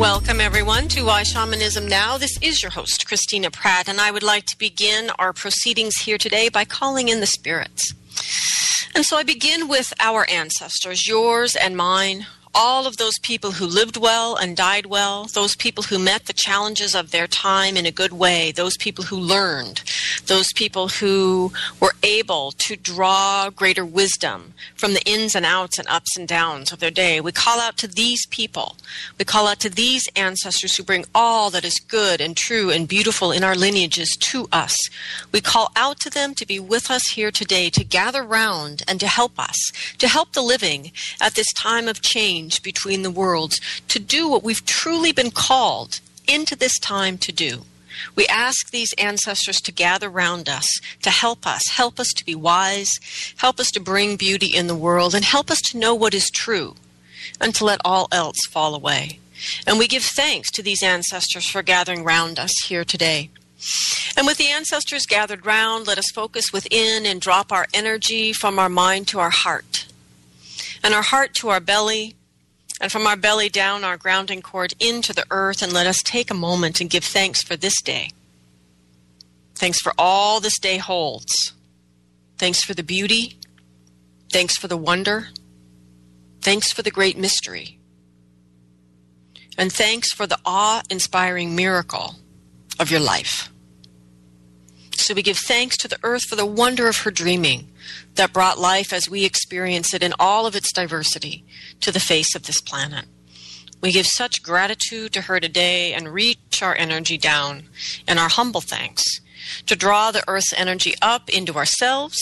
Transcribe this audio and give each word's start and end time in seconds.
Welcome, 0.00 0.40
everyone, 0.40 0.88
to 0.88 1.04
Why 1.04 1.24
Shamanism 1.24 1.86
Now. 1.86 2.16
This 2.16 2.38
is 2.40 2.62
your 2.62 2.70
host, 2.70 3.06
Christina 3.06 3.50
Pratt, 3.50 3.86
and 3.86 4.00
I 4.00 4.10
would 4.10 4.22
like 4.22 4.46
to 4.46 4.56
begin 4.56 5.10
our 5.18 5.34
proceedings 5.34 5.94
here 5.96 6.16
today 6.16 6.48
by 6.48 6.64
calling 6.64 7.10
in 7.10 7.20
the 7.20 7.26
spirits. 7.26 7.92
And 8.94 9.04
so 9.04 9.18
I 9.18 9.24
begin 9.24 9.68
with 9.68 9.92
our 10.00 10.26
ancestors, 10.30 11.06
yours 11.06 11.54
and 11.54 11.76
mine, 11.76 12.24
all 12.54 12.86
of 12.86 12.96
those 12.96 13.18
people 13.22 13.52
who 13.52 13.66
lived 13.66 13.96
well 13.96 14.36
and 14.36 14.56
died 14.56 14.86
well, 14.86 15.26
those 15.34 15.54
people 15.54 15.84
who 15.84 15.98
met 15.98 16.26
the 16.26 16.32
challenges 16.32 16.94
of 16.94 17.10
their 17.10 17.26
time 17.26 17.76
in 17.76 17.86
a 17.86 17.90
good 17.90 18.12
way, 18.12 18.50
those 18.50 18.76
people 18.76 19.04
who 19.04 19.16
learned, 19.16 19.82
those 20.26 20.48
people 20.54 20.88
who 20.88 21.52
were 21.80 21.94
able 22.02 22.52
to 22.52 22.76
draw 22.76 23.50
greater 23.50 23.84
wisdom 23.84 24.52
from 24.74 24.94
the 24.94 25.02
ins 25.02 25.34
and 25.34 25.46
outs 25.46 25.78
and 25.78 25.86
ups 25.88 26.16
and 26.16 26.26
downs 26.26 26.72
of 26.72 26.80
their 26.80 26.90
day. 26.90 27.20
We 27.20 27.32
call 27.32 27.60
out 27.60 27.76
to 27.78 27.88
these 27.88 28.26
people. 28.26 28.76
We 29.18 29.24
call 29.24 29.46
out 29.46 29.60
to 29.60 29.70
these 29.70 30.08
ancestors 30.16 30.76
who 30.76 30.82
bring 30.82 31.04
all 31.14 31.50
that 31.50 31.64
is 31.64 31.78
good 31.78 32.20
and 32.20 32.36
true 32.36 32.70
and 32.70 32.88
beautiful 32.88 33.30
in 33.30 33.44
our 33.44 33.54
lineages 33.54 34.16
to 34.20 34.48
us. 34.50 34.74
We 35.32 35.40
call 35.40 35.70
out 35.76 36.00
to 36.00 36.10
them 36.10 36.34
to 36.34 36.46
be 36.46 36.58
with 36.58 36.90
us 36.90 37.10
here 37.12 37.30
today, 37.30 37.70
to 37.70 37.84
gather 37.84 38.24
round 38.24 38.82
and 38.88 38.98
to 39.00 39.06
help 39.06 39.38
us, 39.38 39.56
to 39.98 40.08
help 40.08 40.32
the 40.32 40.42
living 40.42 40.90
at 41.20 41.34
this 41.34 41.52
time 41.52 41.86
of 41.86 42.00
change 42.00 42.39
change 42.40 42.62
between 42.62 43.02
the 43.02 43.10
worlds 43.10 43.60
to 43.88 43.98
do 43.98 44.28
what 44.28 44.42
we've 44.42 44.64
truly 44.64 45.12
been 45.12 45.30
called 45.30 46.00
into 46.26 46.56
this 46.56 46.78
time 46.78 47.18
to 47.18 47.32
do. 47.32 47.62
We 48.16 48.26
ask 48.28 48.70
these 48.70 48.94
ancestors 48.94 49.60
to 49.62 49.72
gather 49.72 50.08
round 50.08 50.48
us, 50.48 50.66
to 51.02 51.10
help 51.10 51.46
us, 51.46 51.62
help 51.68 52.00
us 52.00 52.08
to 52.16 52.24
be 52.24 52.34
wise, 52.34 52.90
help 53.36 53.60
us 53.60 53.70
to 53.72 53.80
bring 53.80 54.16
beauty 54.16 54.46
in 54.46 54.68
the 54.68 54.74
world, 54.74 55.14
and 55.14 55.24
help 55.24 55.50
us 55.50 55.60
to 55.70 55.78
know 55.78 55.94
what 55.94 56.14
is 56.14 56.30
true, 56.30 56.76
and 57.40 57.54
to 57.54 57.64
let 57.64 57.80
all 57.84 58.08
else 58.10 58.38
fall 58.48 58.74
away. 58.74 59.18
And 59.66 59.78
we 59.78 59.86
give 59.86 60.04
thanks 60.04 60.50
to 60.52 60.62
these 60.62 60.82
ancestors 60.82 61.50
for 61.50 61.62
gathering 61.62 62.04
round 62.04 62.38
us 62.38 62.52
here 62.64 62.84
today. 62.84 63.28
And 64.16 64.26
with 64.26 64.38
the 64.38 64.50
ancestors 64.50 65.04
gathered 65.04 65.44
round, 65.44 65.86
let 65.86 65.98
us 65.98 66.10
focus 66.14 66.52
within 66.52 67.04
and 67.04 67.20
drop 67.20 67.52
our 67.52 67.66
energy 67.74 68.32
from 68.32 68.58
our 68.58 68.70
mind 68.70 69.08
to 69.08 69.18
our 69.18 69.30
heart, 69.30 69.86
and 70.82 70.94
our 70.94 71.02
heart 71.02 71.34
to 71.34 71.50
our 71.50 71.60
belly, 71.60 72.14
and 72.80 72.90
from 72.90 73.06
our 73.06 73.16
belly 73.16 73.48
down 73.48 73.84
our 73.84 73.96
grounding 73.96 74.40
cord 74.40 74.74
into 74.80 75.12
the 75.12 75.26
earth, 75.30 75.62
and 75.62 75.72
let 75.72 75.86
us 75.86 76.02
take 76.02 76.30
a 76.30 76.34
moment 76.34 76.80
and 76.80 76.88
give 76.88 77.04
thanks 77.04 77.42
for 77.42 77.56
this 77.56 77.80
day. 77.82 78.10
Thanks 79.54 79.80
for 79.80 79.92
all 79.98 80.40
this 80.40 80.58
day 80.58 80.78
holds. 80.78 81.52
Thanks 82.38 82.64
for 82.64 82.72
the 82.72 82.82
beauty. 82.82 83.36
Thanks 84.32 84.56
for 84.56 84.68
the 84.68 84.76
wonder. 84.78 85.28
Thanks 86.40 86.72
for 86.72 86.82
the 86.82 86.90
great 86.90 87.18
mystery. 87.18 87.78
And 89.58 89.70
thanks 89.70 90.14
for 90.14 90.26
the 90.26 90.38
awe 90.46 90.80
inspiring 90.88 91.54
miracle 91.54 92.14
of 92.78 92.90
your 92.90 93.00
life. 93.00 93.50
So 95.10 95.14
we 95.16 95.22
give 95.22 95.38
thanks 95.38 95.76
to 95.78 95.88
the 95.88 95.98
earth 96.04 96.22
for 96.22 96.36
the 96.36 96.46
wonder 96.46 96.86
of 96.86 96.98
her 96.98 97.10
dreaming 97.10 97.72
that 98.14 98.32
brought 98.32 98.60
life 98.60 98.92
as 98.92 99.10
we 99.10 99.24
experience 99.24 99.92
it 99.92 100.04
in 100.04 100.14
all 100.20 100.46
of 100.46 100.54
its 100.54 100.72
diversity 100.72 101.44
to 101.80 101.90
the 101.90 101.98
face 101.98 102.36
of 102.36 102.44
this 102.44 102.60
planet. 102.60 103.06
We 103.80 103.90
give 103.90 104.06
such 104.06 104.40
gratitude 104.40 105.12
to 105.14 105.22
her 105.22 105.40
today 105.40 105.94
and 105.94 106.14
reach 106.14 106.62
our 106.62 106.76
energy 106.76 107.18
down 107.18 107.64
in 108.06 108.18
our 108.18 108.28
humble 108.28 108.60
thanks 108.60 109.02
to 109.66 109.74
draw 109.74 110.12
the 110.12 110.22
earth's 110.28 110.52
energy 110.52 110.94
up 111.02 111.28
into 111.28 111.54
ourselves, 111.54 112.16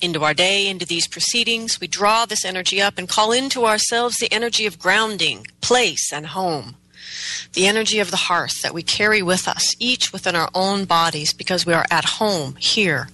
into 0.00 0.24
our 0.24 0.34
day, 0.34 0.66
into 0.66 0.84
these 0.84 1.06
proceedings. 1.06 1.78
We 1.78 1.86
draw 1.86 2.26
this 2.26 2.44
energy 2.44 2.82
up 2.82 2.98
and 2.98 3.08
call 3.08 3.30
into 3.30 3.66
ourselves 3.66 4.16
the 4.16 4.32
energy 4.32 4.66
of 4.66 4.80
grounding, 4.80 5.46
place, 5.60 6.12
and 6.12 6.26
home. 6.26 6.74
The 7.52 7.66
energy 7.66 7.98
of 7.98 8.10
the 8.10 8.16
hearth 8.16 8.62
that 8.62 8.74
we 8.74 8.82
carry 8.82 9.22
with 9.22 9.46
us, 9.48 9.74
each 9.78 10.12
within 10.12 10.36
our 10.36 10.50
own 10.54 10.84
bodies, 10.84 11.32
because 11.32 11.66
we 11.66 11.72
are 11.72 11.86
at 11.90 12.04
home 12.04 12.56
here 12.56 13.08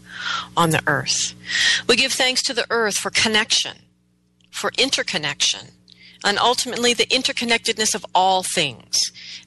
on 0.57 0.71
the 0.71 0.83
earth. 0.87 1.35
We 1.89 1.97
give 1.97 2.13
thanks 2.13 2.43
to 2.45 2.55
the 2.55 2.67
earth 2.71 2.97
for 2.97 3.11
connection, 3.11 3.79
for 4.51 4.73
interconnection, 4.79 5.69
and 6.25 6.39
ultimately 6.39 6.95
the 6.95 7.07
interconnectedness 7.07 7.95
of 7.95 8.05
all 8.15 8.43
things. 8.43 8.97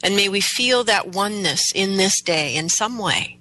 And 0.04 0.16
may 0.16 0.30
we 0.30 0.42
feel 0.42 0.84
that 0.86 1.10
oneness 1.10 1.62
in 1.74 1.98
this 1.98 2.22
day 2.22 2.56
in 2.56 2.70
some 2.70 2.98
way. 2.98 3.38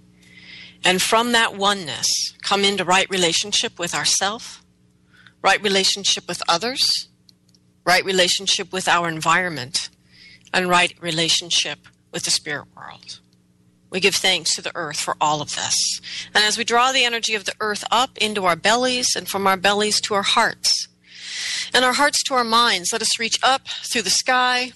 And 0.85 1.01
from 1.01 1.33
that 1.33 1.57
oneness, 1.57 2.09
come 2.43 2.65
into 2.65 2.85
right 2.85 3.09
relationship 3.11 3.79
with 3.79 3.95
ourself, 3.95 4.65
right 5.43 5.63
relationship 5.63 6.27
with 6.27 6.43
others, 6.49 7.09
right 7.85 8.05
relationship 8.05 8.73
with 8.73 8.89
our 8.89 9.09
environment, 9.09 9.91
and 10.53 10.69
right 10.69 10.95
relationship 11.01 11.79
with 12.13 12.25
the 12.25 12.31
spirit 12.31 12.67
world. 12.77 13.21
We 13.91 14.01
give 14.01 14.15
thanks 14.15 14.55
to 14.55 14.63
the 14.63 14.73
earth 14.75 15.01
for 15.01 15.17
all 15.21 15.43
of 15.43 15.57
this. 15.57 16.01
And 16.35 16.45
as 16.45 16.57
we 16.57 16.65
draw 16.65 16.93
the 16.93 17.05
energy 17.05 17.35
of 17.35 17.45
the 17.45 17.55
earth 17.61 17.85
up 17.91 18.17
into 18.19 18.45
our 18.45 18.57
bellies 18.57 19.09
and 19.17 19.29
from 19.29 19.47
our 19.47 19.57
bellies 19.57 20.01
to 20.03 20.15
our 20.15 20.23
hearts, 20.23 20.87
and 21.75 21.85
our 21.85 21.95
hearts 21.95 22.23
to 22.25 22.35
our 22.35 22.45
minds, 22.45 22.91
let 22.93 23.03
us 23.03 23.19
reach 23.19 23.39
up 23.43 23.69
through 23.69 24.03
the 24.03 24.11
sky, 24.11 24.73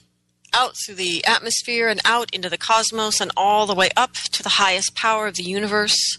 out 0.52 0.74
through 0.84 0.96
the 0.96 1.24
atmosphere, 1.24 1.88
and 1.88 2.00
out 2.04 2.32
into 2.34 2.48
the 2.48 2.58
cosmos, 2.58 3.20
and 3.20 3.30
all 3.36 3.66
the 3.66 3.74
way 3.74 3.90
up 3.96 4.14
to 4.32 4.42
the 4.42 4.50
highest 4.50 4.94
power 4.94 5.26
of 5.26 5.34
the 5.34 5.42
universe. 5.42 6.18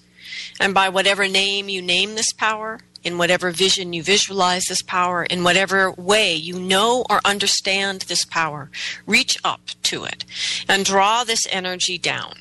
And 0.59 0.73
by 0.73 0.89
whatever 0.89 1.27
name 1.27 1.69
you 1.69 1.81
name 1.81 2.15
this 2.15 2.33
power, 2.33 2.79
in 3.05 3.19
whatever 3.19 3.51
vision 3.51 3.93
you 3.93 4.01
visualize 4.01 4.63
this 4.67 4.81
power, 4.81 5.23
in 5.23 5.43
whatever 5.43 5.91
way 5.91 6.33
you 6.33 6.59
know 6.59 7.05
or 7.07 7.21
understand 7.23 8.01
this 8.01 8.25
power, 8.25 8.71
reach 9.05 9.37
up 9.43 9.61
to 9.83 10.03
it 10.03 10.25
and 10.67 10.83
draw 10.83 11.23
this 11.23 11.45
energy 11.51 11.99
down, 11.99 12.33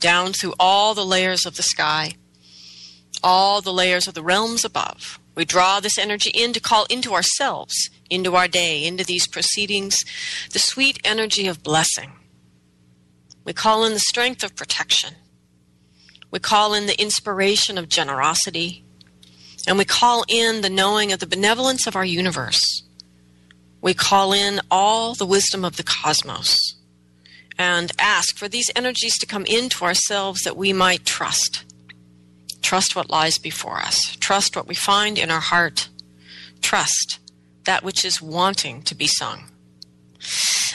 down 0.00 0.32
through 0.32 0.54
all 0.58 0.94
the 0.94 1.04
layers 1.04 1.44
of 1.44 1.56
the 1.56 1.62
sky, 1.62 2.14
all 3.22 3.60
the 3.60 3.72
layers 3.72 4.08
of 4.08 4.14
the 4.14 4.22
realms 4.22 4.64
above. 4.64 5.20
We 5.34 5.44
draw 5.44 5.80
this 5.80 5.98
energy 5.98 6.30
in 6.30 6.54
to 6.54 6.60
call 6.60 6.86
into 6.86 7.12
ourselves, 7.12 7.90
into 8.08 8.34
our 8.36 8.48
day, 8.48 8.86
into 8.86 9.04
these 9.04 9.28
proceedings, 9.28 10.02
the 10.52 10.58
sweet 10.58 10.98
energy 11.04 11.46
of 11.46 11.62
blessing. 11.62 12.12
We 13.44 13.52
call 13.52 13.84
in 13.84 13.92
the 13.92 14.00
strength 14.00 14.42
of 14.42 14.56
protection. 14.56 15.14
We 16.30 16.38
call 16.38 16.72
in 16.72 16.86
the 16.86 16.98
inspiration 17.00 17.76
of 17.76 17.90
generosity. 17.90 18.85
And 19.66 19.78
we 19.78 19.84
call 19.84 20.24
in 20.28 20.60
the 20.60 20.70
knowing 20.70 21.12
of 21.12 21.18
the 21.18 21.26
benevolence 21.26 21.86
of 21.86 21.96
our 21.96 22.04
universe. 22.04 22.82
We 23.80 23.94
call 23.94 24.32
in 24.32 24.60
all 24.70 25.14
the 25.14 25.26
wisdom 25.26 25.64
of 25.64 25.76
the 25.76 25.82
cosmos 25.82 26.74
and 27.58 27.92
ask 27.98 28.36
for 28.36 28.48
these 28.48 28.70
energies 28.76 29.18
to 29.18 29.26
come 29.26 29.46
into 29.46 29.84
ourselves 29.84 30.42
that 30.42 30.56
we 30.56 30.72
might 30.72 31.04
trust. 31.04 31.64
Trust 32.62 32.96
what 32.96 33.10
lies 33.10 33.38
before 33.38 33.78
us. 33.78 34.16
Trust 34.20 34.56
what 34.56 34.66
we 34.66 34.74
find 34.74 35.18
in 35.18 35.30
our 35.30 35.40
heart. 35.40 35.88
Trust 36.60 37.18
that 37.64 37.84
which 37.84 38.04
is 38.04 38.22
wanting 38.22 38.82
to 38.82 38.94
be 38.94 39.06
sung. 39.06 39.50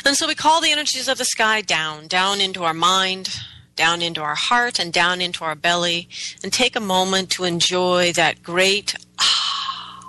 And 0.06 0.16
so 0.16 0.28
we 0.28 0.36
call 0.36 0.62
the 0.62 0.72
energies 0.72 1.08
of 1.08 1.18
the 1.18 1.26
sky 1.26 1.62
down, 1.62 2.08
down 2.08 2.42
into 2.42 2.64
our 2.64 2.74
mind, 2.74 3.36
down 3.82 4.02
into 4.04 4.22
our 4.22 4.36
heart 4.36 4.80
and 4.80 4.94
down 4.94 5.22
into 5.22 5.44
our 5.44 5.56
belly 5.56 6.08
and 6.44 6.54
take 6.54 6.76
a 6.76 6.80
moment 6.80 7.32
to 7.32 7.44
enjoy 7.46 8.12
that 8.14 8.44
great 8.44 8.94
ah 9.18 10.06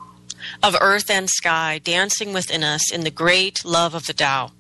of 0.62 0.76
earth 0.80 1.08
and 1.08 1.30
sky 1.30 1.80
dancing 1.82 2.34
within 2.34 2.62
us 2.62 2.92
in 2.92 3.02
the 3.02 3.10
great 3.10 3.64
love 3.64 3.94
of 3.94 4.06
the 4.06 4.12
Tao, 4.12 4.52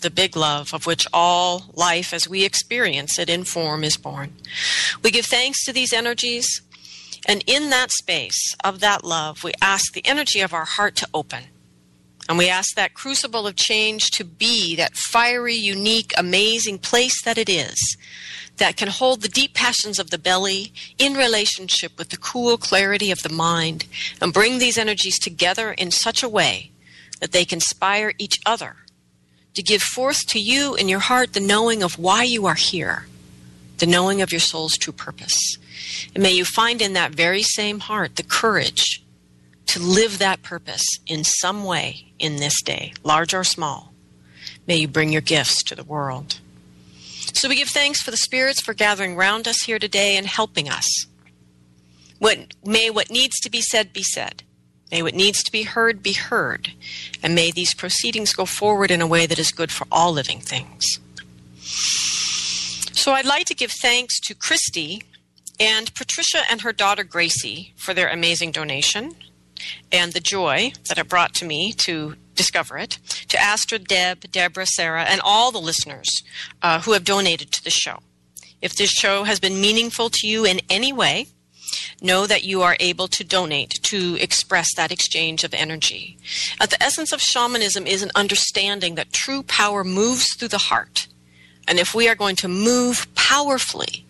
the 0.00 0.10
big 0.10 0.34
love 0.34 0.72
of 0.72 0.86
which 0.86 1.06
all 1.12 1.66
life 1.74 2.14
as 2.14 2.26
we 2.26 2.44
experience 2.44 3.18
it 3.18 3.28
in 3.28 3.44
form 3.44 3.84
is 3.84 3.98
born. 3.98 4.32
We 5.02 5.10
give 5.10 5.26
thanks 5.26 5.62
to 5.66 5.72
these 5.72 5.92
energies, 5.92 6.48
and 7.26 7.44
in 7.46 7.68
that 7.68 7.90
space 7.92 8.56
of 8.64 8.80
that 8.80 9.04
love, 9.04 9.44
we 9.44 9.52
ask 9.60 9.92
the 9.92 10.06
energy 10.06 10.40
of 10.40 10.54
our 10.54 10.64
heart 10.64 10.96
to 10.96 11.08
open 11.12 11.44
And 12.28 12.36
we 12.38 12.48
ask 12.48 12.74
that 12.74 12.94
crucible 12.94 13.46
of 13.46 13.56
change 13.56 14.10
to 14.12 14.24
be 14.24 14.76
that 14.76 14.96
fiery, 14.96 15.54
unique, 15.54 16.12
amazing 16.16 16.78
place 16.78 17.22
that 17.24 17.38
it 17.38 17.48
is, 17.48 17.96
that 18.58 18.76
can 18.76 18.88
hold 18.88 19.22
the 19.22 19.28
deep 19.28 19.54
passions 19.54 19.98
of 19.98 20.10
the 20.10 20.18
belly 20.18 20.72
in 20.98 21.14
relationship 21.14 21.96
with 21.96 22.10
the 22.10 22.16
cool 22.16 22.56
clarity 22.58 23.10
of 23.10 23.22
the 23.22 23.32
mind, 23.32 23.86
and 24.20 24.32
bring 24.32 24.58
these 24.58 24.78
energies 24.78 25.18
together 25.18 25.72
in 25.72 25.90
such 25.90 26.22
a 26.22 26.28
way 26.28 26.70
that 27.20 27.32
they 27.32 27.44
can 27.44 27.56
inspire 27.56 28.12
each 28.18 28.38
other 28.46 28.76
to 29.54 29.62
give 29.62 29.82
forth 29.82 30.26
to 30.28 30.38
you 30.38 30.74
in 30.74 30.88
your 30.88 31.00
heart 31.00 31.32
the 31.32 31.40
knowing 31.40 31.82
of 31.82 31.98
why 31.98 32.22
you 32.22 32.46
are 32.46 32.54
here, 32.54 33.06
the 33.78 33.86
knowing 33.86 34.22
of 34.22 34.30
your 34.30 34.40
soul's 34.40 34.76
true 34.76 34.92
purpose. 34.92 35.58
And 36.14 36.22
may 36.22 36.32
you 36.32 36.44
find 36.44 36.80
in 36.80 36.92
that 36.92 37.12
very 37.12 37.42
same 37.42 37.80
heart 37.80 38.16
the 38.16 38.22
courage 38.22 39.02
to 39.66 39.80
live 39.80 40.18
that 40.18 40.42
purpose 40.42 40.84
in 41.06 41.24
some 41.24 41.64
way 41.64 42.12
in 42.18 42.36
this 42.36 42.62
day, 42.62 42.92
large 43.02 43.34
or 43.34 43.44
small. 43.44 43.92
May 44.66 44.76
you 44.76 44.88
bring 44.88 45.12
your 45.12 45.22
gifts 45.22 45.62
to 45.64 45.74
the 45.74 45.84
world. 45.84 46.40
So 47.34 47.48
we 47.48 47.56
give 47.56 47.68
thanks 47.68 48.02
for 48.02 48.10
the 48.10 48.16
spirits 48.16 48.60
for 48.60 48.74
gathering 48.74 49.16
round 49.16 49.46
us 49.46 49.62
here 49.62 49.78
today 49.78 50.16
and 50.16 50.26
helping 50.26 50.68
us. 50.68 51.06
What, 52.18 52.54
may 52.64 52.90
what 52.90 53.10
needs 53.10 53.38
to 53.40 53.50
be 53.50 53.60
said 53.60 53.92
be 53.92 54.02
said. 54.02 54.42
May 54.90 55.02
what 55.02 55.14
needs 55.14 55.42
to 55.42 55.52
be 55.52 55.62
heard 55.62 56.02
be 56.02 56.14
heard. 56.14 56.72
And 57.22 57.34
may 57.34 57.50
these 57.50 57.74
proceedings 57.74 58.32
go 58.32 58.44
forward 58.44 58.90
in 58.90 59.00
a 59.00 59.06
way 59.06 59.26
that 59.26 59.38
is 59.38 59.52
good 59.52 59.70
for 59.70 59.86
all 59.92 60.12
living 60.12 60.40
things. 60.40 60.84
So 62.92 63.12
I'd 63.12 63.26
like 63.26 63.46
to 63.46 63.54
give 63.54 63.70
thanks 63.70 64.18
to 64.20 64.34
Christy 64.34 65.02
and 65.60 65.94
Patricia 65.94 66.42
and 66.50 66.62
her 66.62 66.72
daughter 66.72 67.04
Gracie 67.04 67.74
for 67.76 67.94
their 67.94 68.08
amazing 68.08 68.50
donation 68.50 69.14
and 69.92 70.12
the 70.12 70.20
joy 70.20 70.72
that 70.88 70.98
it 70.98 71.08
brought 71.08 71.34
to 71.34 71.44
me 71.44 71.72
to 71.72 72.16
discover 72.38 72.78
it, 72.78 72.98
to 73.28 73.38
Astrid, 73.38 73.86
Deb, 73.86 74.30
Deborah, 74.30 74.64
Sarah, 74.64 75.04
and 75.04 75.20
all 75.22 75.52
the 75.52 75.58
listeners 75.58 76.22
uh, 76.62 76.80
who 76.80 76.92
have 76.92 77.04
donated 77.04 77.52
to 77.52 77.62
the 77.62 77.70
show. 77.70 77.98
If 78.62 78.74
this 78.74 78.90
show 78.90 79.24
has 79.24 79.38
been 79.38 79.60
meaningful 79.60 80.08
to 80.10 80.26
you 80.26 80.46
in 80.46 80.60
any 80.70 80.92
way, 80.92 81.26
know 82.00 82.26
that 82.26 82.44
you 82.44 82.62
are 82.62 82.76
able 82.80 83.08
to 83.08 83.24
donate 83.24 83.74
to 83.82 84.16
express 84.20 84.68
that 84.76 84.92
exchange 84.92 85.44
of 85.44 85.52
energy. 85.52 86.16
At 86.60 86.70
the 86.70 86.82
essence 86.82 87.12
of 87.12 87.20
shamanism 87.20 87.86
is 87.86 88.02
an 88.02 88.10
understanding 88.14 88.94
that 88.94 89.12
true 89.12 89.42
power 89.42 89.84
moves 89.84 90.26
through 90.34 90.48
the 90.48 90.58
heart. 90.58 91.08
And 91.66 91.78
if 91.78 91.94
we 91.94 92.08
are 92.08 92.14
going 92.14 92.36
to 92.36 92.48
move 92.48 93.06
powerfully, 93.14 94.06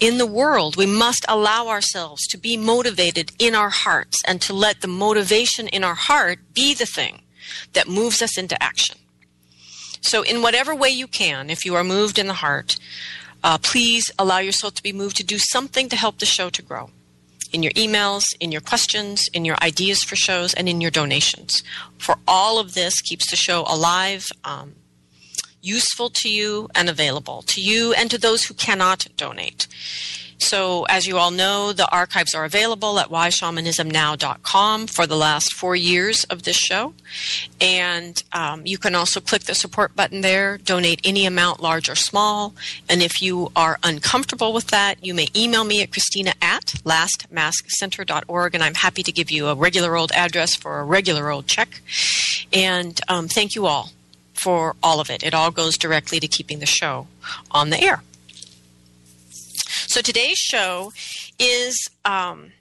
in 0.00 0.18
the 0.18 0.26
world, 0.26 0.76
we 0.76 0.86
must 0.86 1.24
allow 1.28 1.68
ourselves 1.68 2.26
to 2.28 2.38
be 2.38 2.56
motivated 2.56 3.32
in 3.38 3.54
our 3.54 3.70
hearts 3.70 4.16
and 4.26 4.40
to 4.42 4.52
let 4.52 4.80
the 4.80 4.88
motivation 4.88 5.68
in 5.68 5.82
our 5.82 5.94
heart 5.94 6.38
be 6.54 6.74
the 6.74 6.86
thing 6.86 7.22
that 7.72 7.88
moves 7.88 8.22
us 8.22 8.38
into 8.38 8.60
action. 8.62 8.96
So, 10.00 10.22
in 10.22 10.42
whatever 10.42 10.74
way 10.74 10.90
you 10.90 11.08
can, 11.08 11.50
if 11.50 11.64
you 11.64 11.74
are 11.74 11.84
moved 11.84 12.18
in 12.18 12.28
the 12.28 12.34
heart, 12.34 12.76
uh, 13.42 13.58
please 13.58 14.10
allow 14.18 14.38
yourself 14.38 14.74
to 14.74 14.82
be 14.82 14.92
moved 14.92 15.16
to 15.16 15.24
do 15.24 15.38
something 15.38 15.88
to 15.88 15.96
help 15.96 16.18
the 16.18 16.26
show 16.26 16.50
to 16.50 16.62
grow. 16.62 16.90
In 17.52 17.62
your 17.62 17.72
emails, 17.72 18.24
in 18.40 18.52
your 18.52 18.60
questions, 18.60 19.24
in 19.32 19.44
your 19.44 19.56
ideas 19.62 20.02
for 20.04 20.16
shows, 20.16 20.54
and 20.54 20.68
in 20.68 20.80
your 20.80 20.90
donations. 20.90 21.62
For 21.98 22.16
all 22.26 22.58
of 22.58 22.74
this 22.74 23.00
keeps 23.00 23.30
the 23.30 23.36
show 23.36 23.64
alive, 23.66 24.26
um, 24.44 24.74
useful 25.60 26.10
to 26.10 26.28
you 26.28 26.68
and 26.74 26.88
available 26.88 27.42
to 27.42 27.60
you 27.60 27.92
and 27.92 28.10
to 28.10 28.18
those 28.18 28.44
who 28.44 28.54
cannot 28.54 29.06
donate. 29.16 29.66
So, 30.40 30.84
as 30.84 31.06
you 31.06 31.18
all 31.18 31.32
know, 31.32 31.72
the 31.72 31.90
archives 31.90 32.32
are 32.32 32.44
available 32.44 32.98
at 33.00 33.08
whyshamanismnow.com 33.08 34.86
for 34.86 35.06
the 35.06 35.16
last 35.16 35.52
four 35.52 35.74
years 35.74 36.24
of 36.24 36.44
this 36.44 36.56
show. 36.56 36.94
And 37.60 38.22
um, 38.32 38.64
you 38.64 38.78
can 38.78 38.94
also 38.94 39.20
click 39.20 39.42
the 39.42 39.54
support 39.54 39.96
button 39.96 40.20
there, 40.20 40.58
donate 40.58 41.00
any 41.04 41.26
amount, 41.26 41.60
large 41.60 41.88
or 41.88 41.96
small. 41.96 42.54
And 42.88 43.02
if 43.02 43.20
you 43.20 43.50
are 43.56 43.78
uncomfortable 43.82 44.52
with 44.52 44.68
that, 44.68 45.04
you 45.04 45.12
may 45.12 45.26
email 45.34 45.64
me 45.64 45.82
at 45.82 45.90
Christina 45.90 46.34
at 46.40 46.66
lastmaskcenter.org, 46.84 48.54
and 48.54 48.62
I'm 48.62 48.74
happy 48.74 49.02
to 49.02 49.12
give 49.12 49.30
you 49.30 49.48
a 49.48 49.54
regular 49.54 49.96
old 49.96 50.12
address 50.12 50.54
for 50.54 50.78
a 50.78 50.84
regular 50.84 51.30
old 51.30 51.48
check. 51.48 51.80
And 52.52 52.98
um, 53.08 53.26
thank 53.26 53.56
you 53.56 53.66
all 53.66 53.90
for 54.40 54.76
all 54.82 55.00
of 55.00 55.10
it. 55.10 55.22
It 55.22 55.34
all 55.34 55.50
goes 55.50 55.76
directly 55.76 56.20
to 56.20 56.28
keeping 56.28 56.58
the 56.58 56.66
show 56.66 57.06
on 57.50 57.70
the 57.70 57.80
air. 57.80 58.02
So 59.88 60.00
today's 60.00 60.38
show 60.38 60.92
is 61.38 61.76
um, 62.04 62.52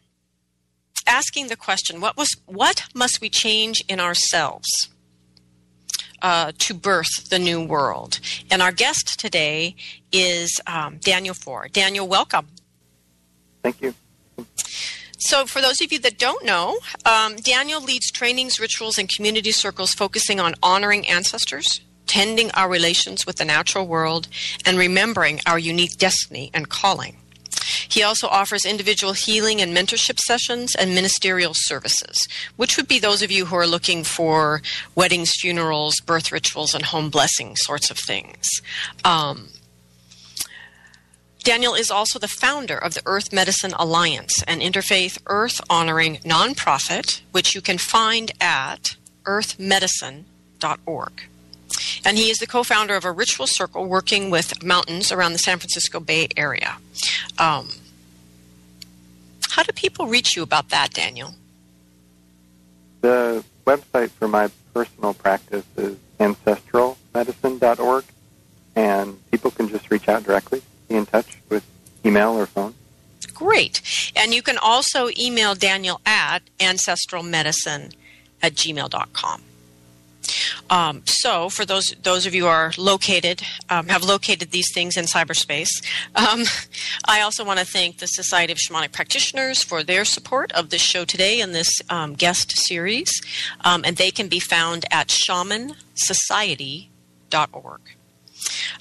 asking 1.05 1.47
the 1.47 1.55
question: 1.55 2.01
What 2.01 2.17
was 2.17 2.29
what 2.45 2.85
must 2.93 3.19
we 3.21 3.29
change 3.29 3.83
in 3.87 3.99
ourselves 3.99 4.69
uh, 6.21 6.51
to 6.57 6.73
birth 6.73 7.29
the 7.29 7.39
new 7.39 7.65
world? 7.65 8.19
And 8.49 8.61
our 8.61 8.71
guest 8.71 9.19
today 9.19 9.75
is 10.11 10.59
um, 10.67 10.97
Daniel 10.97 11.33
Foor. 11.33 11.67
Daniel, 11.67 12.07
welcome. 12.07 12.47
Thank 13.61 13.81
you. 13.81 13.93
So, 15.17 15.45
for 15.45 15.61
those 15.61 15.81
of 15.81 15.91
you 15.91 15.99
that 15.99 16.19
don't 16.19 16.45
know, 16.45 16.77
um, 17.05 17.37
Daniel 17.37 17.81
leads 17.81 18.11
trainings, 18.11 18.59
rituals, 18.59 18.97
and 18.97 19.09
community 19.09 19.51
circles 19.51 19.93
focusing 19.93 20.39
on 20.39 20.53
honoring 20.61 21.07
ancestors, 21.07 21.81
tending 22.05 22.51
our 22.51 22.69
relations 22.69 23.25
with 23.25 23.37
the 23.37 23.45
natural 23.45 23.87
world, 23.87 24.27
and 24.65 24.77
remembering 24.77 25.41
our 25.47 25.57
unique 25.57 25.97
destiny 25.97 26.51
and 26.53 26.69
calling. 26.69 27.17
He 27.89 28.03
also 28.03 28.27
offers 28.27 28.65
individual 28.65 29.13
healing 29.13 29.61
and 29.61 29.75
mentorship 29.75 30.19
sessions 30.19 30.75
and 30.75 30.93
ministerial 30.93 31.53
services, 31.55 32.27
which 32.55 32.77
would 32.77 32.87
be 32.87 32.99
those 32.99 33.21
of 33.21 33.31
you 33.31 33.45
who 33.45 33.55
are 33.55 33.67
looking 33.67 34.03
for 34.03 34.61
weddings, 34.95 35.31
funerals, 35.39 35.95
birth 36.05 36.31
rituals, 36.31 36.73
and 36.73 36.85
home 36.85 37.09
blessing 37.09 37.55
sorts 37.55 37.89
of 37.89 37.97
things. 37.97 38.45
Um, 39.03 39.49
Daniel 41.47 41.75
is 41.75 41.89
also 41.89 42.19
the 42.19 42.27
founder 42.27 42.77
of 42.77 42.93
the 42.93 43.01
Earth 43.05 43.31
Medicine 43.31 43.71
Alliance, 43.79 44.43
an 44.49 44.59
interfaith 44.59 45.17
earth 45.27 45.61
honoring 45.69 46.17
nonprofit, 46.17 47.21
which 47.31 47.55
you 47.55 47.61
can 47.61 47.77
find 47.77 48.33
at 48.41 48.97
earthmedicine.org. 49.23 51.11
And 52.03 52.17
he 52.17 52.29
is 52.29 52.39
the 52.39 52.47
co 52.47 52.63
founder 52.63 52.97
of 52.97 53.05
a 53.05 53.13
ritual 53.13 53.47
circle 53.47 53.85
working 53.85 54.29
with 54.29 54.61
mountains 54.61 55.09
around 55.09 55.31
the 55.31 55.39
San 55.39 55.57
Francisco 55.57 56.01
Bay 56.01 56.27
Area. 56.35 56.79
Um, 57.39 57.69
how 59.51 59.63
do 59.63 59.71
people 59.71 60.07
reach 60.07 60.35
you 60.35 60.43
about 60.43 60.67
that, 60.71 60.91
Daniel? 60.91 61.35
The 62.99 63.41
website 63.65 64.09
for 64.09 64.27
my 64.27 64.51
personal 64.73 65.13
practice 65.13 65.63
is 65.77 65.95
ancestralmedicine.org, 66.19 68.03
and 68.75 69.31
people 69.31 69.51
can 69.51 69.69
just 69.69 69.89
reach 69.89 70.09
out 70.09 70.25
directly 70.25 70.61
be 70.87 70.95
in 70.95 71.05
touch 71.05 71.37
with 71.49 71.63
email 72.05 72.33
or 72.33 72.45
phone. 72.45 72.73
Great. 73.33 73.81
And 74.15 74.33
you 74.33 74.41
can 74.41 74.57
also 74.57 75.09
email 75.17 75.55
Daniel 75.55 75.99
at 76.05 76.39
ancestralmedicine 76.59 77.93
at 78.41 78.53
gmail.com. 78.53 79.43
Um, 80.69 81.03
so, 81.05 81.49
for 81.49 81.63
those 81.63 81.95
those 82.03 82.25
of 82.25 82.35
you 82.35 82.41
who 82.43 82.49
are 82.49 82.73
located, 82.77 83.41
um, 83.69 83.87
have 83.87 84.03
located 84.03 84.51
these 84.51 84.69
things 84.73 84.97
in 84.97 85.05
cyberspace, 85.05 85.69
um, 86.15 86.43
I 87.05 87.21
also 87.21 87.45
want 87.45 87.59
to 87.59 87.65
thank 87.65 87.99
the 87.99 88.07
Society 88.07 88.51
of 88.51 88.59
Shamanic 88.59 88.91
Practitioners 88.91 89.63
for 89.63 89.83
their 89.83 90.03
support 90.03 90.51
of 90.51 90.69
this 90.69 90.81
show 90.81 91.05
today 91.05 91.39
and 91.39 91.55
this 91.55 91.71
um, 91.89 92.15
guest 92.15 92.51
series. 92.67 93.09
Um, 93.61 93.83
and 93.85 93.95
they 93.95 94.11
can 94.11 94.27
be 94.27 94.41
found 94.41 94.83
at 94.91 95.07
shamansociety.org. 95.07 97.81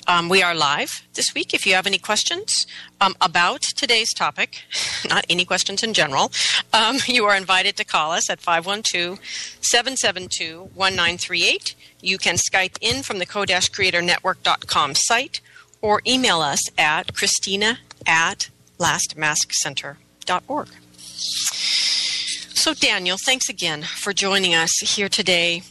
Um, 0.06 0.28
we 0.28 0.42
are 0.42 0.54
live 0.54 1.02
this 1.14 1.34
week. 1.34 1.52
If 1.52 1.66
you 1.66 1.74
have 1.74 1.86
any 1.86 1.98
questions 1.98 2.66
um, 3.00 3.16
about 3.20 3.62
today's 3.62 4.12
topic, 4.14 4.62
not 5.08 5.24
any 5.28 5.44
questions 5.44 5.82
in 5.82 5.92
general, 5.92 6.32
um, 6.72 6.98
you 7.06 7.24
are 7.24 7.36
invited 7.36 7.76
to 7.76 7.84
call 7.84 8.12
us 8.12 8.30
at 8.30 8.40
512 8.40 9.18
772 9.60 10.70
1938. 10.74 11.74
You 12.00 12.18
can 12.18 12.36
Skype 12.36 12.78
in 12.80 13.02
from 13.02 13.18
the 13.18 13.26
co-creatornetwork.com 13.26 14.94
site 14.94 15.40
or 15.80 16.00
email 16.06 16.40
us 16.40 16.60
at 16.78 17.14
christina 17.14 17.78
at 18.06 18.50
lastmaskcenter.org. 18.78 20.68
So, 21.06 22.74
Daniel, 22.74 23.16
thanks 23.24 23.48
again 23.48 23.82
for 23.82 24.12
joining 24.12 24.54
us 24.54 24.72
here 24.78 25.08
today 25.08 25.62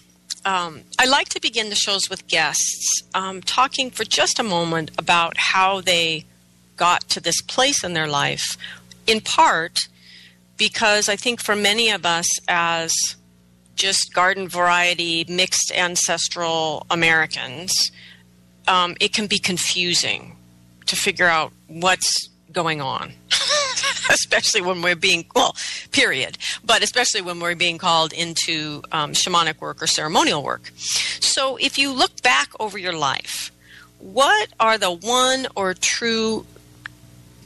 um, 0.46 0.82
I 1.00 1.06
like 1.06 1.30
to 1.30 1.42
begin 1.42 1.70
the 1.70 1.76
shows 1.76 2.10
with 2.10 2.28
guests 2.28 3.02
um, 3.14 3.42
talking 3.42 3.90
for 3.90 4.04
just 4.04 4.40
a 4.40 4.44
moment 4.44 4.92
about 4.98 5.38
how 5.38 5.82
they 5.82 6.26
got 6.78 7.02
to 7.10 7.20
this 7.20 7.42
place 7.42 7.84
in 7.84 7.94
their 7.94 8.08
life, 8.08 8.58
in 9.08 9.22
part 9.22 9.80
because 10.58 11.10
I 11.10 11.16
think 11.16 11.42
for 11.42 11.56
many 11.56 11.90
of 11.90 12.06
us, 12.06 12.28
as 12.48 12.94
just 13.76 14.14
garden 14.14 14.48
variety, 14.48 15.26
mixed 15.28 15.72
ancestral 15.76 16.86
Americans, 16.90 17.92
um, 18.68 18.96
it 19.02 19.14
can 19.14 19.28
be 19.28 19.40
confusing 19.40 20.38
to 20.86 20.96
figure 20.96 21.28
out 21.28 21.52
what's 21.68 22.30
going 22.56 22.82
on. 22.82 23.14
especially 24.10 24.62
when 24.62 24.82
we're 24.82 24.96
being 24.96 25.26
well 25.36 25.56
period. 25.92 26.38
But 26.64 26.84
especially 26.84 27.22
when 27.22 27.40
we're 27.40 27.56
being 27.56 27.78
called 27.78 28.14
into 28.14 28.84
um, 28.92 29.14
shamanic 29.14 29.60
work 29.60 29.82
or 29.82 29.88
ceremonial 29.88 30.44
work. 30.44 30.72
So 30.76 31.58
if 31.58 31.78
you 31.78 31.92
look 31.92 32.22
back 32.22 32.50
over 32.60 32.78
your 32.78 32.94
life 32.94 33.52
what 34.00 34.50
are 34.60 34.78
the 34.78 34.92
one 34.92 35.48
or 35.56 35.74
true 35.74 36.46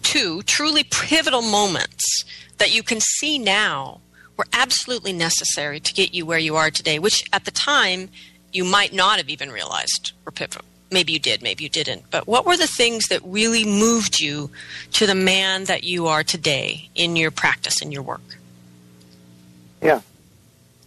two 0.03 0.41
truly 0.43 0.83
pivotal 0.83 1.41
moments 1.41 2.25
that 2.57 2.73
you 2.73 2.83
can 2.83 2.99
see 2.99 3.37
now 3.37 4.01
were 4.35 4.47
absolutely 4.51 5.13
necessary 5.13 5.79
to 5.79 5.93
get 5.93 6.13
you 6.13 6.25
where 6.25 6.39
you 6.39 6.55
are 6.55 6.71
today 6.71 6.99
which 6.99 7.23
at 7.31 7.45
the 7.45 7.51
time 7.51 8.09
you 8.51 8.65
might 8.65 8.93
not 8.93 9.17
have 9.17 9.29
even 9.29 9.51
realized 9.51 10.11
were 10.25 10.31
pivotal 10.31 10.65
maybe 10.91 11.13
you 11.13 11.19
did, 11.19 11.41
maybe 11.41 11.63
you 11.63 11.69
didn't. 11.69 12.03
But 12.11 12.27
what 12.27 12.45
were 12.45 12.57
the 12.57 12.67
things 12.67 13.07
that 13.07 13.21
really 13.23 13.65
moved 13.65 14.19
you 14.19 14.49
to 14.93 15.05
the 15.05 15.15
man 15.15 15.65
that 15.65 15.83
you 15.83 16.07
are 16.07 16.23
today 16.23 16.89
in 16.95 17.15
your 17.15 17.31
practice, 17.31 17.81
in 17.81 17.91
your 17.91 18.01
work? 18.01 18.37
Yeah. 19.81 20.01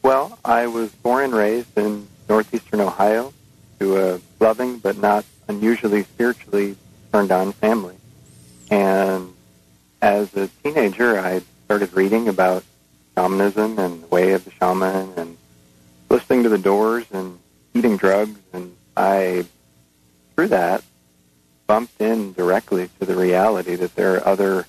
Well, 0.03 0.39
I 0.45 0.67
was 0.67 0.91
born 0.91 1.25
and 1.25 1.35
raised 1.35 1.77
in 1.79 2.09
northeastern 2.29 2.81
Ohio 2.81 3.33
to 3.79 3.97
a 3.97 4.21
loving 4.41 4.79
but 4.79 4.99
not 4.99 5.25
unusually 5.49 6.03
spiritually 6.05 6.77
turned 7.13 7.31
on 7.31 7.53
family. 7.53 7.97
And 8.71 9.35
as 10.01 10.35
a 10.35 10.49
teenager, 10.63 11.19
I 11.19 11.43
started 11.67 11.93
reading 11.95 12.29
about 12.29 12.65
shamanism 13.17 13.79
and 13.79 14.03
the 14.03 14.07
way 14.09 14.33
of 14.33 14.45
the 14.45 14.51
shaman 14.51 15.13
and 15.17 15.37
listening 16.11 16.43
to 16.43 16.49
the 16.49 16.59
doors 16.59 17.07
and 17.13 17.39
eating 17.75 17.97
drugs. 17.97 18.39
And 18.53 18.75
I 18.97 19.45
through 20.35 20.49
that, 20.49 20.83
bumped 21.67 22.01
in 22.01 22.33
directly 22.33 22.91
to 22.99 23.07
the 23.07 23.17
reality 23.17 23.75
that 23.77 23.95
there 23.95 24.17
are 24.17 24.27
other 24.27 24.67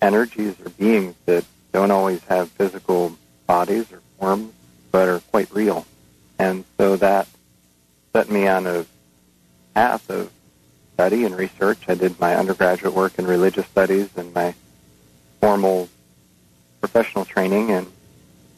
energies 0.00 0.54
or 0.64 0.70
beings 0.70 1.14
that 1.26 1.44
don't 1.72 1.90
always 1.90 2.22
have 2.24 2.50
physical 2.50 3.16
bodies 3.46 3.90
or 3.92 4.00
forms, 4.18 4.52
but 4.90 5.08
are 5.08 5.20
quite 5.30 5.50
real. 5.52 5.86
And 6.38 6.64
so 6.76 6.96
that 6.96 7.28
set 8.12 8.30
me 8.30 8.46
on 8.46 8.66
a 8.66 8.84
path 9.74 10.08
of 10.10 10.30
study 10.94 11.24
and 11.24 11.36
research. 11.36 11.78
I 11.88 11.94
did 11.94 12.18
my 12.20 12.36
undergraduate 12.36 12.94
work 12.94 13.18
in 13.18 13.26
religious 13.26 13.66
studies 13.66 14.10
and 14.16 14.32
my 14.34 14.54
formal 15.40 15.88
professional 16.80 17.24
training 17.24 17.70
in 17.70 17.86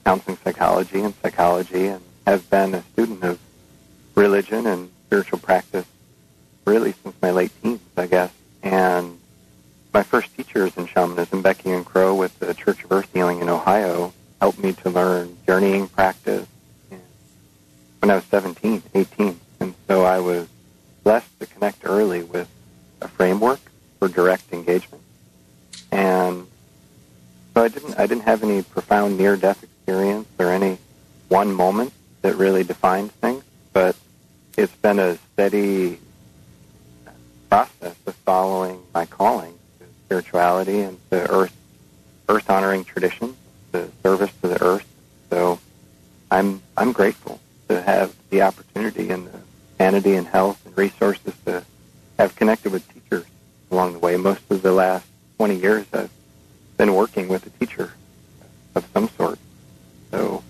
counseling 0.04 0.38
psychology 0.42 1.00
and 1.00 1.14
psychology 1.22 1.86
and 1.86 2.02
have 2.26 2.48
been 2.50 2.74
a 2.74 2.82
student 2.92 3.22
of 3.22 3.38
religion 4.14 4.66
and 4.66 4.90
spiritual 5.06 5.38
practice 5.38 5.86
really 6.64 6.92
since 7.02 7.14
my 7.20 7.30
late 7.30 7.52
teens, 7.62 7.80
I 7.96 8.06
guess. 8.06 8.32
And 8.62 9.18
my 9.92 10.02
first 10.02 10.34
teachers 10.36 10.76
in 10.76 10.86
shamanism, 10.86 11.42
Becky 11.42 11.70
and 11.70 11.84
Crow 11.84 12.14
with 12.14 12.38
the 12.38 12.54
Church 12.54 12.84
of 12.84 12.92
Earth 12.92 13.08
Healing 13.12 13.40
in 13.40 13.48
Ohio, 13.48 14.12
helped 14.40 14.58
me 14.58 14.72
to 14.72 14.90
learn 14.90 15.36
journeying 15.46 15.88
practice 15.88 16.46
when 18.00 18.10
I 18.10 18.16
was 18.16 18.24
17, 18.24 18.82
18. 18.94 19.40
And 19.60 19.74
so 19.88 20.04
I 20.04 20.18
was 20.18 20.48
blessed 21.02 21.38
to 21.40 21.46
connect 21.46 21.84
early 21.84 22.22
with 22.22 22.48
a 23.00 23.08
framework 23.08 23.60
for 23.98 24.08
direct 24.08 24.52
engagement. 24.52 25.02
And 25.90 26.46
so 27.54 27.62
I 27.62 27.68
didn't, 27.68 27.98
I 27.98 28.06
didn't 28.06 28.24
have 28.24 28.42
any 28.42 28.62
profound 28.62 29.16
near-death 29.16 29.62
experience 29.62 30.28
or 30.38 30.50
any 30.50 30.78
one 31.28 31.52
moment 31.54 31.92
that 32.22 32.36
really 32.36 32.64
defined 32.64 33.12
things, 33.12 33.44
but 33.72 33.96
it's 34.56 34.74
been 34.76 34.98
a 34.98 35.16
steady 35.32 35.98
process 37.54 37.94
of 38.06 38.14
following 38.26 38.82
my 38.92 39.06
calling 39.06 39.56
to 39.78 39.86
spirituality 40.06 40.80
and 40.80 40.98
to 41.08 41.30
earth 41.30 41.54
earth 42.28 42.50
honoring 42.50 42.82
traditions, 42.82 43.36
to 43.72 43.88
service 44.02 44.32
to 44.42 44.48
the 44.48 44.60
earth. 44.60 44.84
So 45.30 45.60
I'm 46.32 46.60
I'm 46.76 46.90
grateful 46.90 47.38
to 47.68 47.80
have 47.80 48.12
the 48.30 48.42
opportunity 48.42 49.10
and 49.10 49.28
the 49.28 49.38
sanity 49.78 50.14
and 50.16 50.26
health 50.26 50.60
and 50.66 50.76
resources 50.76 51.32
to 51.44 51.64
have 52.18 52.34
connected 52.34 52.72
with 52.72 52.82
teachers 52.92 53.24
along 53.70 53.92
the 53.92 54.00
way. 54.00 54.16
Most 54.16 54.42
of 54.50 54.62
the 54.62 54.72
last 54.72 55.06
20 55.36 55.54
years 55.54 55.86
I've 55.92 56.10
been 56.76 56.92
working 56.92 57.28
with 57.28 57.46
a 57.46 57.50
teacher 57.50 57.92
of 58.74 58.84
some 58.92 59.08
sort. 59.10 59.38
So 60.10 60.42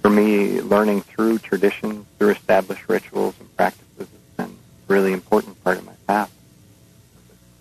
for 0.00 0.08
me, 0.08 0.62
learning 0.62 1.02
through 1.02 1.40
traditions, 1.40 2.06
through 2.18 2.30
established 2.30 2.88
rituals 2.88 3.34
and 3.38 3.54
practices 3.54 3.98
has 3.98 4.08
been 4.38 4.56
a 4.56 4.90
really 4.90 5.12
important 5.12 5.62
part 5.62 5.76
of 5.76 5.84
my 5.84 5.92
path 6.06 6.32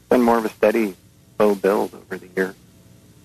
been 0.09 0.21
more 0.21 0.37
of 0.37 0.45
a 0.45 0.49
steady, 0.49 0.95
slow 1.35 1.55
build 1.55 1.93
over 1.93 2.17
the 2.17 2.27
years. 2.35 2.55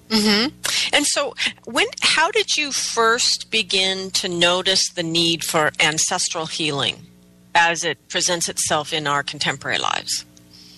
Mm-hmm. 0.08 0.54
And 0.94 1.06
so, 1.06 1.34
when 1.64 1.86
how 2.02 2.30
did 2.30 2.56
you 2.56 2.70
first 2.70 3.50
begin 3.50 4.10
to 4.12 4.28
notice 4.28 4.90
the 4.90 5.02
need 5.02 5.42
for 5.42 5.72
ancestral 5.80 6.46
healing 6.46 7.06
as 7.54 7.82
it 7.82 8.08
presents 8.08 8.48
itself 8.48 8.92
in 8.92 9.06
our 9.06 9.22
contemporary 9.22 9.78
lives? 9.78 10.26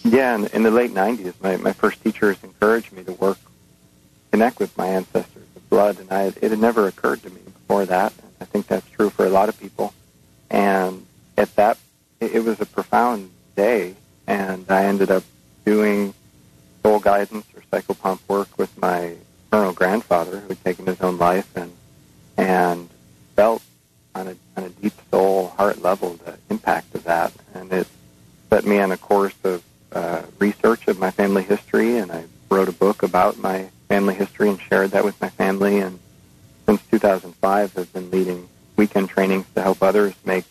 Yeah, 0.05 0.37
in, 0.37 0.47
in 0.49 0.63
the 0.63 0.71
late 0.71 0.93
'90s, 0.93 1.35
my, 1.43 1.57
my 1.57 1.73
first 1.73 2.03
teachers 2.05 2.37
encouraged 2.45 2.93
me 2.93 3.03
to 3.05 3.13
work, 3.15 3.39
connect 4.31 4.61
with 4.61 4.77
my 4.79 4.87
ancestors 4.87 5.43
of 5.57 5.69
blood, 5.69 5.99
and 5.99 6.13
I, 6.13 6.27
it 6.27 6.51
had 6.51 6.61
never 6.61 6.87
occurred 6.87 7.23
to 7.23 7.31
me 7.31 7.41
before 7.45 7.85
that. 7.87 8.13
I 8.41 8.45
think 8.45 8.69
that's 8.69 8.89
true 8.91 9.11
for 9.11 9.27
a 9.27 9.31
lot 9.31 9.49
of 9.49 9.59
people. 9.59 9.95
And 10.49 11.07
at 11.37 11.57
that, 11.57 11.79
it, 12.21 12.37
it 12.37 12.45
was 12.45 12.61
a 12.61 12.67
profound 12.67 13.31
day, 13.57 13.97
and 14.29 14.65
I 14.71 14.85
ended 14.85 15.11
up 15.11 15.25
doing 15.65 16.15
soul 16.83 17.01
guidance 17.01 17.47
or 17.57 17.63
psychopomp 17.73 18.21
work 18.29 18.59
with 18.59 18.77
my 18.79 19.15
maternal 19.51 19.73
grandfather 19.73 20.41
who 20.41 20.49
had 20.49 20.65
taken 20.65 20.87
his 20.87 21.01
own 21.01 21.17
life 21.19 21.49
and 21.57 21.73
and 22.37 22.91
felt 23.37 23.63
on 24.15 24.29
a 24.29 24.37
on 24.57 24.65
a 24.65 24.69
deep 24.69 24.93
soul 25.11 25.49
heart 25.49 25.83
level 25.83 26.15
the 26.25 26.37
impact 26.51 26.95
of 26.95 27.05
that. 27.05 27.33
And 27.55 27.73
it 27.73 27.87
set 28.51 28.65
me 28.65 28.79
on 28.79 28.93
a 28.93 28.97
course 28.97 29.35
of 29.45 29.63
uh, 29.93 30.23
research 30.39 30.89
of 30.89 30.99
my 30.99 31.11
family 31.11 31.43
history. 31.43 31.97
And 31.99 32.11
I 32.11 32.25
wrote 32.51 32.69
a 32.69 32.73
book 32.73 33.03
about 33.03 33.39
my 33.39 33.69
family 33.89 34.15
history 34.15 34.49
and 34.49 34.61
shared 34.61 34.91
that 34.91 35.05
with 35.05 35.21
my 35.21 35.29
family. 35.31 35.79
And 35.79 35.99
since 36.67 36.83
2005 36.91 37.75
have 37.75 37.93
been 37.93 38.11
leading 38.11 38.49
weekend 38.77 39.09
trainings 39.09 39.47
to 39.55 39.63
help 39.63 39.83
others 39.83 40.15
make 40.25 40.45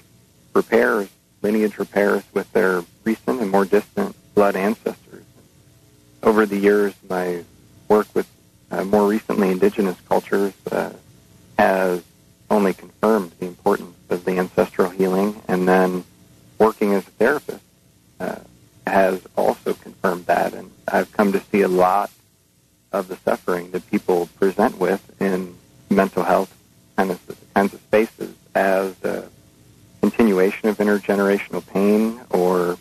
repairs 0.53 1.10
lineage 1.41 1.77
repairs 1.77 2.24
with 2.34 2.51
their 2.53 2.84
recent 3.03 3.41
and 3.41 3.51
more 3.51 3.65
distant 3.65 4.15
blood 4.34 4.55
ancestors 4.55 5.02
over 6.24 6.46
the 6.46 6.58
years, 6.58 6.94
my 7.10 7.44
work 7.88 8.08
with 8.15 8.27
uh, 8.72 8.84
more 8.84 9.08
recently 9.08 9.51
indigenous 9.51 10.00
cultures 10.08 10.53
uh, 10.72 10.92
has 11.60 12.01
only 12.50 12.74
confirmed 12.74 13.32
the 13.39 13.46
importance 13.46 13.96
of 14.10 14.25
the 14.25 14.38
ancestral 14.38 14.89
healing, 14.89 15.42
and 15.48 15.68
then 15.68 16.03
working 16.58 16.94
as 16.94 17.06
a 17.08 17.12
therapist 17.12 17.63
uh, 18.20 18.38
has 18.88 19.22
also 19.36 19.74
confirmed 19.74 20.25
that. 20.25 20.53
And 20.53 20.72
I've 20.88 21.12
come 21.12 21.32
to 21.34 21.42
see 21.51 21.62
a 21.62 21.68
lot 21.68 22.10
of 22.92 23.08
the 23.08 23.18
suffering 23.18 23.72
that 23.72 23.89
people 23.89 24.27
present 24.39 24.77
with 24.77 25.01
in 25.22 25.56
mental 25.89 26.24
health 26.24 26.56
kind 26.96 27.12
of 27.12 27.20
kinds 27.53 27.74
of 27.74 27.80
spaces 27.82 28.36
as 28.56 29.03
a 29.03 29.27
continuation 30.01 30.70
of 30.70 30.77
intergenerational 30.77 31.65
pain 31.68 32.20
or 32.30 32.77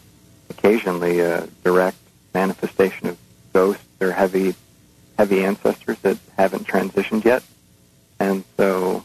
occasionally 0.50 1.20
a 1.20 1.46
direct 1.64 1.96
manifestation 2.34 3.08
of 3.08 3.18
ghosts 3.52 3.84
or 4.00 4.12
heavy 4.12 4.54
heavy 5.18 5.44
ancestors 5.44 5.98
that 6.00 6.18
haven't 6.36 6.66
transitioned 6.66 7.24
yet. 7.24 7.42
And 8.18 8.44
so, 8.56 9.04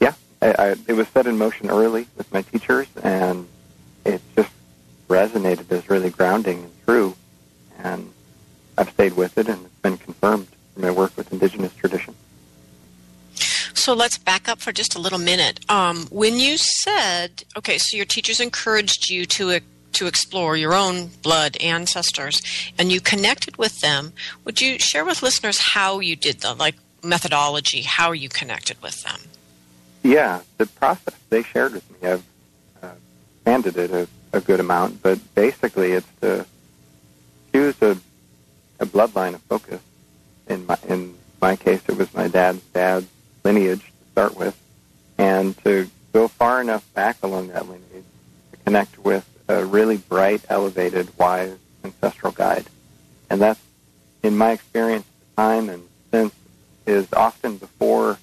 yeah, 0.00 0.14
I, 0.40 0.54
I, 0.58 0.68
it 0.86 0.94
was 0.94 1.08
set 1.08 1.26
in 1.26 1.38
motion 1.38 1.70
early 1.70 2.06
with 2.16 2.32
my 2.32 2.42
teachers, 2.42 2.88
and 3.02 3.46
it 4.04 4.20
just 4.36 4.50
resonated 5.08 5.70
as 5.70 5.88
really 5.88 6.10
grounding 6.10 6.64
and 6.64 6.72
true. 6.84 7.14
And 7.78 8.12
I've 8.76 8.90
stayed 8.90 9.14
with 9.14 9.38
it, 9.38 9.48
and 9.48 9.64
it's 9.64 9.74
been 9.82 9.98
confirmed 9.98 10.48
in 10.76 10.82
my 10.82 10.90
work 10.90 11.16
with 11.16 11.32
indigenous 11.32 11.74
traditions. 11.74 12.16
So 13.74 13.94
let's 13.94 14.16
back 14.16 14.48
up 14.48 14.60
for 14.60 14.72
just 14.72 14.94
a 14.94 14.98
little 15.00 15.18
minute. 15.18 15.58
Um, 15.68 16.06
when 16.10 16.36
you 16.36 16.56
said, 16.56 17.44
okay, 17.56 17.78
so 17.78 17.96
your 17.96 18.06
teachers 18.06 18.40
encouraged 18.40 19.10
you 19.10 19.26
to 19.26 19.50
to 19.94 20.06
explore 20.06 20.56
your 20.56 20.74
own 20.74 21.08
blood 21.22 21.56
ancestors 21.58 22.40
and 22.78 22.90
you 22.90 23.00
connected 23.00 23.56
with 23.56 23.80
them, 23.80 24.12
would 24.44 24.60
you 24.60 24.78
share 24.78 25.04
with 25.04 25.22
listeners 25.22 25.58
how 25.58 26.00
you 26.00 26.16
did 26.16 26.40
the 26.40 26.54
like 26.54 26.76
methodology, 27.02 27.82
how 27.82 28.12
you 28.12 28.28
connected 28.28 28.80
with 28.82 29.02
them? 29.02 29.20
Yeah, 30.02 30.40
the 30.58 30.66
process 30.66 31.14
they 31.30 31.42
shared 31.42 31.74
with 31.74 32.02
me, 32.02 32.08
I've 32.08 32.24
uh, 32.82 32.90
it 33.46 33.76
a, 33.76 34.08
a 34.32 34.40
good 34.40 34.60
amount, 34.60 35.02
but 35.02 35.18
basically 35.34 35.92
it's 35.92 36.08
to 36.20 36.46
choose 37.52 37.80
a, 37.82 37.96
a 38.80 38.86
bloodline 38.86 39.34
of 39.34 39.40
focus. 39.42 39.80
In 40.48 40.66
my, 40.66 40.76
in 40.88 41.14
my 41.40 41.56
case, 41.56 41.80
it 41.88 41.96
was 41.96 42.12
my 42.14 42.28
dad's 42.28 42.60
dad's 42.72 43.06
lineage 43.44 43.80
to 43.80 44.10
start 44.10 44.36
with, 44.36 44.60
and 45.18 45.56
to 45.64 45.88
go 46.12 46.28
far 46.28 46.60
enough 46.60 46.84
back 46.94 47.16
along 47.22 47.48
that 47.48 47.68
lineage 47.68 48.04
to 48.50 48.56
connect 48.64 48.98
with 48.98 49.28
a 49.48 49.64
really 49.64 49.96
bright, 49.96 50.44
elevated, 50.48 51.08
wise 51.18 51.56
ancestral 51.84 52.32
guide. 52.32 52.66
And 53.28 53.40
that's, 53.40 53.60
in 54.22 54.36
my 54.36 54.52
experience, 54.52 55.06
time 55.36 55.68
and 55.68 55.88
since 56.10 56.34
is 56.86 57.12
often 57.12 57.56
before 57.56 58.18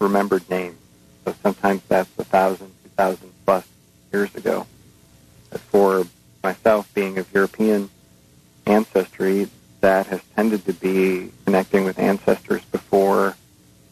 remembered 0.00 0.48
names. 0.50 0.76
So 1.24 1.34
sometimes 1.42 1.82
that's 1.88 2.10
a 2.18 2.24
thousand, 2.24 2.72
two 2.82 2.90
thousand 2.90 3.32
plus 3.44 3.66
years 4.12 4.34
ago. 4.34 4.66
For 5.70 6.06
myself, 6.42 6.92
being 6.94 7.16
of 7.18 7.32
European 7.32 7.88
ancestry, 8.66 9.48
that 9.80 10.06
has 10.08 10.20
tended 10.34 10.64
to 10.66 10.72
be 10.72 11.30
connecting 11.44 11.84
with 11.84 11.98
ancestors 11.98 12.64
before 12.66 13.36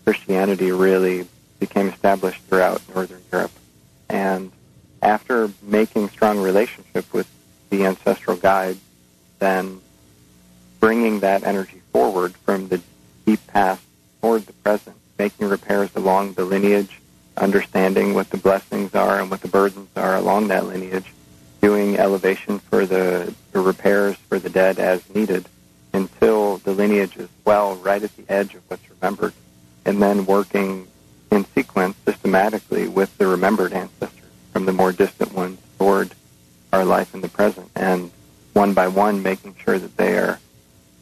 Christianity 0.04 0.72
really 0.72 1.28
became 1.60 1.88
established 1.88 2.42
throughout 2.42 2.82
Northern 2.94 3.22
Europe. 3.30 3.52
And 4.08 4.50
after 5.02 5.50
making 5.60 6.08
strong 6.08 6.38
relationship 6.38 7.12
with 7.12 7.28
the 7.70 7.84
ancestral 7.84 8.36
guide, 8.36 8.78
then 9.40 9.80
bringing 10.78 11.20
that 11.20 11.42
energy 11.42 11.82
forward 11.92 12.34
from 12.36 12.68
the 12.68 12.80
deep 13.26 13.44
past 13.48 13.82
toward 14.20 14.46
the 14.46 14.52
present, 14.52 14.96
making 15.18 15.48
repairs 15.48 15.90
along 15.96 16.34
the 16.34 16.44
lineage, 16.44 17.00
understanding 17.36 18.14
what 18.14 18.30
the 18.30 18.36
blessings 18.36 18.94
are 18.94 19.20
and 19.20 19.30
what 19.30 19.40
the 19.40 19.48
burdens 19.48 19.88
are 19.96 20.16
along 20.16 20.48
that 20.48 20.66
lineage, 20.66 21.12
doing 21.60 21.98
elevation 21.98 22.58
for 22.58 22.86
the, 22.86 23.34
the 23.52 23.60
repairs 23.60 24.16
for 24.28 24.38
the 24.38 24.50
dead 24.50 24.78
as 24.78 25.02
needed 25.14 25.46
until 25.92 26.58
the 26.58 26.72
lineage 26.72 27.16
is 27.16 27.28
well 27.44 27.76
right 27.76 28.02
at 28.02 28.16
the 28.16 28.24
edge 28.28 28.54
of 28.54 28.62
what's 28.68 28.88
remembered, 28.90 29.32
and 29.84 30.00
then 30.00 30.24
working 30.26 30.86
in 31.30 31.44
sequence 31.46 31.96
systematically 32.04 32.88
with 32.88 33.16
the 33.18 33.26
remembered 33.26 33.72
ancestors 33.72 33.91
from 34.62 34.66
the 34.66 34.80
more 34.80 34.92
distant 34.92 35.32
ones 35.32 35.58
toward 35.76 36.14
our 36.72 36.84
life 36.84 37.16
in 37.16 37.20
the 37.20 37.28
present, 37.28 37.68
and 37.74 38.12
one 38.52 38.72
by 38.72 38.86
one 38.86 39.20
making 39.20 39.56
sure 39.56 39.76
that 39.76 39.96
they 39.96 40.16
are 40.16 40.38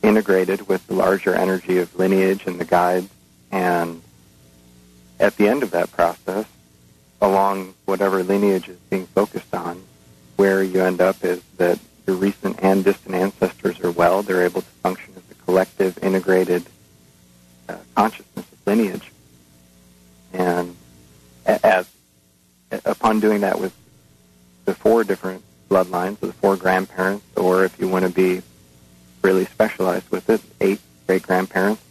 integrated 0.03 0.67
with 0.67 0.87
the 0.87 0.95
larger 0.95 1.35
energy 1.35 1.77
of 1.77 1.95
lineage 1.95 2.47
and 2.47 2.59
the 2.59 2.65
guides, 2.65 3.11
and 3.53 4.01
at 5.19 5.37
the 5.37 5.47
end 5.47 5.63
of 5.63 5.73
that 5.73 5.93
process, 5.93 6.47
along 7.21 7.75
whatever 7.85 8.23
lineage 8.23 8.67
is 8.67 8.79
being 8.89 9.05
focused 9.09 9.55
on, 9.55 9.83
where 10.37 10.63
you 10.63 10.81
end 10.81 11.03
up 11.03 11.23
is 11.23 11.43
that 11.59 11.79
your 12.07 12.17
recent 12.17 12.59
and 12.63 12.83
distant 12.83 13.15
ancestors 13.15 13.79
are 13.81 13.91
well. 13.91 14.23
They're 14.23 14.47
able 14.47 14.63
to 14.63 14.71
function 14.83 15.13
as 15.19 15.23
a 15.31 15.35
collective, 15.45 16.03
integrated 16.03 16.65
uh, 17.69 17.77
consciousness 17.95 18.47
of 18.51 18.59
lineage. 18.67 19.13
And 20.33 20.75
as 21.45 21.91
upon 22.85 23.21
doing 23.21 23.41
that 23.41 23.61
with 23.61 23.75
the 24.65 24.75
four 24.75 25.05
different 25.05 25.43
bloodlines, 25.69 26.19
the 26.21 26.33
four 26.33 26.57
grandparents, 26.57 27.25
or 27.37 27.65
if 27.65 27.79
you 27.79 27.89
want 27.89 28.05
to 28.05 28.11
be 28.11 28.43
really 29.23 29.45
specialized 29.47 30.09
with 30.11 30.29
it, 30.31 30.41
eight 30.61 30.81
great 31.07 31.23
grandparents, 31.23 31.83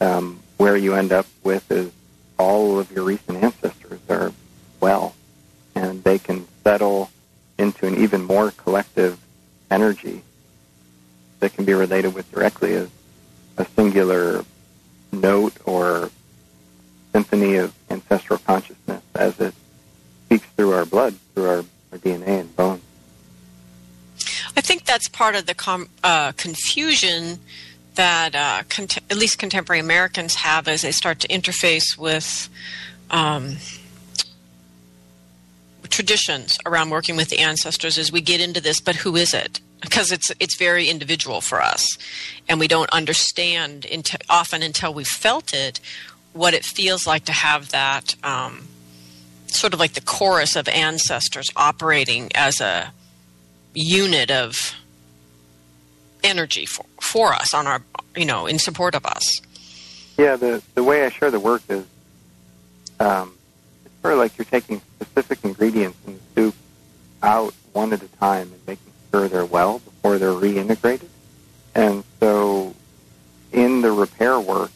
um, 0.00 0.40
where 0.56 0.76
you 0.76 0.94
end 0.94 1.12
up 1.12 1.26
with 1.42 1.70
is 1.70 1.90
all 2.38 2.78
of 2.78 2.90
your 2.92 3.04
recent 3.04 3.42
ancestors 3.42 4.00
are 4.08 4.32
well, 4.80 5.14
and 5.74 6.02
they 6.04 6.18
can 6.18 6.46
settle 6.64 7.10
into 7.58 7.86
an 7.86 7.96
even 7.96 8.22
more 8.22 8.50
collective 8.50 9.18
energy 9.70 10.22
that 11.40 11.52
can 11.54 11.64
be 11.64 11.74
related 11.74 12.14
with 12.14 12.30
directly 12.32 12.74
as 12.74 12.88
a 13.58 13.64
singular 13.76 14.44
note 15.12 15.54
or 15.66 16.10
symphony 17.12 17.56
of 17.56 17.74
ancestral 17.90 18.38
consciousness 18.38 19.02
as 19.14 19.38
it 19.40 19.54
through 20.38 20.72
our 20.72 20.84
blood, 20.84 21.14
through 21.34 21.48
our, 21.48 21.64
our 21.92 21.98
DNA 21.98 22.40
and 22.40 22.56
bones. 22.56 22.82
I 24.56 24.60
think 24.60 24.84
that's 24.84 25.08
part 25.08 25.34
of 25.34 25.46
the 25.46 25.54
com- 25.54 25.88
uh, 26.04 26.32
confusion 26.32 27.38
that 27.94 28.34
uh, 28.34 28.62
at 29.10 29.16
least 29.16 29.38
contemporary 29.38 29.80
Americans 29.80 30.34
have 30.36 30.68
as 30.68 30.82
they 30.82 30.92
start 30.92 31.20
to 31.20 31.28
interface 31.28 31.96
with 31.96 32.48
um, 33.10 33.56
traditions 35.88 36.58
around 36.64 36.90
working 36.90 37.16
with 37.16 37.28
the 37.28 37.38
ancestors 37.38 37.98
as 37.98 38.10
we 38.10 38.20
get 38.20 38.40
into 38.40 38.60
this. 38.60 38.80
But 38.80 38.96
who 38.96 39.16
is 39.16 39.34
it? 39.34 39.60
Because 39.80 40.12
it's 40.12 40.30
it's 40.38 40.56
very 40.56 40.88
individual 40.88 41.40
for 41.40 41.60
us, 41.60 41.86
and 42.48 42.60
we 42.60 42.68
don't 42.68 42.90
understand 42.90 43.86
often 44.30 44.62
until 44.62 44.94
we've 44.94 45.06
felt 45.06 45.52
it 45.52 45.80
what 46.32 46.54
it 46.54 46.64
feels 46.64 47.06
like 47.06 47.24
to 47.26 47.32
have 47.32 47.70
that 47.70 48.14
um, 48.24 48.68
sort 49.58 49.74
of 49.74 49.80
like 49.80 49.94
the 49.94 50.00
chorus 50.00 50.56
of 50.56 50.68
ancestors 50.68 51.48
operating 51.56 52.30
as 52.34 52.60
a 52.60 52.92
unit 53.74 54.30
of 54.30 54.74
energy 56.22 56.66
for, 56.66 56.84
for 57.00 57.32
us 57.32 57.52
on 57.54 57.66
our 57.66 57.82
you 58.16 58.24
know 58.24 58.46
in 58.46 58.58
support 58.58 58.94
of 58.94 59.04
us. 59.06 59.40
Yeah 60.18 60.36
the 60.36 60.62
the 60.74 60.84
way 60.84 61.04
i 61.04 61.08
share 61.08 61.30
the 61.30 61.40
work 61.40 61.62
is 61.68 61.84
um, 63.00 63.34
it's 63.84 63.94
sort 64.02 64.12
of 64.12 64.18
like 64.20 64.38
you're 64.38 64.44
taking 64.44 64.80
specific 65.00 65.44
ingredients 65.44 65.98
in 66.06 66.14
the 66.14 66.20
soup 66.34 66.54
out 67.22 67.54
one 67.72 67.92
at 67.92 68.02
a 68.02 68.08
time 68.08 68.52
and 68.52 68.66
making 68.66 68.92
sure 69.10 69.28
they're 69.28 69.44
well 69.44 69.80
before 69.80 70.18
they're 70.18 70.30
reintegrated. 70.30 71.08
And 71.74 72.04
so 72.20 72.74
in 73.50 73.80
the 73.80 73.90
repair 73.90 74.38
work 74.38 74.70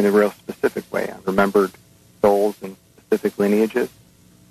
in 0.00 0.06
a 0.06 0.10
real 0.10 0.30
specific 0.32 0.90
way 0.92 1.08
on 1.10 1.22
remembered 1.24 1.70
souls 2.20 2.56
and 2.62 2.76
specific 2.96 3.38
lineages 3.38 3.88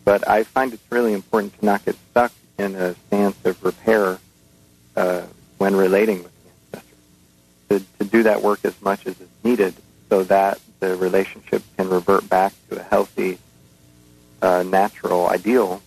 but 0.09 0.27
I 0.27 0.41
find 0.41 0.73
it's 0.73 0.91
really 0.91 1.13
important 1.13 1.59
to 1.59 1.63
not 1.63 1.85
get 1.85 1.95
stuck 2.09 2.31
in 2.57 2.73
a 2.73 2.95
stance 2.95 3.38
of 3.45 3.63
repair 3.63 4.17
uh, 4.95 5.21
when 5.59 5.75
relating 5.75 6.23
with 6.23 6.31
the 6.43 6.49
ancestors. 6.77 6.97
To, 7.69 8.03
to 8.03 8.09
do 8.09 8.23
that 8.23 8.41
work 8.41 8.59
as 8.63 8.81
much 8.81 9.05
as 9.05 9.21
is 9.21 9.27
needed 9.43 9.75
so 10.09 10.23
that 10.23 10.59
the 10.79 10.95
relationship 10.95 11.62
can 11.77 11.89
revert 11.89 12.27
back 12.27 12.53
to 12.71 12.79
a 12.79 12.83
healthy, 12.83 13.38
uh, 14.41 14.63
natural, 14.63 15.27
ideal 15.27 15.78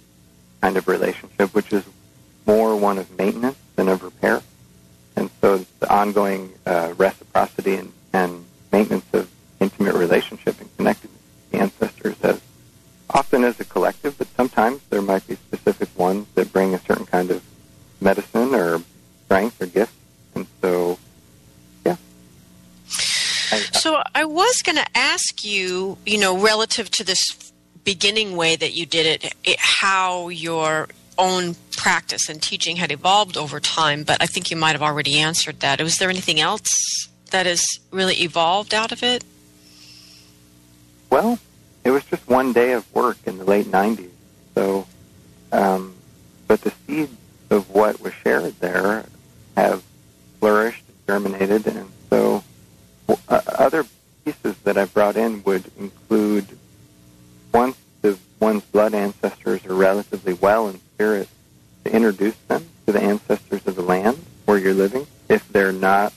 relative 26.73 26.91
to 26.91 27.05
this 27.05 27.53
beginning 27.85 28.35
way 28.35 28.57
that 28.57 28.73
you 28.73 28.87
did 28.87 29.05
it, 29.05 29.35
it, 29.45 29.57
how 29.59 30.29
your 30.29 30.89
own 31.19 31.55
practice 31.77 32.31
and 32.31 32.43
teaching 32.43 32.77
had 32.77 32.91
evolved 32.91 33.37
over 33.37 33.61
time, 33.61 34.05
but 34.05 34.23
I 34.23 34.27
think 34.27 34.51
you 34.51 34.57
might 34.57 34.73
have 34.73 34.83
already 34.83 35.19
answered 35.19 35.61
that. 35.61 35.83
Was 35.83 35.97
there 35.97 36.09
anything 36.09 36.41
else 36.41 36.71
that 37.31 37.45
has 37.45 37.63
really 37.91 38.15
evolved 38.23 38.73
out 38.73 38.91
of 38.91 39.03
it? 39.03 39.23
Well, 41.11 41.39
it 41.85 41.91
was 41.91 42.05
just 42.07 42.27
one 42.27 42.55
day 42.55 42.73
of 42.73 42.91
work 42.95 43.19
in 43.27 43.37
the 43.37 43.45
late 43.45 43.67
90s. 43.67 44.09
So, 44.55 44.87
um, 45.53 45.95
but 46.49 46.63
the 46.63 46.73
seeds 46.87 47.15
of 47.51 47.69
what 47.69 48.01
was 48.01 48.15
shared 48.15 48.59
there 48.61 49.05
have 49.57 49.83
flourished, 50.41 50.85
germinated, 51.07 51.67
and 51.67 51.91
so 52.09 52.43
uh, 53.29 53.41
other 53.59 53.85
pieces 54.25 54.57
that 54.65 54.79
I 54.79 54.87
brought 54.87 55.17
in 55.17 55.43
would 55.45 55.71
include 55.79 56.59
once 57.53 57.77
the 58.01 58.19
one's 58.41 58.65
blood 58.65 58.95
ancestors 58.95 59.65
are 59.67 59.75
relatively 59.75 60.33
well 60.35 60.69
in 60.69 60.79
spirit, 60.95 61.29
to 61.85 61.95
introduce 61.95 62.37
them 62.49 62.67
to 62.87 62.93
the 62.93 63.01
ancestors 63.01 63.67
of 63.67 63.77
the 63.77 63.83
land 63.83 64.19
where 64.45 64.59
you're 64.59 64.75
living, 64.75 65.07
if 65.29 65.47
they're 65.49 65.73
not 65.73 66.13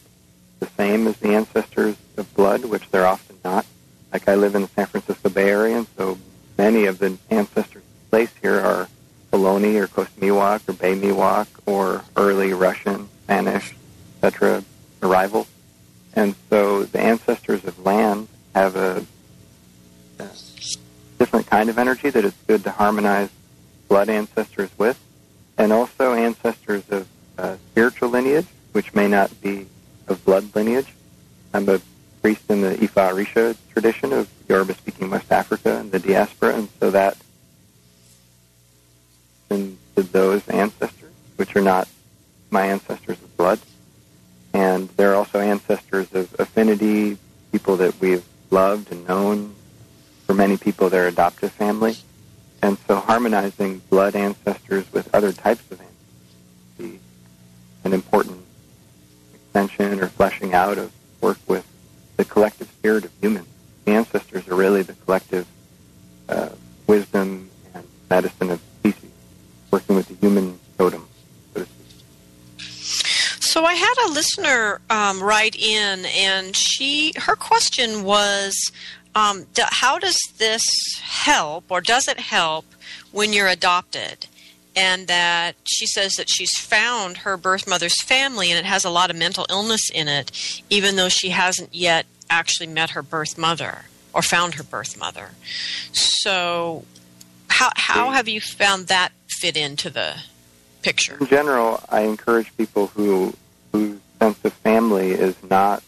the 0.59 0.67
same 0.77 1.07
as 1.07 1.17
the 1.17 1.29
ancestors 1.29 1.95
of 2.17 2.33
blood, 2.35 2.65
which 2.65 2.89
they're 2.89 3.05
often 3.05 3.37
not. 3.43 3.65
Like 4.11 4.27
I 4.27 4.35
live 4.35 4.55
in 4.55 4.63
the 4.63 4.67
San 4.69 4.85
Francisco 4.85 5.29
Bay 5.29 5.49
Area, 5.49 5.77
and 5.77 5.87
so 5.97 6.17
many 6.57 6.85
of 6.85 6.99
the 6.99 7.17
ancestors 7.29 7.83
placed 8.09 8.37
here 8.41 8.59
are 8.59 8.87
Ohlone 9.33 9.75
or 9.79 9.87
Coast 9.87 10.17
Miwok 10.19 10.69
or 10.69 10.73
Bay 10.73 10.95
Miwok 10.95 11.47
or 11.65 12.03
early 12.15 12.53
Russian, 12.53 13.09
Spanish, 13.23 13.75
etc. 14.23 14.63
arrivals. 15.03 15.47
And 16.13 16.35
so 16.49 16.83
the 16.83 17.01
ancestors 17.01 17.65
of 17.65 17.77
land 17.79 18.29
have 18.53 18.77
a, 18.77 19.05
a 20.19 20.29
different 21.17 21.47
kind 21.47 21.69
of 21.69 21.77
energy 21.77 22.09
that 22.09 22.25
it's 22.25 22.37
good 22.47 22.63
to 22.63 22.71
harmonize 22.71 23.29
blood 23.87 24.09
ancestors 24.09 24.69
with, 24.77 24.99
and 25.57 25.71
also 25.71 26.13
ancestors 26.13 26.83
of 26.89 27.07
uh, 27.37 27.55
spiritual 27.71 28.09
lineage, 28.09 28.47
which 28.71 28.93
may 28.93 29.07
not 29.07 29.29
be 29.41 29.67
of 30.07 30.23
blood 30.25 30.53
lineage. 30.55 30.93
I'm 31.53 31.67
a 31.69 31.79
priest 32.21 32.43
in 32.49 32.61
the 32.61 32.75
Ifa 32.75 33.11
Orisha 33.11 33.55
tradition 33.71 34.11
of 34.11 34.29
Yoruba-speaking 34.49 35.09
West 35.09 35.31
Africa 35.31 35.77
and 35.77 35.91
the 35.91 35.99
diaspora, 35.99 36.55
and 36.55 36.69
so 36.79 36.91
that 36.91 37.17
into 39.49 39.77
those 40.11 40.47
ancestors, 40.49 41.11
which 41.35 41.55
are 41.55 41.61
not 41.61 41.87
my 42.49 42.65
ancestors 42.67 43.21
of 43.21 43.37
blood, 43.37 43.59
and 44.53 44.89
they're 44.89 45.15
also 45.15 45.39
ancestors 45.39 46.11
of 46.13 46.33
affinity, 46.39 47.17
people 47.51 47.77
that 47.77 47.99
we've 47.99 48.25
loved 48.49 48.91
and 48.91 49.07
known. 49.07 49.53
For 50.25 50.33
many 50.33 50.57
people, 50.57 50.89
their 50.89 51.07
adoptive 51.07 51.51
family. 51.51 51.97
And 52.61 52.77
so 52.87 52.95
harmonizing 52.95 53.79
blood 53.89 54.15
ancestors 54.15 54.91
with 54.91 55.13
other 55.13 55.31
types 55.31 55.61
of 55.71 55.79
ancestors 55.79 55.95
be 56.77 56.99
an 57.83 57.93
important 57.93 58.43
extension 59.33 59.99
or 59.99 60.07
fleshing 60.07 60.53
out 60.53 60.77
of 60.77 60.91
work 61.21 61.37
with 61.47 61.65
the 62.17 62.25
collective 62.25 62.67
spirit 62.67 63.05
of 63.05 63.11
humans. 63.21 63.47
The 63.85 63.91
ancestors 63.91 64.47
are 64.47 64.55
really 64.55 64.81
the 64.81 64.93
collective 64.93 65.47
uh, 66.27 66.49
wisdom 66.87 67.49
and 67.73 67.85
medicine 68.09 68.49
of 68.49 68.61
species, 68.79 69.11
working 69.69 69.95
with 69.95 70.07
the 70.07 70.15
human 70.15 70.59
totem. 70.77 71.07
So 73.55 73.63
I 73.63 73.73
had 73.73 73.93
a 74.07 74.11
listener 74.11 74.81
um, 74.89 75.23
write 75.23 75.55
in, 75.55 76.05
and 76.05 76.53
she 76.53 77.13
her 77.15 77.37
question 77.37 78.03
was, 78.03 78.71
um, 79.15 79.45
d- 79.53 79.63
how 79.65 79.97
does 79.97 80.19
this 80.37 80.63
help, 81.01 81.65
or 81.69 81.81
does 81.81 82.07
it 82.07 82.19
help 82.19 82.65
when 83.11 83.33
you're 83.33 83.47
adopted? 83.47 84.27
And 84.75 85.07
that 85.07 85.55
she 85.63 85.87
says 85.87 86.15
that 86.15 86.29
she's 86.29 86.51
found 86.59 87.17
her 87.19 87.37
birth 87.37 87.65
mother's 87.67 88.01
family, 88.03 88.51
and 88.51 88.59
it 88.59 88.65
has 88.65 88.83
a 88.83 88.89
lot 88.89 89.09
of 89.09 89.15
mental 89.15 89.45
illness 89.49 89.89
in 89.89 90.09
it, 90.09 90.63
even 90.69 90.97
though 90.97 91.07
she 91.07 91.29
hasn't 91.29 91.73
yet 91.73 92.05
actually 92.29 92.67
met 92.67 92.89
her 92.91 93.01
birth 93.01 93.37
mother 93.37 93.85
or 94.13 94.21
found 94.21 94.55
her 94.55 94.63
birth 94.63 94.97
mother. 94.99 95.31
So, 95.93 96.83
how 97.47 97.69
how 97.75 98.11
have 98.11 98.27
you 98.27 98.41
found 98.41 98.87
that 98.87 99.13
fit 99.27 99.55
into 99.55 99.89
the 99.89 100.17
picture? 100.81 101.17
In 101.21 101.27
general, 101.27 101.81
I 101.87 102.01
encourage 102.01 102.55
people 102.57 102.87
who 102.87 103.33
whose 103.71 103.97
sense 104.19 104.43
of 104.43 104.51
family 104.53 105.11
is 105.11 105.35
not 105.49 105.83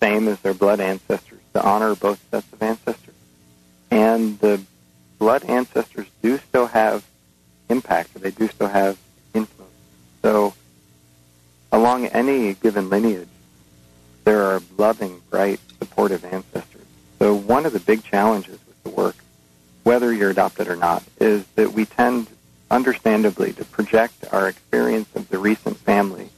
same 0.00 0.28
as 0.28 0.38
their 0.40 0.54
blood 0.54 0.80
ancestors 0.80 1.31
to 1.52 1.62
honor 1.62 1.94
both 1.94 2.20
sets 2.30 2.50
of 2.52 2.62
ancestors. 2.62 3.14
And 3.90 4.38
the 4.38 4.60
blood 5.18 5.44
ancestors 5.44 6.06
do 6.22 6.38
still 6.38 6.66
have 6.66 7.04
impact, 7.68 8.16
or 8.16 8.20
they 8.20 8.30
do 8.30 8.48
still 8.48 8.68
have 8.68 8.98
influence. 9.34 9.72
So, 10.22 10.54
along 11.70 12.06
any 12.06 12.54
given 12.54 12.88
lineage, 12.88 13.28
there 14.24 14.42
are 14.42 14.62
loving, 14.78 15.20
bright, 15.30 15.60
supportive 15.78 16.24
ancestors. 16.24 16.86
So, 17.18 17.34
one 17.34 17.66
of 17.66 17.72
the 17.72 17.80
big 17.80 18.02
challenges 18.04 18.58
with 18.66 18.82
the 18.82 18.90
work, 18.90 19.16
whether 19.82 20.12
you're 20.12 20.30
adopted 20.30 20.68
or 20.68 20.76
not, 20.76 21.02
is 21.20 21.44
that 21.56 21.72
we 21.72 21.84
tend, 21.84 22.28
understandably, 22.70 23.52
to 23.54 23.64
project 23.64 24.24
our 24.32 24.48
experience 24.48 25.08
of 25.14 25.28
the 25.28 25.38
recent 25.38 25.76
family 25.78 26.30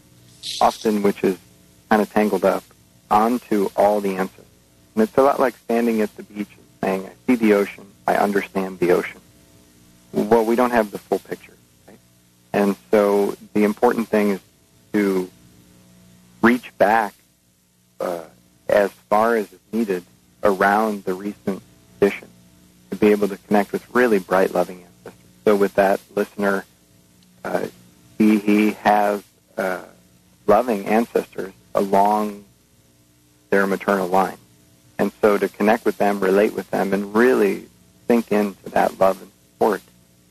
often 0.61 1.03
which 1.03 1.22
is 1.24 1.38
kind 1.88 2.03
of 2.03 2.12
tangled 2.12 2.44
up, 2.44 2.64
onto 3.11 3.68
all 3.77 4.00
the 4.00 4.16
ancestors. 4.16 4.43
And 4.94 5.02
it's 5.02 5.16
a 5.16 5.22
lot 5.22 5.40
like 5.40 5.57
standing 5.57 6.00
at 6.00 6.14
the 6.16 6.22
beach 6.22 6.48
and 6.57 6.66
saying, 6.80 7.07
I 7.07 7.12
see 7.26 7.35
the 7.35 7.54
ocean, 7.54 7.87
I 8.07 8.16
understand 8.16 8.78
the 8.78 8.92
ocean. 8.92 9.20
Well, 10.12 10.44
we 10.44 10.54
don't 10.54 10.70
have 10.70 10.90
the 10.90 10.98
full 10.98 11.18
picture. 11.18 11.57
Right? 11.88 11.98
And 12.52 12.76
so 12.90 13.37
the 13.52 13.64
important 13.64 14.09
thing 14.09 14.30
is 14.30 14.40
to 14.92 15.28
reach 16.42 16.76
back 16.78 17.14
uh, 18.00 18.24
as 18.68 18.90
far 19.09 19.37
as 19.37 19.52
is 19.52 19.59
needed 19.72 20.04
around 20.42 21.04
the 21.04 21.14
recent 21.14 21.62
tradition 21.98 22.28
to 22.90 22.96
be 22.96 23.09
able 23.09 23.28
to 23.28 23.37
connect 23.38 23.72
with 23.72 23.92
really 23.94 24.18
bright, 24.18 24.52
loving 24.52 24.85
ancestors. 24.85 25.28
So 25.44 25.57
with 25.57 25.74
that 25.74 26.00
listener, 26.14 26.64
uh, 27.44 27.66
he, 28.18 28.38
he 28.38 28.70
has 28.72 29.22
uh, 29.57 29.85
loving 30.46 30.87
ancestors 30.87 31.52
along 31.74 32.44
their 33.50 33.66
maternal 33.66 34.07
line. 34.07 34.37
And 34.98 35.12
so 35.20 35.38
to 35.38 35.48
connect 35.48 35.85
with 35.85 35.98
them, 35.98 36.20
relate 36.20 36.54
with 36.54 36.70
them, 36.70 36.92
and 36.92 37.14
really 37.14 37.66
sink 38.07 38.30
into 38.30 38.70
that 38.70 38.98
love 38.98 39.20
and 39.20 39.30
support. 39.52 39.83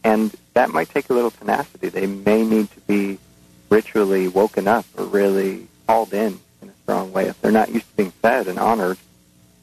And 0.03 0.33
that 0.53 0.69
might 0.69 0.89
take 0.89 1.09
a 1.09 1.13
little 1.13 1.31
tenacity. 1.31 1.89
They 1.89 2.07
may 2.07 2.43
need 2.43 2.71
to 2.71 2.79
be 2.81 3.19
ritually 3.69 4.27
woken 4.27 4.67
up 4.67 4.85
or 4.97 5.05
really 5.05 5.67
called 5.87 6.13
in 6.13 6.39
in 6.61 6.69
a 6.69 6.73
strong 6.83 7.11
way. 7.11 7.27
If 7.27 7.41
they're 7.41 7.51
not 7.51 7.69
used 7.69 7.89
to 7.89 7.97
being 7.97 8.11
fed 8.11 8.47
and 8.47 8.59
honored, 8.59 8.97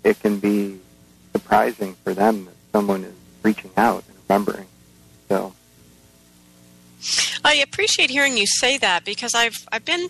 it 0.05 0.21
can 0.21 0.39
be 0.39 0.81
surprising 1.33 1.95
for 2.05 2.15
them 2.15 2.47
that 2.47 2.55
someone 2.73 3.05
is 3.05 3.15
reaching 3.43 3.71
out 3.77 4.05
and 4.09 4.17
remembering. 4.29 4.67
So 5.29 5.53
I 7.45 7.55
appreciate 7.55 8.11
hearing 8.11 8.37
you 8.37 8.47
say 8.47 8.79
that 8.79 9.05
because 9.05 9.35
I've 9.35 9.67
I've 9.73 9.85
been 9.85 10.09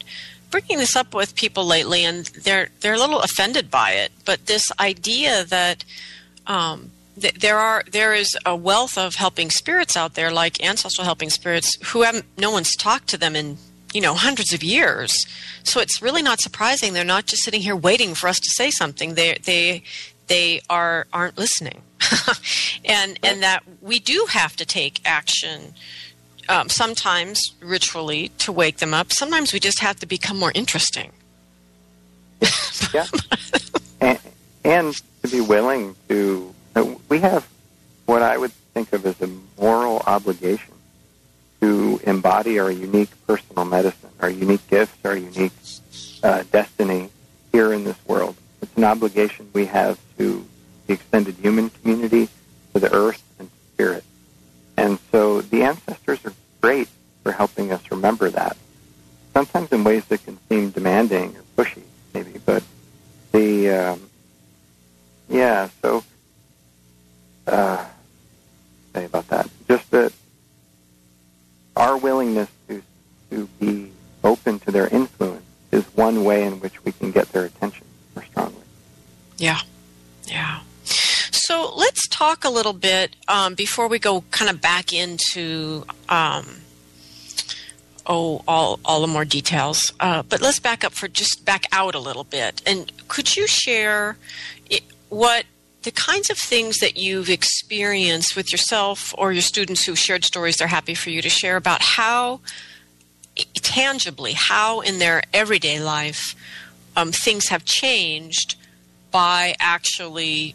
bringing 0.50 0.78
this 0.78 0.96
up 0.96 1.14
with 1.14 1.34
people 1.34 1.64
lately, 1.64 2.04
and 2.04 2.26
they're 2.26 2.68
they're 2.80 2.94
a 2.94 2.98
little 2.98 3.20
offended 3.20 3.70
by 3.70 3.92
it. 3.92 4.12
But 4.24 4.46
this 4.46 4.64
idea 4.78 5.44
that 5.44 5.84
um, 6.46 6.90
th- 7.20 7.34
there 7.34 7.58
are 7.58 7.84
there 7.90 8.14
is 8.14 8.36
a 8.44 8.56
wealth 8.56 8.98
of 8.98 9.14
helping 9.14 9.50
spirits 9.50 9.96
out 9.96 10.14
there, 10.14 10.30
like 10.30 10.62
ancestral 10.62 11.04
helping 11.04 11.30
spirits, 11.30 11.76
who 11.88 12.02
haven't 12.02 12.26
no 12.36 12.50
one's 12.50 12.74
talked 12.76 13.08
to 13.08 13.18
them 13.18 13.36
in 13.36 13.58
you 13.92 14.00
know 14.00 14.14
hundreds 14.14 14.52
of 14.52 14.62
years. 14.62 15.12
So 15.62 15.80
it's 15.80 16.02
really 16.02 16.22
not 16.22 16.40
surprising 16.40 16.92
they're 16.92 17.04
not 17.04 17.26
just 17.26 17.42
sitting 17.42 17.60
here 17.60 17.76
waiting 17.76 18.14
for 18.14 18.28
us 18.28 18.40
to 18.40 18.50
say 18.50 18.70
something. 18.70 19.14
They 19.14 19.38
they 19.44 19.82
they 20.26 20.60
are 20.68 21.06
aren't 21.12 21.38
listening, 21.38 21.82
and 22.84 23.18
and 23.22 23.42
that 23.42 23.62
we 23.80 23.98
do 23.98 24.26
have 24.30 24.56
to 24.56 24.66
take 24.66 25.00
action 25.04 25.74
um, 26.50 26.68
sometimes 26.68 27.54
ritually 27.60 28.28
to 28.38 28.52
wake 28.52 28.78
them 28.78 28.92
up. 28.92 29.12
Sometimes 29.12 29.52
we 29.52 29.60
just 29.60 29.78
have 29.80 29.96
to 30.00 30.06
become 30.06 30.38
more 30.38 30.52
interesting. 30.54 31.12
yeah, 32.92 33.06
and, 34.00 34.18
and 34.64 35.02
to 35.22 35.28
be 35.28 35.40
willing 35.40 35.94
to. 36.08 36.54
Uh, 36.74 36.94
we 37.08 37.20
have 37.20 37.48
what 38.06 38.22
I 38.22 38.36
would 38.36 38.52
think 38.74 38.92
of 38.92 39.06
as 39.06 39.20
a 39.22 39.30
moral 39.58 40.02
obligation 40.06 40.74
to 41.60 42.00
embody 42.04 42.58
our 42.58 42.70
unique 42.70 43.10
personal 43.26 43.64
medicine, 43.64 44.10
our 44.20 44.30
unique 44.30 44.66
gifts, 44.68 44.96
our 45.04 45.16
unique 45.16 45.52
uh, 46.22 46.42
destiny 46.50 47.10
here 47.52 47.72
in 47.72 47.84
this 47.84 47.96
world. 48.06 48.36
It's 48.62 48.76
an 48.76 48.84
obligation 48.84 49.48
we 49.52 49.66
have 49.66 49.98
to 50.18 50.44
the 50.86 50.94
extended 50.94 51.36
human 51.36 51.70
community, 51.70 52.28
to 52.74 52.80
the 52.80 52.92
earth, 52.92 53.22
and 53.38 53.48
to 53.48 53.56
spirit. 53.74 54.04
And 54.80 54.98
so 55.12 55.42
the 55.42 55.62
ancestors 55.62 56.24
are 56.24 56.32
great 56.62 56.88
for 57.22 57.32
helping 57.32 57.70
us 57.70 57.82
remember 57.90 58.30
that. 58.30 58.56
Sometimes 59.34 59.70
in 59.72 59.84
ways 59.84 60.06
that 60.06 60.24
can 60.24 60.38
seem 60.48 60.70
demanding 60.70 61.36
or 61.36 61.42
pushy, 61.54 61.82
maybe, 62.14 62.40
but 62.46 62.62
the 63.30 63.68
um, 63.68 64.08
yeah. 65.28 65.68
So, 65.82 66.02
uh, 67.46 67.84
say 68.94 69.04
about 69.04 69.28
that. 69.28 69.50
Just 69.68 69.90
that 69.90 70.14
our 71.76 71.98
willingness 71.98 72.48
to 72.68 72.82
to 73.30 73.46
be 73.60 73.92
open 74.24 74.60
to 74.60 74.70
their 74.70 74.88
influence 74.88 75.44
is 75.72 75.84
one 75.94 76.24
way 76.24 76.44
in 76.44 76.58
which 76.60 76.82
we 76.86 76.92
can 76.92 77.10
get 77.10 77.30
their 77.32 77.44
attention 77.44 77.84
more 78.16 78.24
strongly. 78.24 78.64
Yeah, 79.36 79.60
yeah. 79.60 79.69
Talk 82.20 82.44
a 82.44 82.50
little 82.50 82.74
bit 82.74 83.16
um, 83.28 83.54
before 83.54 83.88
we 83.88 83.98
go 83.98 84.24
kind 84.30 84.50
of 84.50 84.60
back 84.60 84.92
into 84.92 85.86
um, 86.10 86.60
oh 88.04 88.44
all 88.46 88.78
all 88.84 89.00
the 89.00 89.06
more 89.06 89.24
details. 89.24 89.90
Uh, 89.98 90.22
but 90.24 90.42
let's 90.42 90.58
back 90.58 90.84
up 90.84 90.92
for 90.92 91.08
just 91.08 91.46
back 91.46 91.64
out 91.72 91.94
a 91.94 91.98
little 91.98 92.24
bit. 92.24 92.60
And 92.66 92.92
could 93.08 93.36
you 93.36 93.46
share 93.46 94.18
it, 94.68 94.82
what 95.08 95.46
the 95.84 95.92
kinds 95.92 96.28
of 96.28 96.36
things 96.36 96.80
that 96.80 96.98
you've 96.98 97.30
experienced 97.30 98.36
with 98.36 98.52
yourself 98.52 99.14
or 99.16 99.32
your 99.32 99.40
students 99.40 99.86
who 99.86 99.96
shared 99.96 100.22
stories 100.22 100.58
they're 100.58 100.68
happy 100.68 100.94
for 100.94 101.08
you 101.08 101.22
to 101.22 101.30
share 101.30 101.56
about 101.56 101.80
how 101.80 102.40
tangibly 103.54 104.34
how 104.34 104.80
in 104.80 104.98
their 104.98 105.22
everyday 105.32 105.80
life 105.80 106.34
um, 106.98 107.12
things 107.12 107.48
have 107.48 107.64
changed 107.64 108.56
by 109.10 109.56
actually 109.58 110.54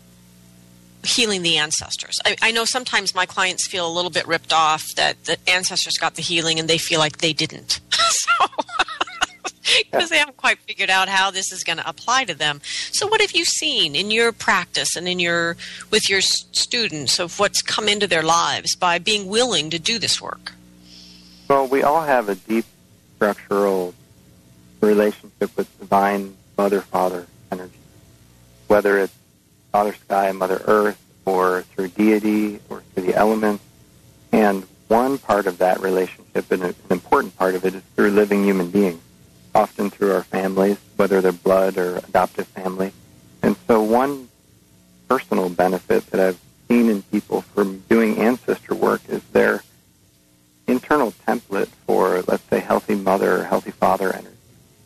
healing 1.06 1.42
the 1.42 1.58
ancestors. 1.58 2.20
I, 2.26 2.36
I, 2.42 2.52
know 2.52 2.66
sometimes 2.66 3.16
my 3.16 3.26
clients 3.26 3.68
feel 3.68 3.88
a 3.88 3.92
little 3.92 4.12
bit 4.12 4.28
ripped 4.28 4.54
off 4.54 4.84
that 4.96 5.26
the 5.26 5.38
ancestors 5.50 5.98
got 5.98 6.16
the 6.16 6.22
healing 6.22 6.60
and 6.60 6.68
they 6.68 6.78
feel 6.78 7.00
like 7.00 7.18
they 7.18 7.34
didn't. 7.34 7.80
so, 7.92 8.46
because 9.92 10.10
they 10.10 10.18
haven't 10.18 10.38
quite 10.38 10.60
figured 10.60 10.90
out 10.90 11.10
how 11.10 11.32
this 11.32 11.52
is 11.52 11.64
going 11.64 11.78
to 11.78 11.88
apply 11.88 12.26
to 12.26 12.34
them. 12.34 12.62
So, 12.92 13.08
what 13.08 13.22
have 13.22 13.32
you 13.32 13.46
seen 13.46 13.96
in 13.96 14.12
your 14.12 14.32
practice 14.32 14.96
and 14.96 15.08
in 15.08 15.20
your 15.20 15.58
with 15.92 16.10
your 16.10 16.22
students 16.22 17.20
of 17.20 17.40
what's 17.40 17.62
come 17.62 17.88
into 17.88 18.08
their 18.08 18.24
lives 18.24 18.76
by 18.76 19.00
being 19.00 19.28
willing 19.28 19.70
to 19.72 19.80
do 19.80 20.00
this 20.00 20.22
work? 20.22 20.54
Well, 21.48 21.68
we 21.68 21.84
all 21.84 22.04
have 22.04 22.30
a 22.30 22.36
deep 22.36 22.66
structural 23.16 23.94
relationship 24.82 25.56
with 25.56 25.80
divine 25.80 26.36
mother 26.58 26.82
father 26.82 27.28
energy, 27.52 27.74
whether 28.68 28.98
it's 29.00 29.14
Father 29.76 29.94
Sky, 29.94 30.32
Mother 30.32 30.62
Earth, 30.68 30.98
or 31.26 31.64
through 31.64 31.90
deity, 31.90 32.62
or 32.70 32.80
through 32.80 33.04
the 33.04 33.14
elements. 33.14 33.62
And 34.32 34.64
one 34.88 35.18
part 35.18 35.48
of 35.48 35.58
that 35.58 35.82
relationship, 35.82 36.50
and 36.50 36.64
an 36.64 36.76
important 36.90 37.36
part 37.36 37.56
of 37.56 37.66
it, 37.66 37.76
is 37.76 37.82
through 37.94 38.12
living 38.12 38.46
human 38.46 38.72
beings, 38.72 39.02
often 39.54 39.90
through 39.90 40.14
our 40.14 40.24
families, 40.24 40.78
whether 40.96 41.20
they're 41.20 41.34
blood 41.34 41.78
or 41.78 41.98
adoptive 41.98 42.48
family. 42.48 42.94
And 43.42 43.58
so 43.68 43.84
one 43.84 44.30
personal 45.10 45.50
benefit 45.50 46.10
that 46.12 46.22
I've 46.22 46.40
seen 46.70 46.90
in 46.90 47.02
people 47.02 47.42
from 47.42 47.80
doing 47.90 48.18
ancestor 48.18 48.76
work 48.76 49.02
is 49.10 49.22
their 49.34 49.62
internal 50.68 51.12
template 51.28 51.68
for, 51.86 52.22
let's 52.30 52.44
say, 52.44 52.62
healthy 52.62 52.96
mother 52.96 53.42
or 53.42 53.44
healthy 53.44 53.72
father 53.72 54.14
energy 54.14 54.38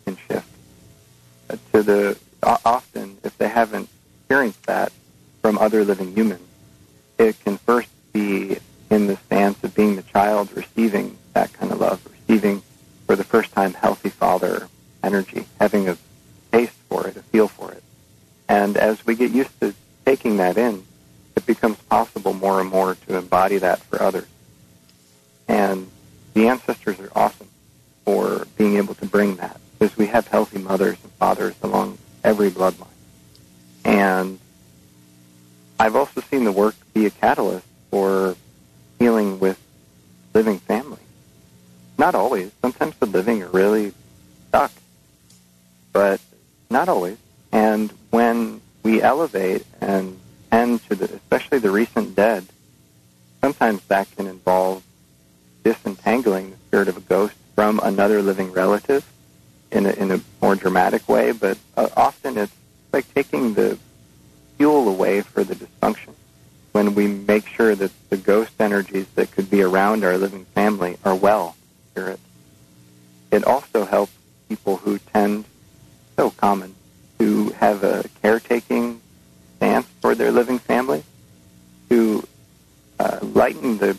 can 0.05 0.17
shift. 0.27 0.49
Uh, 1.47 1.57
to 1.73 1.83
the 1.83 2.17
often, 2.41 3.19
if 3.23 3.37
they 3.37 3.49
haven't 3.49 3.87
experienced 4.29 4.63
that 4.67 4.91
from 5.41 5.57
other 5.57 5.83
living 5.83 6.13
humans, 6.13 6.47
it 7.17 7.35
can 7.43 7.57
first 7.57 7.89
be 8.13 8.59
in 8.91 9.07
the 9.07 9.17
stance 9.25 9.63
of 9.63 9.73
being 9.73 9.95
the 9.95 10.03
child 10.03 10.55
receiving 10.55 11.17
that 11.33 11.51
kind 11.53 11.71
of 11.71 11.79
love, 11.79 11.99
receiving 12.05 12.61
for 13.07 13.15
the 13.15 13.23
first 13.23 13.51
time 13.53 13.73
healthy 13.73 14.09
father 14.09 14.67
energy, 15.01 15.47
having 15.59 15.89
a 15.89 15.97
taste 16.51 16.75
for 16.87 17.07
it, 17.07 17.17
a 17.17 17.23
feel 17.23 17.47
for 17.47 17.71
it. 17.71 17.81
And 18.47 18.77
as 18.77 19.03
we 19.03 19.15
get 19.15 19.31
used 19.31 19.59
to 19.61 19.73
taking 20.05 20.37
that 20.37 20.59
in, 20.59 20.85
it 21.35 21.47
becomes 21.47 21.77
possible 21.77 22.33
more 22.33 22.61
and 22.61 22.69
more 22.69 22.93
to 23.07 23.17
embody 23.17 23.57
that 23.57 23.79
for 23.79 23.99
others. 23.99 24.27
And 25.47 25.89
the 26.35 26.49
ancestors 26.49 26.99
are 26.99 27.09
awesome 27.15 27.47
for 28.05 28.45
being 28.59 28.77
able 28.77 28.93
to 28.93 29.07
bring 29.07 29.37
that 29.37 29.59
because 29.79 29.97
we 29.97 30.05
have 30.05 30.27
healthy 30.27 30.59
mothers 30.59 30.99
and 31.01 31.11
fathers 31.13 31.55
along 31.63 31.97
every 32.23 32.51
bloodline. 32.51 32.85
And 33.85 34.39
I've 35.79 35.95
also 35.95 36.21
seen 36.21 36.43
the 36.43 36.51
work 36.51 36.75
be 36.93 37.05
a 37.05 37.09
catalyst 37.09 37.65
for 37.89 38.35
healing 38.99 39.39
with 39.39 39.59
living 40.33 40.59
family. 40.59 40.99
Not 41.97 42.15
always. 42.15 42.51
Sometimes 42.61 42.95
the 42.97 43.05
living 43.05 43.43
are 43.43 43.49
really 43.49 43.93
stuck, 44.47 44.71
but 45.91 46.19
not 46.69 46.89
always. 46.89 47.17
And 47.51 47.91
when 48.09 48.61
we 48.83 49.01
elevate 49.01 49.65
and 49.81 50.19
tend 50.51 50.87
to 50.89 50.95
the, 50.95 51.05
especially 51.05 51.59
the 51.59 51.71
recent 51.71 52.15
dead, 52.15 52.45
sometimes 53.41 53.81
that 53.85 54.07
can 54.15 54.27
involve 54.27 54.83
disentangling 55.63 56.51
the 56.51 56.57
spirit 56.67 56.87
of 56.87 56.97
a 56.97 57.01
ghost 57.01 57.35
from 57.55 57.79
another 57.83 58.21
living 58.21 58.51
relative 58.51 59.05
in 59.71 59.85
a, 59.85 59.91
in 59.91 60.11
a 60.11 60.21
more 60.41 60.55
dramatic 60.55 61.07
way, 61.07 61.31
but 61.31 61.57
uh, 61.77 61.89
often 61.95 62.37
it's 62.37 62.53
like 62.91 63.11
taking 63.13 63.53
the 63.53 63.77
fuel 64.57 64.89
away 64.89 65.21
for 65.21 65.43
the 65.43 65.55
dysfunction 65.55 66.13
when 66.71 66.95
we 66.95 67.07
make 67.07 67.47
sure 67.47 67.75
that 67.75 67.91
the 68.09 68.17
ghost 68.17 68.51
energies 68.59 69.07
that 69.15 69.31
could 69.31 69.49
be 69.49 69.61
around 69.61 70.03
our 70.03 70.17
living 70.17 70.45
family 70.45 70.97
are 71.03 71.15
well 71.15 71.55
spirit. 71.91 72.19
It 73.31 73.43
also 73.43 73.85
helps 73.85 74.11
people 74.47 74.77
who 74.77 74.97
tend, 74.97 75.45
so 76.15 76.29
common, 76.31 76.75
to 77.19 77.49
have 77.51 77.83
a 77.83 78.05
caretaking 78.21 79.01
stance 79.57 79.87
for 80.01 80.15
their 80.15 80.31
living 80.31 80.59
family, 80.59 81.03
to 81.89 82.27
uh, 82.99 83.19
lighten 83.21 83.77
the 83.77 83.97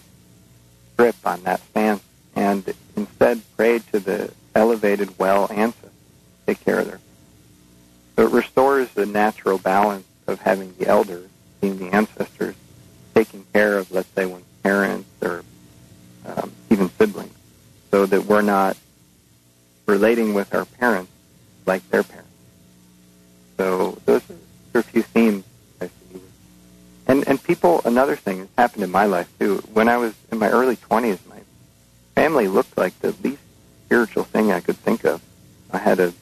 grip 0.96 1.16
on 1.24 1.42
that 1.44 1.61
stance 1.70 2.03
and 2.37 2.74
instead 2.96 3.40
pray 3.57 3.79
to 3.79 3.98
the 3.98 4.33
elevated 4.55 5.18
well 5.18 5.48
ancestors 5.50 5.90
take 6.46 6.64
care 6.64 6.79
of 6.79 6.87
their. 6.87 7.00
So 8.20 8.26
it 8.26 8.33
restores 8.33 8.90
the 8.90 9.06
natural 9.06 9.56
balance 9.56 10.04
of 10.26 10.42
having 10.42 10.74
the 10.76 10.87
elders, 10.87 11.26
being 11.62 11.78
the 11.78 11.88
ancestors, 11.88 12.54
taking 13.14 13.46
care 13.54 13.78
of, 13.78 13.90
let's 13.90 14.11
say, 14.11 14.26
one's 14.26 14.44
parents 14.62 15.09
or 15.22 15.42
um, 16.26 16.52
even 16.68 16.90
siblings, 16.98 17.33
so 17.90 18.04
that 18.04 18.26
we're 18.26 18.42
not 18.42 18.76
relating 19.87 20.35
with 20.35 20.54
our 20.54 20.66
parents 20.66 21.11
like 21.64 21.88
their 21.88 22.02
parents. 22.02 22.28
So 23.56 23.96
those 24.04 24.20
are 24.74 24.80
a 24.80 24.83
few 24.83 25.00
themes 25.00 25.44
I 25.80 25.87
see. 25.87 26.20
And 27.06 27.26
and 27.26 27.42
people, 27.42 27.80
another 27.87 28.16
thing 28.16 28.40
that's 28.40 28.52
happened 28.59 28.85
in 28.85 28.90
my 28.90 29.06
life 29.06 29.33
too. 29.38 29.62
When 29.72 29.88
I 29.88 29.96
was 29.96 30.12
in 30.30 30.38
my 30.38 30.50
early 30.50 30.76
twenties, 30.76 31.20
my 31.26 31.40
family 32.14 32.48
looked 32.48 32.76
like 32.76 32.98
the 33.00 33.16
least 33.22 33.40
spiritual 33.87 34.24
thing 34.24 34.52
I 34.52 34.61
could 34.61 34.76
think 34.76 35.06
of. 35.06 35.22
I 35.72 35.78
had 35.78 36.00
a, 36.00 36.12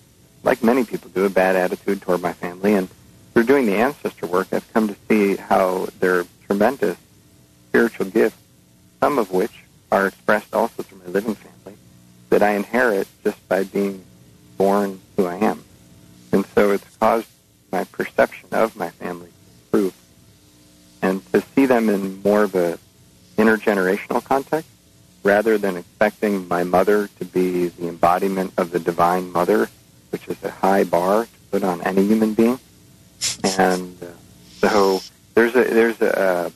like 0.43 0.63
many 0.63 0.85
people 0.85 1.11
do, 1.11 1.25
a 1.25 1.31
bad 1.31 1.57
attitude 1.57 2.03
toward 2.03 2.21
my 2.21 2.33
family, 2.33 2.75
and 2.75 2.89
through 3.33 3.45
doing 3.45 3.67
the 3.67 3.77
ancestor 3.77 4.27
work, 4.27 4.49
I've 4.53 4.73
come 4.73 4.89
to 4.89 4.97
see 5.09 5.37
how 5.37 5.89
they're 6.01 6.25
tremendous 6.47 6.97
spiritual 7.69 8.07
gifts, 8.07 8.37
some 9.01 9.19
of 9.19 9.31
which 9.31 9.53
are 9.93 10.07
expressed 10.09 10.55
also 10.55 10.83
through 10.83 10.99
my 10.99 11.07
living 11.07 11.35
family, 11.35 11.79
that 12.31 12.43
I 12.43 12.53
inherit 12.53 13.07
just 13.23 13.47
by 13.49 13.65
being 13.65 14.05
born 14.57 15.01
who 15.17 15.27
I 15.27 15.37
am. 15.37 15.63
And 16.33 16.45
so 16.55 16.73
it's 16.73 16.97
caused 16.97 17.29
my 17.71 17.85
perception 17.85 18.49
of 18.53 18.77
my 18.77 18.91
family 18.91 19.29
to 19.29 19.79
improve. 19.79 19.95
And 21.01 21.33
to 21.33 21.43
see 21.55 21.67
them 21.67 21.89
in 21.89 22.21
more 22.23 22.45
of 22.45 22.55
a 22.55 22.79
intergenerational 23.37 24.25
context, 24.25 24.69
rather 25.23 25.59
than 25.59 25.77
expecting 25.77 26.49
my 26.49 26.65
mother 26.65 27.09
to 27.19 27.25
be 27.25 27.69
the 27.69 27.89
embodiment 27.89 28.53
of 28.57 28.71
the 28.71 28.81
divine 28.81 29.31
mother, 29.31 29.69
which 30.11 30.29
is 30.29 30.43
a 30.45 30.51
high 30.51 30.85
bar 30.85 31.25
to 31.25 31.31
put 31.51 31.65
on 31.65 31.81
any 31.83 32.07
human 32.07 32.35
being. 32.35 32.59
And 33.59 33.97
uh, 34.03 34.07
so 34.59 35.01
there's 35.35 35.55
a 35.55 35.65
there's 35.65 36.01
a, 36.01 36.53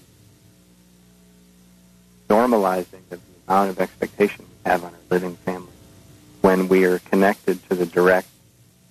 a 2.30 2.32
normalizing 2.32 3.02
of 3.10 3.20
the 3.20 3.52
amount 3.52 3.70
of 3.70 3.80
expectation 3.80 4.44
we 4.48 4.70
have 4.70 4.84
on 4.84 4.92
our 4.92 5.00
living 5.10 5.36
family 5.36 5.68
when 6.40 6.68
we 6.68 6.84
are 6.84 6.98
connected 6.98 7.66
to 7.68 7.74
the 7.74 7.86
direct 7.86 8.28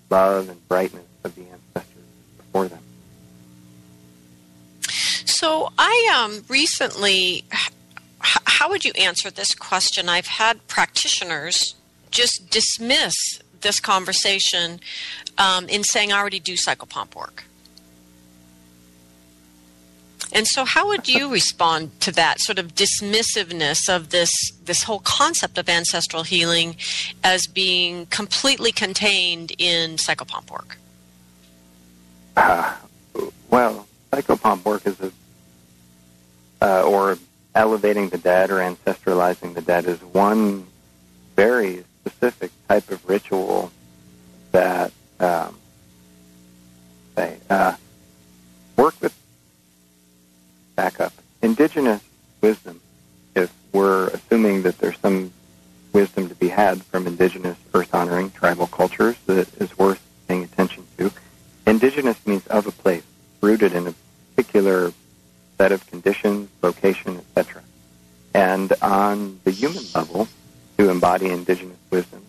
love 0.09 0.49
and 0.49 0.67
brightness 0.67 1.05
of 1.23 1.35
the 1.35 1.41
ancestors 1.41 2.03
before 2.37 2.67
them. 2.67 2.79
So 5.25 5.71
I 5.77 6.23
um, 6.23 6.43
recently, 6.47 7.43
how 8.19 8.69
would 8.69 8.85
you 8.85 8.91
answer 8.97 9.31
this 9.31 9.55
question? 9.55 10.07
I've 10.07 10.27
had 10.27 10.67
practitioners 10.67 11.75
just 12.11 12.49
dismiss 12.49 13.13
this 13.61 13.79
conversation 13.79 14.79
um, 15.37 15.67
in 15.67 15.83
saying 15.83 16.11
I 16.11 16.19
already 16.19 16.39
do 16.39 16.53
psychopomp 16.53 17.15
work. 17.15 17.43
And 20.33 20.47
so, 20.47 20.63
how 20.63 20.87
would 20.87 21.07
you 21.07 21.31
respond 21.31 21.99
to 22.01 22.11
that 22.13 22.39
sort 22.39 22.59
of 22.59 22.75
dismissiveness 22.75 23.93
of 23.93 24.09
this 24.09 24.31
this 24.65 24.83
whole 24.83 24.99
concept 24.99 25.57
of 25.57 25.67
ancestral 25.67 26.23
healing 26.23 26.75
as 27.23 27.47
being 27.47 28.05
completely 28.07 28.71
contained 28.71 29.51
in 29.57 29.97
psychopomp 29.97 30.49
work? 30.49 30.77
Uh, 32.37 32.75
well, 33.49 33.87
psychopomp 34.11 34.63
work 34.63 34.87
is 34.87 34.99
a 35.01 35.11
uh, 36.61 36.83
or 36.83 37.17
elevating 37.55 38.09
the 38.09 38.17
dead 38.17 38.49
or 38.49 38.57
ancestralizing 38.57 39.53
the 39.53 39.61
dead 39.61 39.85
is 39.85 40.01
one 40.03 40.65
very 41.35 41.83
specific 42.05 42.51
type 42.67 42.89
of 42.89 43.07
ritual 43.07 43.71
that 44.51 44.91
um, 45.19 45.55
say 47.15 47.37
uh, 47.49 47.75
work 48.77 48.99
with 49.01 49.15
back 50.75 50.99
up. 50.99 51.13
Indigenous 51.41 52.01
wisdom, 52.41 52.79
if 53.35 53.51
we're 53.71 54.07
assuming 54.07 54.63
that 54.63 54.77
there's 54.79 54.97
some 54.99 55.31
wisdom 55.93 56.29
to 56.29 56.35
be 56.35 56.47
had 56.47 56.81
from 56.83 57.07
indigenous 57.07 57.57
earth 57.73 57.93
honoring 57.93 58.31
tribal 58.31 58.67
cultures 58.67 59.15
that 59.25 59.53
is 59.61 59.77
worth 59.77 60.01
paying 60.27 60.43
attention 60.43 60.85
to, 60.97 61.11
indigenous 61.67 62.17
means 62.25 62.45
of 62.47 62.65
a 62.67 62.71
place, 62.71 63.03
rooted 63.41 63.73
in 63.73 63.87
a 63.87 63.93
particular 64.35 64.93
set 65.57 65.71
of 65.71 65.85
conditions, 65.87 66.49
location, 66.61 67.17
etc. 67.17 67.61
And 68.33 68.73
on 68.81 69.39
the 69.43 69.51
human 69.51 69.83
level, 69.93 70.27
to 70.81 70.89
embody 70.89 71.29
indigenous 71.29 71.77
wisdom 71.91 72.25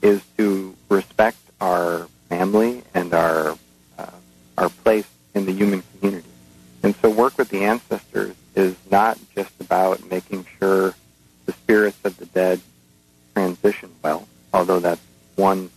is 0.00 0.22
to 0.36 0.76
respect 0.88 1.38
our 1.60 2.06
family 2.28 2.84
and 2.94 3.12
our 3.12 3.58
uh, 3.98 4.10
our 4.56 4.68
place 4.68 5.08
in 5.34 5.44
the 5.44 5.50
human 5.50 5.82
community. 5.98 6.28
And 6.84 6.94
so 6.96 7.10
work 7.10 7.36
with 7.36 7.48
the 7.48 7.64
ancestors 7.64 8.36
is 8.54 8.76
not 8.92 9.18
just 9.34 9.50
about 9.60 10.08
making 10.08 10.46
sure 10.56 10.94
the 11.46 11.52
spirits 11.52 11.98
of 12.04 12.16
the 12.18 12.26
dead 12.26 12.60
transition 13.34 13.90
well, 14.04 14.28
although 14.54 14.78
that's 14.78 15.02
one 15.34 15.68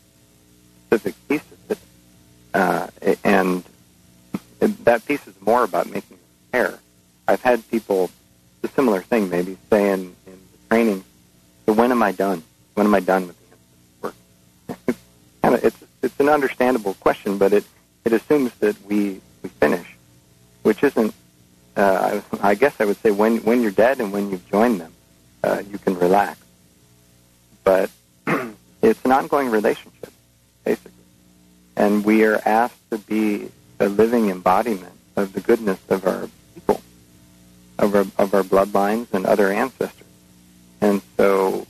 specific 0.86 1.15
piece 1.28 1.42
of 1.52 1.72
it. 1.72 1.78
Uh, 2.54 2.88
and 3.24 3.63
that 4.84 5.04
piece 5.08 5.26
is 5.26 5.34
more 5.42 5.63
about 5.63 5.88
making 5.89 6.20
repair. 6.46 6.78
I've 7.28 7.42
had 7.42 7.68
people, 7.72 8.12
a 8.62 8.68
similar 8.68 9.02
thing 9.02 9.32
maybe, 9.32 9.58
say 9.72 9.92
in, 9.94 10.15
in 10.28 10.34
the 10.52 10.70
training, 10.70 11.04
when 11.89 11.97
am 11.97 12.04
I 12.04 12.12
done? 12.12 12.43
When 12.75 12.86
am 12.86 12.93
I 12.93 12.99
done 12.99 13.25
with 13.25 13.36
the 13.39 14.08
work? 14.08 14.15
it's, 15.63 15.84
it's 16.04 16.19
an 16.19 16.30
understandable 16.30 16.93
question, 16.93 17.39
but 17.39 17.52
it, 17.52 17.65
it 18.06 18.13
assumes 18.13 18.54
that 18.60 18.80
we, 18.86 19.19
we 19.41 19.49
finish 19.49 19.88
which 20.62 20.84
isn't. 20.84 21.15
Uh, 21.75 22.21
I, 22.41 22.49
I 22.49 22.54
guess 22.54 22.75
I 22.80 22.86
would 22.86 22.97
say 22.97 23.10
when 23.10 23.38
when 23.38 23.63
you're 23.63 23.71
dead 23.71 23.99
and 23.99 24.12
when 24.12 24.30
you've 24.30 24.47
joined 24.52 24.80
them, 24.80 24.93
uh, 25.43 25.63
you 25.71 25.80
can 25.80 25.97
relax. 25.97 26.39
But 27.63 27.89
it's 28.84 29.04
an 29.04 29.12
ongoing 29.12 29.49
relationship, 29.49 30.13
basically. 30.63 30.91
And 31.75 32.06
we 32.06 32.23
are 32.23 32.39
asked 32.45 32.88
to 32.91 32.99
be 32.99 33.49
a 33.80 33.88
living 33.89 34.30
embodiment 34.30 34.93
of 35.15 35.34
the 35.34 35.39
goodness 35.39 35.80
of 35.89 36.06
our 36.06 36.30
people, 36.54 36.82
of 37.80 37.95
our, 37.95 38.06
of 38.23 38.34
our 38.36 38.43
bloodlines 38.43 39.12
and 39.12 39.25
other 39.25 39.52
ancestors. 39.52 40.06
And 40.82 41.02
so 41.17 41.65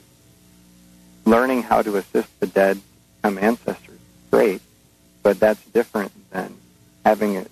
learning 1.29 1.63
how 1.63 1.81
to 1.81 1.97
assist 1.97 2.27
the 2.39 2.47
dead 2.47 2.79
become 3.21 3.37
ancestors 3.37 3.95
is 3.95 4.29
great, 4.31 4.61
but 5.23 5.39
that's 5.39 5.63
different 5.67 6.11
than 6.31 6.55
having 7.05 7.37
a, 7.37 7.45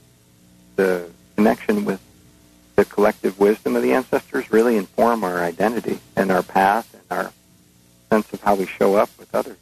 the 0.76 1.10
connection 1.36 1.86
with 1.86 2.02
the 2.76 2.86
collective 2.86 3.40
wisdom 3.40 3.76
of 3.76 3.82
the 3.82 3.94
ancestors 3.94 4.52
really 4.52 4.78
inform 4.78 5.24
our 5.24 5.40
identity 5.40 6.00
and 6.16 6.32
our 6.32 6.44
path 6.44 6.94
and 6.94 7.20
our 7.20 7.32
sense 8.10 8.32
of 8.34 8.42
how 8.42 8.56
we 8.56 8.66
show 8.66 8.96
up 8.96 9.10
with 9.18 9.34
others. 9.34 9.58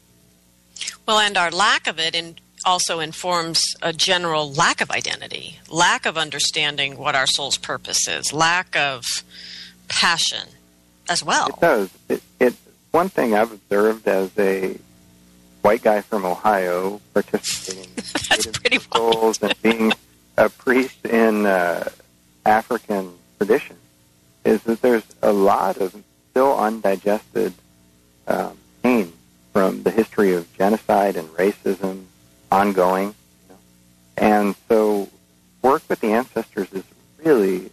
Well, 1.06 1.20
and 1.20 1.38
our 1.38 1.52
lack 1.52 1.88
of 1.88 2.00
it 2.00 2.16
in, 2.16 2.36
also 2.66 3.00
informs 3.00 3.62
a 3.82 3.94
general 3.94 4.52
lack 4.52 4.82
of 4.82 4.92
identity, 4.92 5.60
lack 5.70 6.06
of 6.06 6.18
understanding 6.18 6.98
what 6.98 7.16
our 7.16 7.28
soul's 7.28 7.58
purpose 7.58 8.08
is, 8.08 8.34
lack 8.34 8.76
of 8.76 9.04
passion 9.88 10.50
as 11.08 11.24
well. 11.24 11.48
It 11.48 11.60
does. 11.62 11.90
It, 12.10 12.22
it 12.40 12.56
one 12.96 13.10
thing 13.10 13.36
I've 13.36 13.52
observed 13.52 14.08
as 14.08 14.32
a 14.40 14.80
white 15.62 15.84
guy 15.84 16.00
from 16.00 16.24
Ohio 16.24 17.02
participating 17.14 17.92
in 17.98 18.04
circles 18.80 19.42
and 19.42 19.54
being 19.62 19.92
a 20.38 20.48
priest 20.48 21.06
in 21.06 21.46
uh, 21.46 21.90
African 22.46 23.12
tradition 23.38 23.76
is 24.46 24.64
that 24.64 24.82
there's 24.82 25.04
a 25.22 25.34
lot 25.34 25.76
of 25.76 25.94
still 26.32 26.58
undigested 26.58 27.54
um, 28.30 28.58
pain 28.82 29.12
from 29.52 29.84
the 29.84 29.92
history 29.92 30.32
of 30.32 30.48
genocide 30.58 31.18
and 31.18 31.28
racism 31.32 32.06
ongoing. 32.50 33.08
You 33.08 33.50
know? 33.50 33.58
And 34.16 34.56
so 34.70 35.10
work 35.62 35.84
with 35.90 36.00
the 36.00 36.14
ancestors 36.14 36.72
is 36.72 36.86
really 37.22 37.72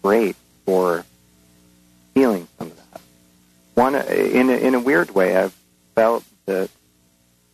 great 0.00 0.34
for 0.64 1.04
healing 2.14 2.48
some 2.56 2.68
of 2.68 2.76
that. 2.76 2.81
One, 3.74 3.94
in 3.94 4.50
a, 4.50 4.54
in 4.54 4.74
a 4.74 4.80
weird 4.80 5.14
way, 5.14 5.36
I've 5.36 5.56
felt 5.94 6.24
that 6.46 6.70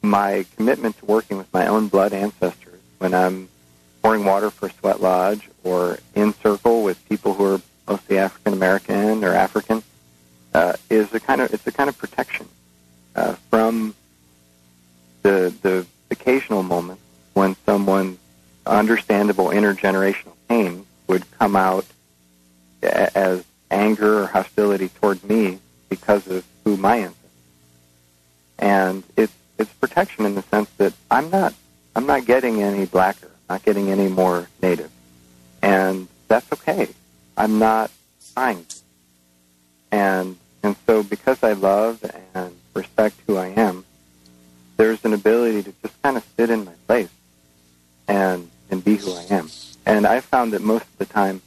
my 0.03 0.47
commitment 0.57 0.99
to 0.99 1.07
working 1.07 1.39
with 1.39 1.53
my 1.53 1.67
own 1.67 1.89
blood 1.89 2.13
ancestors 2.13 2.81
when 2.99 3.15
I'm 3.15 3.49
pouring 4.03 4.25
water 4.25 4.51
for 4.51 4.69
Sweat 4.69 5.01
Lodge 5.01 5.49
or 5.65 5.99
in 6.15 6.35
circle 6.35 6.83
with 6.83 7.05
people 7.09 7.35
who 7.35 7.55
are 7.55 7.61
mostly 7.87 8.19
African 8.19 8.53
American 8.53 9.25
or 9.25 9.33
African 9.33 9.83
uh, 10.55 10.75
is 10.91 11.13
a 11.15 11.21
kind 11.21 11.41
of 11.41 11.53
it's 11.53 11.67
a 11.67 11.73
kind 11.73 11.89
of 11.89 11.99
protection 11.99 12.49
uh, 13.15 13.35
from 13.51 13.95
the 15.23 15.53
the 15.63 15.87
occasional 16.11 16.63
moment 16.63 17.01
when 17.35 17.57
someone's 17.67 18.19
understandable 18.67 19.47
intergenerational 19.47 20.35
pain 20.49 20.87
would 21.07 21.25
come 21.39 21.57
out 21.57 21.85
as 22.83 23.45
anger 23.71 24.23
or 24.23 24.27
hostility 24.27 24.89
toward 24.89 25.23
me 25.25 25.59
because 25.89 26.27
of 26.29 26.45
who 26.65 26.77
my 26.77 26.97
ancestors. 26.97 27.31
And 28.59 29.03
it's 29.17 29.33
it's 29.59 29.73
protection 29.75 30.25
in 30.27 30.35
the 30.35 30.43
sense 30.43 30.69
that 30.79 30.93
I'm 31.11 31.31
not 31.31 31.55
I'm 31.97 32.07
not 32.07 32.27
getting 32.27 32.63
any 32.63 32.87
blacker, 32.87 33.31
not 33.49 33.63
getting 33.63 33.91
any 33.91 34.09
more 34.09 34.49
native, 34.63 34.91
and 35.63 36.09
that's 36.29 36.51
okay. 36.53 36.89
I'm 37.37 37.59
not 37.59 37.91
trying, 38.35 38.67
and 39.91 40.37
and 40.63 40.77
so 40.87 41.03
because 41.03 41.43
I 41.43 41.53
love 41.53 42.05
and 42.35 42.55
respect 42.75 43.17
who 43.27 43.37
I 43.37 43.49
am, 43.49 43.85
there's 44.77 45.05
an 45.05 45.13
ability 45.13 45.63
to 45.65 45.73
just 45.83 46.03
kind 46.03 46.17
of 46.17 46.25
sit 46.37 46.51
in 46.51 46.65
my 46.65 46.75
place 46.87 47.11
and 48.07 48.51
and 48.71 48.85
be 48.85 48.97
who 48.97 49.13
I 49.13 49.25
am. 49.31 49.51
And 49.87 50.07
I 50.07 50.21
found 50.21 50.53
that 50.53 50.63
most 50.63 50.83
of 50.83 50.99
the 50.99 51.07
time 51.07 51.41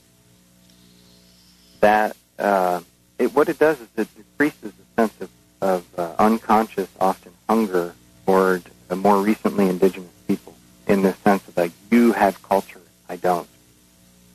that 1.82 2.16
uh, 2.40 2.82
it, 3.20 3.34
what 3.36 3.50
it 3.50 3.60
does 3.60 3.80
is 3.80 3.88
it 3.98 4.08
decreases 4.42 4.74
the 4.76 5.02
sense 5.02 5.22
of, 5.22 5.30
of 5.62 6.00
uh, 6.00 6.16
unconscious, 6.18 6.90
often 7.00 7.32
hunger 7.48 7.94
toward 8.26 8.64
uh, 8.90 8.96
more 8.96 9.22
recently 9.22 9.70
indigenous 9.70 10.10
people 10.28 10.56
in 10.88 11.04
the 11.04 11.14
sense 11.14 11.48
of 11.48 11.56
like 11.56 11.72
you 11.92 12.12
have 12.12 12.42
culture, 12.42 12.82
I 13.08 13.18
don't. 13.18 13.48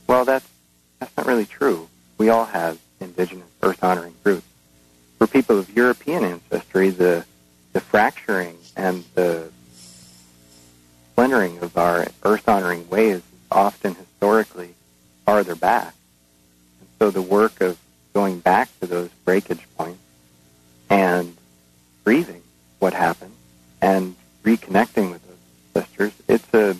Well, 0.06 0.24
that's 0.24 0.48
that's 1.00 1.16
not 1.16 1.26
really 1.26 1.44
true. 1.44 1.88
We 2.18 2.28
all 2.28 2.44
have 2.44 2.78
indigenous 3.00 3.48
earth 3.62 3.82
honoring 3.82 4.14
roots. 4.22 4.46
For 5.18 5.26
people 5.26 5.58
of 5.58 5.74
European 5.74 6.22
ancestry, 6.22 6.90
the 6.90 7.24
the 7.72 7.80
fracturing 7.80 8.56
and 8.76 9.02
the 9.14 9.50
splintering 11.10 11.58
of 11.58 11.76
our 11.76 12.06
earth 12.22 12.48
honoring 12.48 12.88
ways 12.88 13.16
is 13.16 13.22
often 13.50 13.96
historically 13.96 14.74
farther 15.24 15.56
back. 15.56 15.94
And 16.80 16.88
so 17.00 17.10
the 17.10 17.22
work 17.22 17.60
of 17.60 17.76
going 18.16 18.38
back 18.38 18.70
to 18.80 18.86
those 18.86 19.10
breakage 19.26 19.60
points 19.76 20.00
and 20.88 21.36
grieving 22.02 22.42
what 22.78 22.94
happened 22.94 23.34
and 23.82 24.16
reconnecting 24.42 25.10
with 25.10 25.20
those 25.74 25.84
sisters. 25.84 26.12
It's 26.26 26.54
a, 26.54 26.74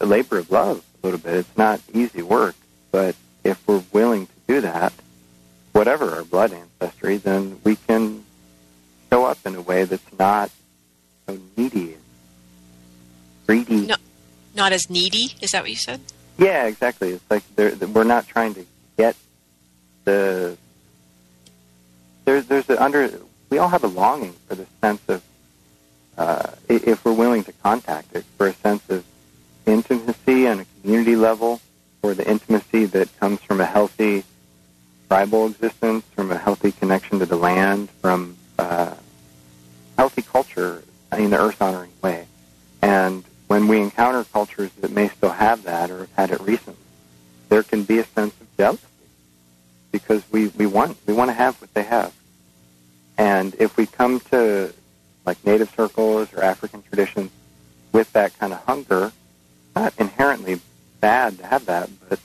a 0.00 0.06
labor 0.06 0.38
of 0.38 0.50
love 0.50 0.84
a 1.00 1.06
little 1.06 1.20
bit. 1.20 1.34
It's 1.34 1.56
not 1.56 1.80
easy 1.94 2.20
work, 2.20 2.56
but 2.90 3.14
if 3.44 3.64
we're 3.64 3.84
willing 3.92 4.26
to 4.26 4.32
do 4.48 4.60
that, 4.62 4.92
whatever 5.70 6.10
our 6.16 6.24
blood 6.24 6.52
ancestry, 6.52 7.16
then 7.16 7.60
we 7.62 7.76
can 7.76 8.24
show 9.08 9.26
up 9.26 9.38
in 9.46 9.54
a 9.54 9.60
way 9.60 9.84
that's 9.84 10.18
not 10.18 10.50
so 11.28 11.38
needy 11.56 11.92
and 11.92 12.02
greedy. 13.46 13.86
No, 13.86 13.94
not 14.56 14.72
as 14.72 14.90
needy. 14.90 15.34
Is 15.40 15.52
that 15.52 15.62
what 15.62 15.70
you 15.70 15.76
said? 15.76 16.00
Yeah, 16.38 16.66
exactly. 16.66 17.10
It's 17.10 17.30
like 17.30 17.44
we're 17.94 18.02
not 18.02 18.26
trying 18.26 18.54
to 18.54 18.66
get 18.96 19.14
the 20.04 20.56
there's 22.24 22.46
there's 22.46 22.68
a 22.70 22.82
under 22.82 23.10
we 23.50 23.58
all 23.58 23.68
have 23.68 23.84
a 23.84 23.88
longing 23.88 24.34
for 24.46 24.54
the 24.54 24.66
sense 24.80 25.00
of 25.08 25.22
uh, 26.16 26.50
if 26.68 27.04
we're 27.04 27.12
willing 27.12 27.42
to 27.44 27.52
contact 27.62 28.14
it 28.14 28.24
for 28.36 28.46
a 28.46 28.52
sense 28.52 28.88
of 28.90 29.04
intimacy 29.66 30.46
on 30.46 30.60
a 30.60 30.66
community 30.82 31.16
level, 31.16 31.60
or 32.02 32.14
the 32.14 32.28
intimacy 32.28 32.84
that 32.84 33.08
comes 33.18 33.40
from 33.40 33.60
a 33.60 33.64
healthy 33.64 34.24
tribal 35.08 35.46
existence, 35.46 36.04
from 36.14 36.30
a 36.30 36.38
healthy 36.38 36.72
connection 36.72 37.18
to 37.18 37.26
the 37.26 37.36
land, 37.36 37.88
from 38.02 38.36
uh, 38.58 38.94
healthy 39.96 40.22
culture 40.22 40.82
in 41.16 41.30
the 41.30 41.38
earth 41.38 41.60
honoring 41.60 41.92
way. 42.02 42.26
And 42.82 43.24
when 43.48 43.66
we 43.66 43.80
encounter 43.80 44.24
cultures 44.24 44.70
that 44.80 44.90
may 44.90 45.08
still 45.08 45.30
have 45.30 45.64
that 45.64 45.90
or 45.90 46.00
have 46.00 46.12
had 46.12 46.30
it 46.30 46.40
recently, 46.40 46.84
there 47.48 47.62
can 47.62 47.82
be 47.82 47.98
a 47.98 48.04
sense 48.04 48.34
of 48.40 48.56
jealousy 48.56 48.86
because 49.92 50.22
we, 50.30 50.48
we 50.48 50.66
want 50.66 50.96
we 51.06 51.14
want 51.14 51.28
to 51.28 51.34
have 51.34 51.60
what 51.60 51.72
they 51.74 51.82
have. 51.82 52.12
And 53.18 53.54
if 53.58 53.76
we 53.76 53.86
come 53.86 54.20
to 54.30 54.72
like 55.26 55.44
native 55.44 55.70
circles 55.70 56.32
or 56.32 56.42
African 56.42 56.82
traditions 56.82 57.30
with 57.92 58.12
that 58.12 58.38
kind 58.38 58.52
of 58.52 58.64
hunger, 58.64 59.12
not 59.76 59.92
inherently 59.98 60.60
bad 61.00 61.38
to 61.38 61.46
have 61.46 61.66
that, 61.66 61.90
but 62.08 62.18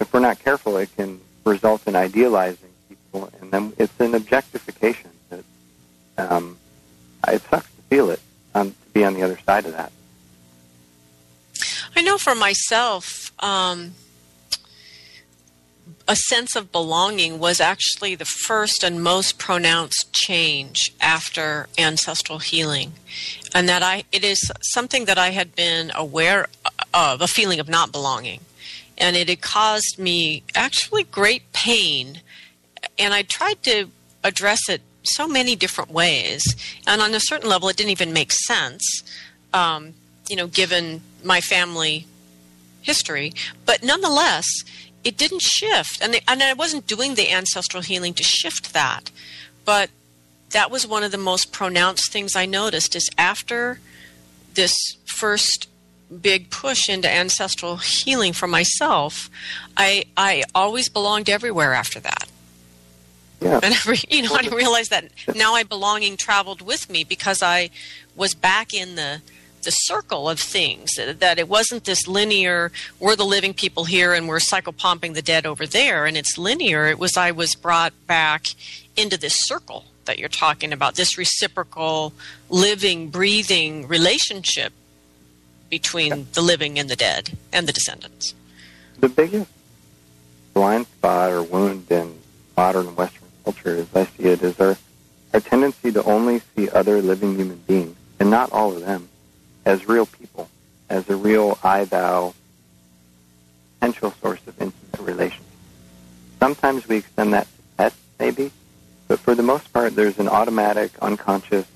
if 0.00 0.12
we're 0.12 0.20
not 0.20 0.38
careful, 0.38 0.76
it 0.76 0.94
can 0.96 1.20
result 1.44 1.86
in 1.86 1.96
idealizing 1.96 2.70
people, 2.88 3.30
and 3.40 3.50
then 3.50 3.72
it's 3.78 3.98
an 4.00 4.14
objectification 4.14 5.10
that 5.30 5.44
um, 6.18 6.56
it 7.26 7.42
sucks 7.42 7.66
to 7.66 7.82
feel 7.90 8.10
it, 8.10 8.20
um, 8.54 8.70
to 8.70 8.90
be 8.92 9.04
on 9.04 9.14
the 9.14 9.22
other 9.22 9.38
side 9.44 9.66
of 9.66 9.72
that. 9.72 9.92
I 11.96 12.02
know 12.02 12.18
for 12.18 12.34
myself, 12.34 13.32
um, 13.42 13.92
a 16.08 16.16
sense 16.16 16.56
of 16.56 16.72
belonging 16.72 17.38
was 17.38 17.60
actually 17.60 18.14
the 18.14 18.24
first 18.24 18.82
and 18.82 19.02
most 19.02 19.38
pronounced 19.38 20.10
change 20.12 20.90
after 21.02 21.68
ancestral 21.76 22.38
healing, 22.38 22.92
and 23.54 23.68
that 23.68 23.82
I 23.82 24.04
it 24.10 24.24
is 24.24 24.40
something 24.62 25.04
that 25.04 25.18
I 25.18 25.30
had 25.30 25.54
been 25.54 25.92
aware 25.94 26.46
of 26.94 27.20
a 27.20 27.28
feeling 27.28 27.60
of 27.60 27.68
not 27.68 27.92
belonging, 27.92 28.40
and 28.96 29.16
it 29.16 29.28
had 29.28 29.42
caused 29.42 29.98
me 29.98 30.42
actually 30.54 31.04
great 31.04 31.52
pain, 31.52 32.22
and 32.98 33.12
I 33.12 33.22
tried 33.22 33.62
to 33.64 33.90
address 34.24 34.68
it 34.68 34.80
so 35.02 35.28
many 35.28 35.54
different 35.54 35.90
ways, 35.90 36.42
and 36.86 37.02
on 37.02 37.14
a 37.14 37.20
certain 37.20 37.50
level, 37.50 37.68
it 37.68 37.76
didn't 37.76 37.90
even 37.90 38.14
make 38.14 38.32
sense. 38.32 38.82
Um, 39.52 39.92
you 40.28 40.36
know, 40.36 40.46
given 40.46 41.02
my 41.24 41.40
family 41.40 42.06
history, 42.82 43.32
but 43.64 43.82
nonetheless, 43.82 44.46
it 45.08 45.16
didn't 45.16 45.40
shift, 45.40 46.02
and 46.02 46.12
they, 46.12 46.20
and 46.28 46.42
I 46.42 46.52
wasn't 46.52 46.86
doing 46.86 47.14
the 47.14 47.32
ancestral 47.32 47.82
healing 47.82 48.12
to 48.12 48.22
shift 48.22 48.74
that, 48.74 49.10
but 49.64 49.88
that 50.50 50.70
was 50.70 50.86
one 50.86 51.02
of 51.02 51.12
the 51.12 51.18
most 51.18 51.50
pronounced 51.50 52.12
things 52.12 52.36
I 52.36 52.44
noticed 52.44 52.94
is 52.94 53.08
after 53.16 53.80
this 54.52 54.74
first 55.06 55.66
big 56.20 56.50
push 56.50 56.90
into 56.90 57.10
ancestral 57.10 57.76
healing 57.78 58.34
for 58.34 58.46
myself, 58.46 59.30
I 59.78 60.04
I 60.14 60.42
always 60.54 60.90
belonged 60.90 61.30
everywhere 61.30 61.72
after 61.72 62.00
that. 62.00 62.28
Yeah. 63.40 63.60
And 63.62 63.72
every, 63.72 63.98
you 64.10 64.22
know, 64.22 64.34
I 64.34 64.46
realized 64.48 64.90
that 64.90 65.10
now 65.34 65.54
I 65.54 65.62
belonging 65.62 66.18
traveled 66.18 66.60
with 66.60 66.90
me 66.90 67.02
because 67.02 67.42
I 67.42 67.70
was 68.14 68.34
back 68.34 68.74
in 68.74 68.96
the 68.96 69.22
the 69.62 69.70
circle 69.70 70.28
of 70.28 70.40
things. 70.40 70.90
That 70.96 71.38
it 71.38 71.48
wasn't 71.48 71.84
this 71.84 72.06
linear. 72.06 72.72
We're 73.00 73.16
the 73.16 73.24
living 73.24 73.54
people 73.54 73.84
here, 73.84 74.12
and 74.12 74.28
we're 74.28 74.38
psychopomping 74.38 75.14
the 75.14 75.22
dead 75.22 75.46
over 75.46 75.66
there, 75.66 76.06
and 76.06 76.16
it's 76.16 76.38
linear. 76.38 76.86
It 76.86 76.98
was 76.98 77.16
I 77.16 77.30
was 77.30 77.54
brought 77.54 77.92
back 78.06 78.44
into 78.96 79.18
this 79.18 79.36
circle 79.36 79.84
that 80.04 80.18
you're 80.18 80.28
talking 80.28 80.72
about. 80.72 80.96
This 80.96 81.16
reciprocal, 81.16 82.12
living, 82.48 83.10
breathing 83.10 83.86
relationship 83.86 84.72
between 85.70 86.26
the 86.32 86.40
living 86.40 86.78
and 86.78 86.88
the 86.88 86.96
dead 86.96 87.30
and 87.52 87.68
the 87.68 87.72
descendants. 87.72 88.34
The 88.98 89.08
biggest 89.08 89.50
blind 90.54 90.86
spot 90.86 91.30
or 91.30 91.42
wound 91.42 91.90
in 91.90 92.18
modern 92.56 92.96
Western 92.96 93.28
culture, 93.44 93.76
as 93.76 93.94
I 93.94 94.04
see 94.06 94.24
it, 94.24 94.42
is 94.42 94.58
our, 94.58 94.76
our 95.32 95.40
tendency 95.40 95.92
to 95.92 96.02
only 96.02 96.40
see 96.56 96.68
other 96.70 97.00
living 97.00 97.36
human 97.36 97.58
beings, 97.58 97.96
and 98.18 98.30
not 98.30 98.50
all 98.50 98.74
of 98.74 98.80
them, 98.80 99.08
as 99.68 99.86
real 99.86 100.06
people, 100.06 100.48
as 100.88 101.08
a 101.10 101.16
real 101.16 101.58
I 101.62 101.84
thou 101.84 102.32
potential 103.74 104.12
source 104.22 104.40
of 104.46 104.60
intimate 104.60 105.00
relationship. 105.00 105.44
Sometimes 106.40 106.88
we 106.88 106.96
extend 106.96 107.34
that 107.34 107.44
to 107.44 107.62
pets, 107.76 107.96
maybe, 108.18 108.50
but 109.08 109.20
for 109.20 109.34
the 109.34 109.42
most 109.42 109.70
part, 109.72 109.94
there's 109.94 110.18
an 110.18 110.26
automatic, 110.26 110.90
unconscious, 111.02 111.66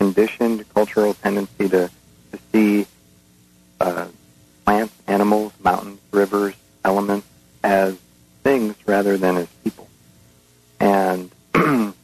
conditioned 0.00 0.68
cultural 0.74 1.14
tendency 1.14 1.68
to, 1.68 1.88
to 2.32 2.38
see 2.52 2.86
uh, 3.80 4.08
plants, 4.64 4.94
animals, 5.06 5.52
mountains, 5.62 6.00
rivers, 6.10 6.54
elements 6.84 7.26
as 7.62 7.96
things 8.42 8.74
rather 8.84 9.16
than 9.16 9.36
as 9.36 9.46
people. 9.62 9.88
And 10.80 11.30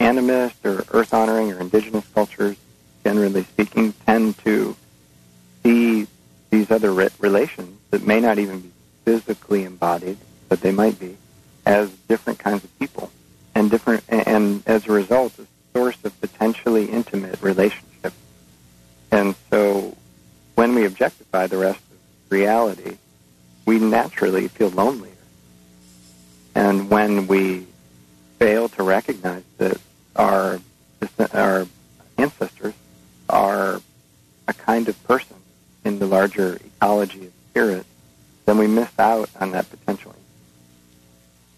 animist 0.00 0.54
or 0.64 0.84
earth 0.96 1.12
honoring 1.12 1.52
or 1.52 1.60
indigenous 1.60 2.06
cultures, 2.14 2.56
generally 3.08 3.42
speaking, 3.44 3.94
tend 4.04 4.36
to 4.36 4.76
see 5.62 6.06
these 6.50 6.70
other 6.70 6.92
re- 6.92 7.08
relations 7.18 7.80
that 7.90 8.06
may 8.06 8.20
not 8.20 8.38
even 8.38 8.60
be 8.60 8.70
physically 9.06 9.64
embodied, 9.64 10.18
but 10.50 10.60
they 10.60 10.72
might 10.72 11.00
be, 11.00 11.16
as 11.64 11.90
different 12.06 12.38
kinds 12.38 12.62
of 12.64 12.78
people, 12.78 13.10
and 13.54 13.70
different, 13.70 14.04
and 14.10 14.62
as 14.66 14.86
a 14.86 14.92
result, 14.92 15.38
a 15.38 15.46
source 15.72 15.96
of 16.04 16.20
potentially 16.20 16.84
intimate 16.90 17.40
relationships. 17.40 18.14
And 19.10 19.34
so, 19.48 19.96
when 20.54 20.74
we 20.74 20.84
objectify 20.84 21.46
the 21.46 21.56
rest 21.56 21.80
of 21.90 21.96
reality, 22.30 22.98
we 23.64 23.78
naturally 23.78 24.48
feel 24.48 24.68
lonelier. 24.68 25.12
And 26.54 26.90
when 26.90 27.26
we 27.26 27.66
fail 28.38 28.68
to 28.68 28.82
recognize 28.82 29.44
that 29.56 29.78
our 30.14 30.60
our 31.32 31.66
ancestors 32.18 32.74
are 33.28 33.80
a 34.46 34.54
kind 34.54 34.88
of 34.88 35.02
person 35.04 35.36
in 35.84 35.98
the 35.98 36.06
larger 36.06 36.56
ecology 36.56 37.26
of 37.26 37.32
spirit, 37.50 37.86
then 38.46 38.58
we 38.58 38.66
miss 38.66 38.90
out 38.98 39.28
on 39.40 39.52
that 39.52 39.68
potential. 39.70 40.14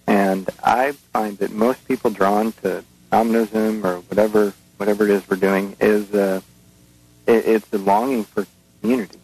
And 0.06 0.48
I 0.64 0.92
find 0.92 1.38
that 1.38 1.52
most 1.52 1.86
people 1.86 2.10
drawn 2.10 2.52
to 2.62 2.84
shamanism 3.10 3.86
or 3.86 4.00
whatever 4.00 4.52
whatever 4.76 5.04
it 5.04 5.10
is 5.10 5.28
we're 5.28 5.36
doing 5.36 5.76
is 5.78 6.12
uh, 6.14 6.40
it, 7.26 7.46
it's 7.46 7.72
a 7.74 7.78
longing 7.78 8.24
for 8.24 8.46
community, 8.80 9.18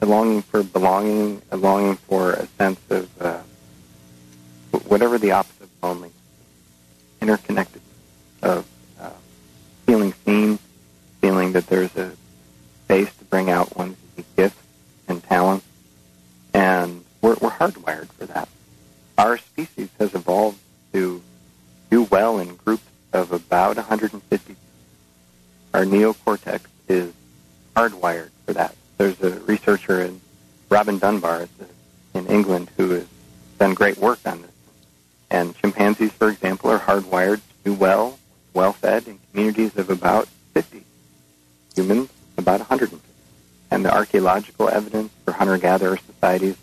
a 0.00 0.06
longing 0.06 0.40
for 0.40 0.62
belonging, 0.62 1.42
a 1.50 1.56
longing 1.58 1.96
for 1.96 2.32
a 2.32 2.46
sense 2.58 2.80
of 2.88 3.22
uh, 3.22 3.40
whatever 4.88 5.18
the 5.18 5.30
opposite 5.30 5.64
of 5.64 5.70
lonely, 5.82 6.10
interconnected, 7.20 7.82
of 8.40 8.66
that 11.54 11.68
there's 11.68 11.94
a 11.96 12.12
space 12.84 13.14
to 13.14 13.24
bring 13.26 13.48
out 13.48 13.76
one's 13.76 13.96
gifts 14.36 14.60
and 15.06 15.22
talents, 15.22 15.64
and 16.52 17.04
we're, 17.22 17.36
we're 17.40 17.50
hardwired 17.50 18.08
for 18.08 18.26
that. 18.26 18.48
Our 19.16 19.38
species 19.38 19.88
has 20.00 20.14
evolved 20.14 20.58
to 20.92 21.22
do 21.90 22.02
well 22.02 22.40
in 22.40 22.56
groups 22.56 22.82
of 23.12 23.30
about 23.30 23.76
150. 23.76 24.56
Our 25.72 25.84
neocortex 25.84 26.62
is 26.88 27.12
hardwired 27.76 28.30
for 28.44 28.52
that. 28.54 28.74
There's 28.98 29.20
a 29.20 29.38
researcher 29.40 30.00
in 30.00 30.20
Robin 30.68 30.98
Dunbar 30.98 31.48
in 32.14 32.26
England 32.26 32.70
who 32.76 32.90
has 32.90 33.06
done 33.60 33.74
great 33.74 33.96
work 33.98 34.18
on 34.26 34.42
this. 34.42 34.50
And 35.30 35.54
chimpanzees, 35.56 36.12
for 36.12 36.30
example, 36.30 36.70
are 36.70 36.80
hardwired 36.80 37.36
to 37.36 37.54
do 37.64 37.74
well, 37.74 38.18
well 38.52 38.72
fed 38.72 39.06
in 39.06 39.20
communities 39.30 39.76
of 39.76 39.88
about 39.88 40.28
archaeological 44.34 44.68
evidence 44.68 45.12
for 45.24 45.32
hunter 45.32 45.56
gatherer 45.58 45.96
societies 45.96 46.56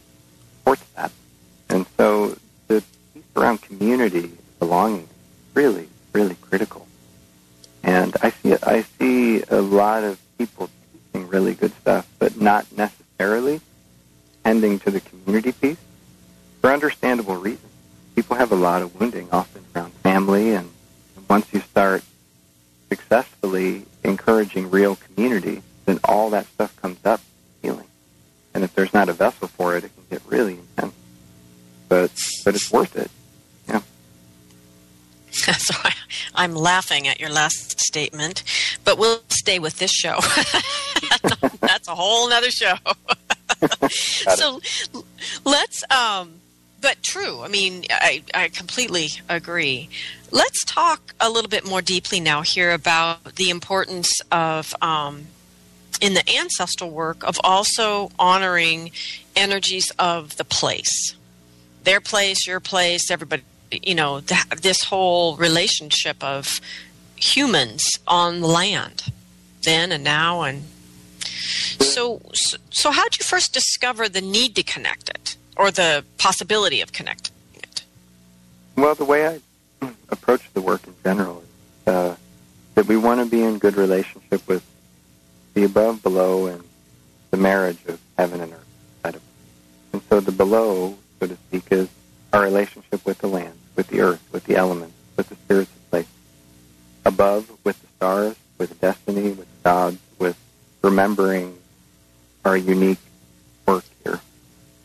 laughing 36.91 37.07
at 37.07 37.19
your 37.21 37.29
last 37.29 37.79
statement, 37.79 38.43
but 38.83 38.97
we'll 38.97 39.21
stay 39.29 39.59
with 39.59 39.77
this 39.77 39.91
show. 39.91 40.19
That's 41.61 41.87
a 41.87 41.95
whole 41.95 42.31
other 42.31 42.51
show. 42.51 42.75
so 43.89 44.59
let's 45.45 45.83
um 45.89 46.33
but 46.81 47.03
true. 47.03 47.41
I 47.41 47.47
mean, 47.47 47.85
I, 47.91 48.23
I 48.33 48.49
completely 48.49 49.09
agree. 49.29 49.87
Let's 50.31 50.65
talk 50.65 51.13
a 51.19 51.29
little 51.29 51.49
bit 51.49 51.63
more 51.63 51.81
deeply 51.81 52.19
now 52.19 52.41
here 52.41 52.71
about 52.71 53.35
the 53.35 53.51
importance 53.51 54.11
of, 54.31 54.73
um, 54.81 55.27
in 56.01 56.15
the 56.15 56.27
ancestral 56.27 56.89
work, 56.89 57.23
of 57.23 57.39
also 57.43 58.09
honoring 58.17 58.89
energies 59.35 59.91
of 59.99 60.37
the 60.37 60.43
place, 60.43 61.13
their 61.83 62.01
place, 62.01 62.47
your 62.47 62.59
place, 62.59 63.11
everybody. 63.11 63.43
You 63.71 63.95
know, 63.95 64.19
th- 64.19 64.61
this 64.61 64.83
whole 64.83 65.37
relationship 65.37 66.23
of 66.23 66.59
humans 67.15 67.89
on 68.07 68.41
the 68.41 68.47
land, 68.47 69.11
then 69.63 69.91
and 69.91 70.03
now, 70.03 70.41
and 70.41 70.63
so. 71.19 72.21
So, 72.33 72.57
so 72.69 72.91
how 72.91 73.03
did 73.03 73.19
you 73.19 73.25
first 73.25 73.53
discover 73.53 74.09
the 74.09 74.21
need 74.21 74.55
to 74.55 74.63
connect 74.63 75.09
it? 75.09 75.37
or 75.61 75.71
the 75.71 76.03
possibility 76.17 76.81
of 76.81 76.91
connecting 76.91 77.35
it? 77.55 77.83
Well, 78.75 78.95
the 78.95 79.05
way 79.05 79.27
I 79.27 79.89
approach 80.09 80.41
the 80.53 80.61
work 80.61 80.85
in 80.87 80.95
general 81.03 81.43
is 81.85 81.93
uh, 81.93 82.15
that 82.75 82.87
we 82.87 82.97
want 82.97 83.19
to 83.19 83.27
be 83.27 83.43
in 83.43 83.59
good 83.59 83.75
relationship 83.75 84.47
with 84.47 84.65
the 85.53 85.63
above, 85.63 86.01
below, 86.01 86.47
and 86.47 86.63
the 87.29 87.37
marriage 87.37 87.77
of 87.87 87.99
heaven 88.17 88.41
and 88.41 88.53
earth. 88.53 89.21
And 89.93 90.01
so 90.09 90.21
the 90.21 90.31
below, 90.31 90.97
so 91.19 91.27
to 91.27 91.35
speak, 91.35 91.63
is 91.69 91.89
our 92.31 92.41
relationship 92.41 93.05
with 93.05 93.17
the 93.17 93.27
land, 93.27 93.53
with 93.75 93.87
the 93.87 94.01
earth, 94.01 94.21
with 94.31 94.43
the 94.45 94.55
elements, 94.55 94.95
with 95.15 95.29
the 95.29 95.35
spirits 95.35 95.71
of 95.71 95.89
place. 95.89 96.07
Above, 97.05 97.51
with 97.63 97.79
the 97.81 97.87
stars, 97.97 98.35
with 98.57 98.79
destiny, 98.79 99.31
with 99.31 99.47
gods, 99.63 99.97
with 100.19 100.37
remembering 100.81 101.57
our 102.45 102.57
unique 102.57 102.99
work 103.67 103.83
here 104.03 104.19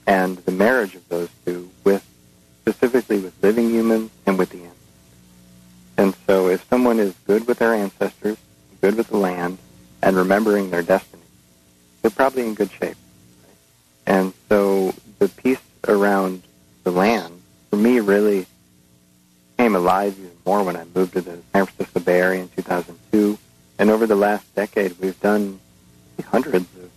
and 0.07 0.37
the 0.39 0.53
marriage 0.53 0.95
of 0.95 1.09
those 1.09 1.29
two 1.45 1.71
with 1.85 2.05
specifically 2.61 3.19
with 3.19 3.35
living 3.43 3.71
humans 3.71 4.11
and 4.27 4.39
with 4.39 4.51
the 4.51 4.59
ancestors. 4.59 4.77
And 5.97 6.15
so 6.27 6.49
if 6.49 6.67
someone 6.69 6.99
is 6.99 7.15
good 7.27 7.47
with 7.47 7.59
their 7.59 7.75
ancestors, 7.75 8.37
good 8.81 8.97
with 8.97 9.09
the 9.09 9.17
land, 9.17 9.59
and 10.03 10.17
remembering 10.17 10.71
their 10.71 10.83
destiny, 10.83 11.23
they're 12.03 12.11
probably 12.11 12.47
in 12.47 12.55
good 12.55 12.71
shape. 12.71 12.97
And 14.07 14.33
so 14.49 14.95
the 15.19 15.29
piece 15.29 15.61
around 15.89 16.43
the 16.85 16.91
land, 16.91 17.41
for 17.71 17.77
me, 17.77 18.01
really 18.01 18.47
came 19.67 19.75
alive 19.75 20.17
even 20.17 20.31
more 20.47 20.63
when 20.63 20.77
I 20.77 20.85
moved 20.95 21.15
to 21.15 21.21
the 21.21 21.41
San 21.53 21.67
Francisco 21.67 21.99
Bay 21.99 22.21
Area 22.21 22.43
in 22.43 22.49
2002. 22.51 23.37
And 23.81 23.91
over 23.91 24.07
the 24.07 24.15
last 24.15 24.55
decade, 24.55 24.97
we've 25.01 25.21
done 25.21 25.59
hundreds 26.25 26.67
of 26.77 26.89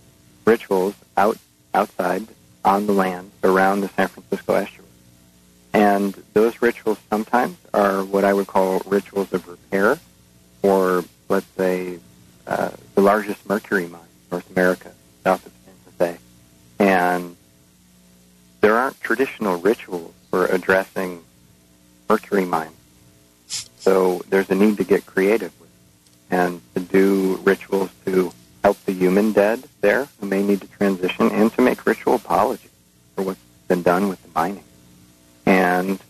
rituals 0.44 0.94
out 1.16 1.36
outside 1.74 2.28
on 2.64 2.86
the 2.86 2.92
land 2.92 3.32
around 3.42 3.80
the 3.80 3.88
San 3.88 4.06
Francisco 4.06 4.54
estuary. 4.54 4.86
And 5.72 6.14
those 6.32 6.62
rituals 6.62 6.98
sometimes 7.10 7.56
are 7.74 8.04
what 8.04 8.24
I 8.24 8.32
would 8.32 8.46
call 8.46 8.80
rituals 8.86 9.32
of 9.32 9.48
repair, 9.48 9.98
or 10.62 11.02
let's 11.28 11.46
say 11.56 11.98
uh, 12.46 12.70
the 12.94 13.00
largest 13.00 13.48
mercury 13.48 13.88
mine 13.88 14.00
in 14.02 14.30
North 14.30 14.48
America, 14.52 14.92
south 15.24 15.44
of 15.44 15.52
San 15.64 15.74
Jose. 15.98 16.18
And 16.78 17.34
there 18.60 18.78
aren't 18.78 19.00
traditional 19.00 19.56
rituals 19.56 20.14
for 20.30 20.46
addressing 20.46 21.24
mercury 22.10 22.44
mines. 22.44 22.74
So 23.78 24.20
there's 24.30 24.50
a 24.50 24.54
need 24.56 24.76
to 24.78 24.84
get 24.84 25.06
creative 25.06 25.52
with 25.60 25.70
it 25.70 26.34
and 26.34 26.60
to 26.74 26.80
do 26.80 27.38
rituals 27.44 27.90
to 28.04 28.32
help 28.64 28.84
the 28.84 28.92
human 28.92 29.30
dead 29.30 29.62
there 29.80 30.08
who 30.18 30.26
may 30.26 30.42
need 30.42 30.60
to 30.60 30.66
transition 30.66 31.30
and 31.30 31.52
to 31.52 31.62
make 31.62 31.86
ritual 31.86 32.16
apologies 32.16 32.72
for 33.14 33.22
what's 33.22 33.40
been 33.68 33.82
done 33.82 34.08
with 34.08 34.20
the 34.24 34.28
mining. 34.34 34.64
And 35.46 36.00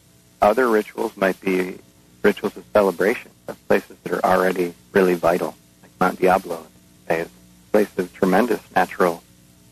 other 0.40 0.70
rituals 0.70 1.14
might 1.18 1.38
be 1.38 1.78
rituals 2.22 2.56
of 2.56 2.64
celebration 2.72 3.30
of 3.46 3.68
places 3.68 3.96
that 4.02 4.12
are 4.14 4.24
already 4.24 4.72
really 4.92 5.14
vital, 5.14 5.54
like 5.82 5.92
Mount 6.00 6.18
Diablo. 6.18 6.66
A 7.10 7.26
place 7.72 7.90
of 7.98 8.10
tremendous 8.14 8.62
natural 8.74 9.22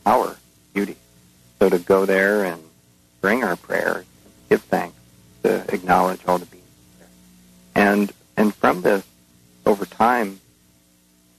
power, 0.05 0.37
beauty. 0.75 0.97
So 1.59 1.71
to 1.71 1.79
go 1.79 2.05
there 2.05 2.45
and 2.45 2.63
bring 3.23 3.45
our 3.45 3.57
prayers, 3.57 4.05
give 4.51 4.61
thanks, 4.65 4.98
to 5.49 5.65
acknowledge 5.75 6.21
all 6.27 6.39
the 6.39 6.47
beings 6.47 6.65
there. 6.99 7.09
And 7.75 8.13
and 8.37 8.55
from 8.55 8.83
this, 8.83 9.05
over 9.65 9.85
time, 9.87 10.41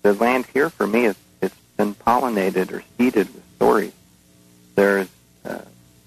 the 0.01 0.13
land 0.13 0.47
here 0.53 0.69
for 0.69 0.85
me, 0.85 1.05
it's, 1.05 1.19
it's 1.41 1.55
been 1.77 1.93
pollinated 1.93 2.73
or 2.73 2.83
seeded 2.97 3.33
with 3.33 3.43
stories. 3.55 3.93
There's 4.75 5.07
uh, 5.45 5.61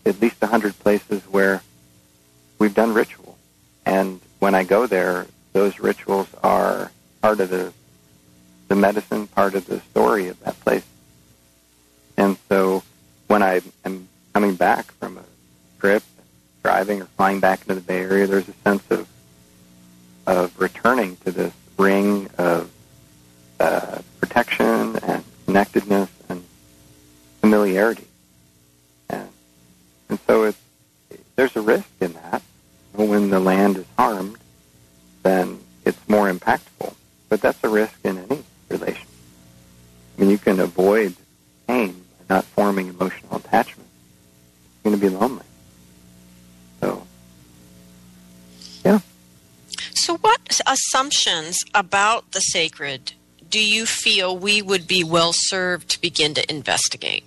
at 0.05 0.21
least 0.21 0.37
a 0.43 0.47
hundred 0.47 0.79
places 0.81 1.23
where 1.31 1.63
we've 2.59 2.75
done 2.75 2.93
ritual, 2.93 3.39
and 3.87 4.21
when 4.41 4.55
I 4.55 4.65
go 4.65 4.87
there, 4.87 5.27
those 5.53 5.79
rituals 5.79 6.29
are 6.43 6.91
part 7.21 7.41
of 7.41 7.51
the 7.51 7.73
the 8.69 8.75
medicine, 8.75 9.27
part 9.29 9.55
of 9.55 9.67
the 9.67 9.81
story 9.81 10.29
of 10.29 10.41
that 10.41 10.59
place. 10.61 10.85
And 12.17 12.37
so, 12.49 12.83
when 13.29 13.43
I 13.43 13.61
am 13.85 14.09
coming 14.35 14.57
back 14.57 14.93
driving 16.85 17.03
or 17.03 17.07
flying 17.17 17.39
back 17.41 17.61
into 17.63 17.75
the 17.75 17.81
Bay 17.81 18.01
Area, 18.01 18.27
there's 18.27 18.49
a 18.49 18.53
sense 18.65 18.83
of 18.91 19.09
of 20.25 20.59
returning 20.61 21.17
to 21.17 21.33
this 21.33 21.53
assumptions 51.53 51.71
about 51.75 52.33
the 52.33 52.41
sacred 52.41 53.13
do 53.49 53.63
you 53.63 53.85
feel 53.85 54.35
we 54.37 54.63
would 54.63 54.87
be 54.87 55.05
well 55.05 55.33
served 55.35 55.91
to 55.91 56.01
begin 56.01 56.33
to 56.33 56.51
investigate? 56.51 57.23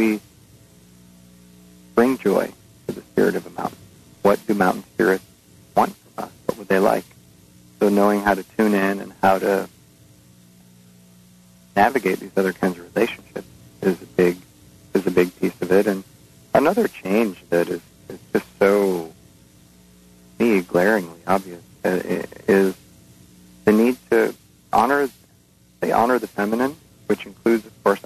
We 0.00 0.20
bring 1.94 2.16
joy 2.16 2.50
to 2.86 2.92
the 2.94 3.02
spirit 3.02 3.34
of 3.34 3.46
a 3.46 3.50
mountain? 3.50 3.76
What 4.22 4.44
do 4.46 4.54
mountain 4.54 4.82
spirits 4.94 5.24
want 5.76 5.94
from 5.94 6.24
us? 6.24 6.30
What 6.46 6.58
would 6.58 6.68
they 6.68 6.78
like? 6.78 7.04
So 7.78 7.90
knowing 7.90 8.20
how 8.20 8.32
to 8.34 8.42
tune 8.42 8.72
in 8.72 9.00
and 9.00 9.12
how 9.20 9.38
to 9.38 9.68
navigate 11.76 12.20
these 12.20 12.32
other 12.36 12.54
kinds 12.54 12.78
of 12.78 12.94
relationships 12.94 13.46
is 13.82 14.00
a 14.00 14.06
big 14.06 14.38
is 14.94 15.06
a 15.06 15.10
big 15.10 15.38
piece 15.38 15.60
of 15.60 15.70
it. 15.70 15.86
And 15.86 16.02
another 16.54 16.88
change 16.88 17.38
that 17.50 17.68
is, 17.68 17.82
is 18.08 18.18
just 18.32 18.46
so 18.58 19.12
me 20.38 20.62
glaringly 20.62 21.20
obvious 21.26 21.62
uh, 21.84 22.00
is 22.48 22.74
the 23.66 23.72
need 23.72 23.98
to 24.10 24.34
honor 24.72 25.10
they 25.80 25.92
honor 25.92 26.18
the 26.18 26.26
feminine, 26.26 26.76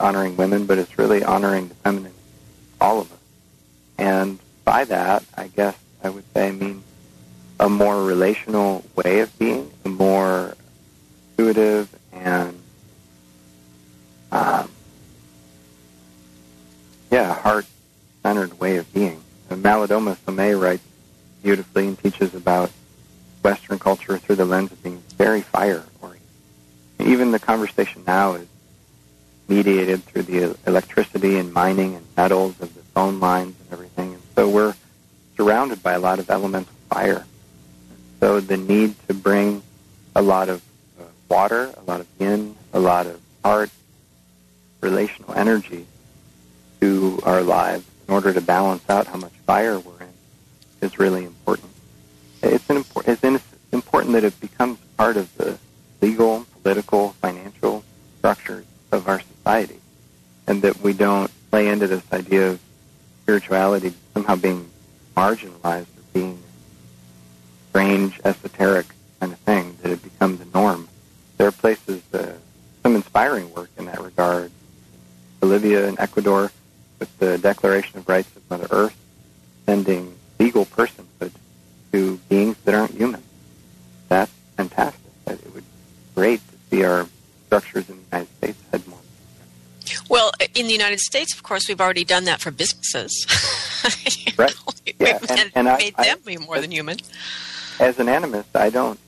honoring 0.04 0.36
women, 0.36 0.66
but 0.66 0.76
it's 0.78 0.98
really 0.98 1.24
honoring 1.24 1.68
the 1.68 1.74
feminine 1.76 2.12
all 2.80 3.00
of 3.00 3.10
us. 3.10 3.18
And 3.96 4.38
by 4.64 4.84
that, 4.84 5.24
I 5.34 5.48
guess 5.48 5.76
I 6.02 6.10
would 6.10 6.24
say 6.34 6.48
I 6.48 6.52
mean 6.52 6.82
a 7.58 7.68
more 7.70 8.02
relational 8.04 8.84
way 8.94 9.20
of 9.20 9.38
being, 9.38 9.43
mining 32.28 32.54
United 90.94 91.04
States, 91.04 91.34
of 91.34 91.42
course, 91.42 91.66
we've 91.66 91.80
already 91.80 92.04
done 92.04 92.24
that 92.24 92.40
for 92.40 92.52
businesses. 92.52 93.26
right. 94.38 94.54
Yeah. 95.00 95.18
We've 95.18 95.30
and, 95.30 95.50
and 95.54 95.66
made 95.78 95.94
I, 95.96 96.04
them 96.04 96.18
I, 96.22 96.26
be 96.26 96.36
more 96.36 96.60
than 96.60 96.70
human. 96.70 96.98
As 97.80 97.98
an 97.98 98.06
animist, 98.06 98.54
I 98.54 98.68
don't 98.68 99.00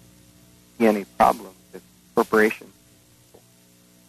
see 0.78 0.86
any 0.86 1.04
problem 1.04 1.52
with 1.72 1.82
corporations. 2.14 2.72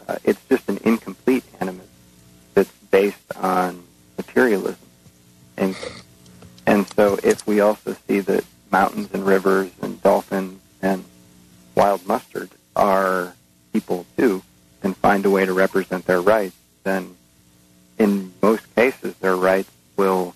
Uh, 0.07 0.15
it's 0.23 0.39
just 0.47 0.69
an 0.69 0.79
incomplete 0.85 1.43
animist 1.59 1.81
that's 2.53 2.71
based 2.89 3.35
on 3.35 3.83
materialism. 4.17 4.77
And, 5.57 5.75
and 6.65 6.87
so 6.93 7.19
if 7.21 7.45
we 7.45 7.59
also 7.59 7.97
see 8.07 8.21
that 8.21 8.45
mountains 8.71 9.09
and 9.13 9.25
rivers 9.25 9.71
and 9.81 10.01
dolphins 10.01 10.61
and 10.81 11.03
wild 11.75 12.07
mustard 12.07 12.49
are 12.77 13.35
people 13.73 14.05
too 14.17 14.41
and 14.83 14.95
find 14.95 15.25
a 15.25 15.29
way 15.29 15.45
to 15.45 15.53
represent 15.53 16.05
their 16.05 16.21
rights, 16.21 16.55
then 16.83 17.17
in 17.97 18.33
most 18.41 18.63
cases 18.75 19.15
their 19.15 19.35
rights 19.35 19.71
will 19.95 20.35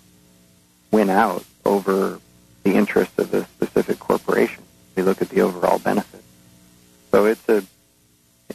win 0.90 1.10
out 1.10 1.44
over 1.64 2.20
the 2.62 2.74
interests 2.74 3.18
of 3.18 3.32
a 3.34 3.44
specific 3.44 3.98
corporation. 3.98 4.62
We 4.96 5.02
look 5.02 5.22
at 5.22 5.30
the 5.30 5.40
overall 5.40 5.78
benefit. 5.78 6.22
So 7.10 7.26
it's 7.26 7.48
a 7.48 7.64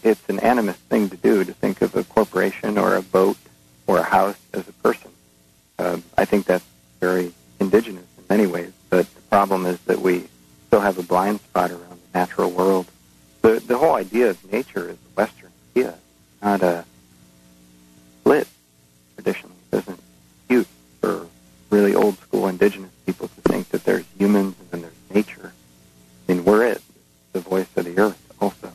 it's 0.04 0.30
an 0.30 0.38
animist 0.38 0.76
thing 0.90 1.10
to 1.10 1.18
do 1.18 1.44
to 1.44 1.54
think 1.54 1.82
of 1.82 1.96
a 1.96 2.04
corporation 2.04 2.78
or 2.78 2.96
a 2.96 3.02
boat 3.02 3.38
or 3.88 3.98
a 3.98 4.04
house 4.04 4.38
as 4.54 4.68
a 4.68 4.74
person. 4.74 5.12
Uh, 5.80 5.98
I 6.18 6.26
think 6.26 6.46
that's 6.46 6.66
very 7.00 7.34
indigenous 7.60 8.06
in 8.18 8.24
many 8.30 8.46
ways, 8.46 8.72
but 8.90 9.12
the 9.14 9.22
problem 9.22 9.66
is 9.66 9.80
that 9.82 10.00
we 10.00 10.28
still 10.68 10.82
have 10.82 10.98
a 10.98 11.04
blind 11.04 11.40
spot 11.40 11.72
around 11.72 12.00
the 12.12 12.20
natural 12.20 12.52
world. 12.52 12.86
The 13.42 13.60
the 13.60 13.78
whole 13.78 13.96
idea 13.96 14.30
of 14.30 14.52
nature 14.52 14.90
is 14.90 14.98
a 14.98 15.10
Western 15.16 15.52
idea, 15.76 15.96
not 16.42 16.62
a 16.62 16.86
split 18.22 18.48
traditionally. 19.18 19.56
It 19.72 19.78
isn't 19.80 20.00
cute 20.48 20.68
for 21.02 21.28
really 21.70 21.96
old 21.96 22.18
school 22.20 22.48
indigenous 22.48 22.92
people 23.06 23.28
to 23.28 23.42
think 23.42 23.70
that 23.70 23.84
there's 23.84 24.06
humans 24.18 24.56
and 24.60 24.72
then 24.72 24.82
there's 24.82 25.26
nature. 25.28 25.52
I 26.28 26.34
mean, 26.34 26.46
we're 26.46 26.64
it, 26.66 26.82
the 27.34 27.40
voice 27.40 27.68
of 27.76 27.86
the 27.86 27.98
earth 27.98 28.34
also. 28.40 28.72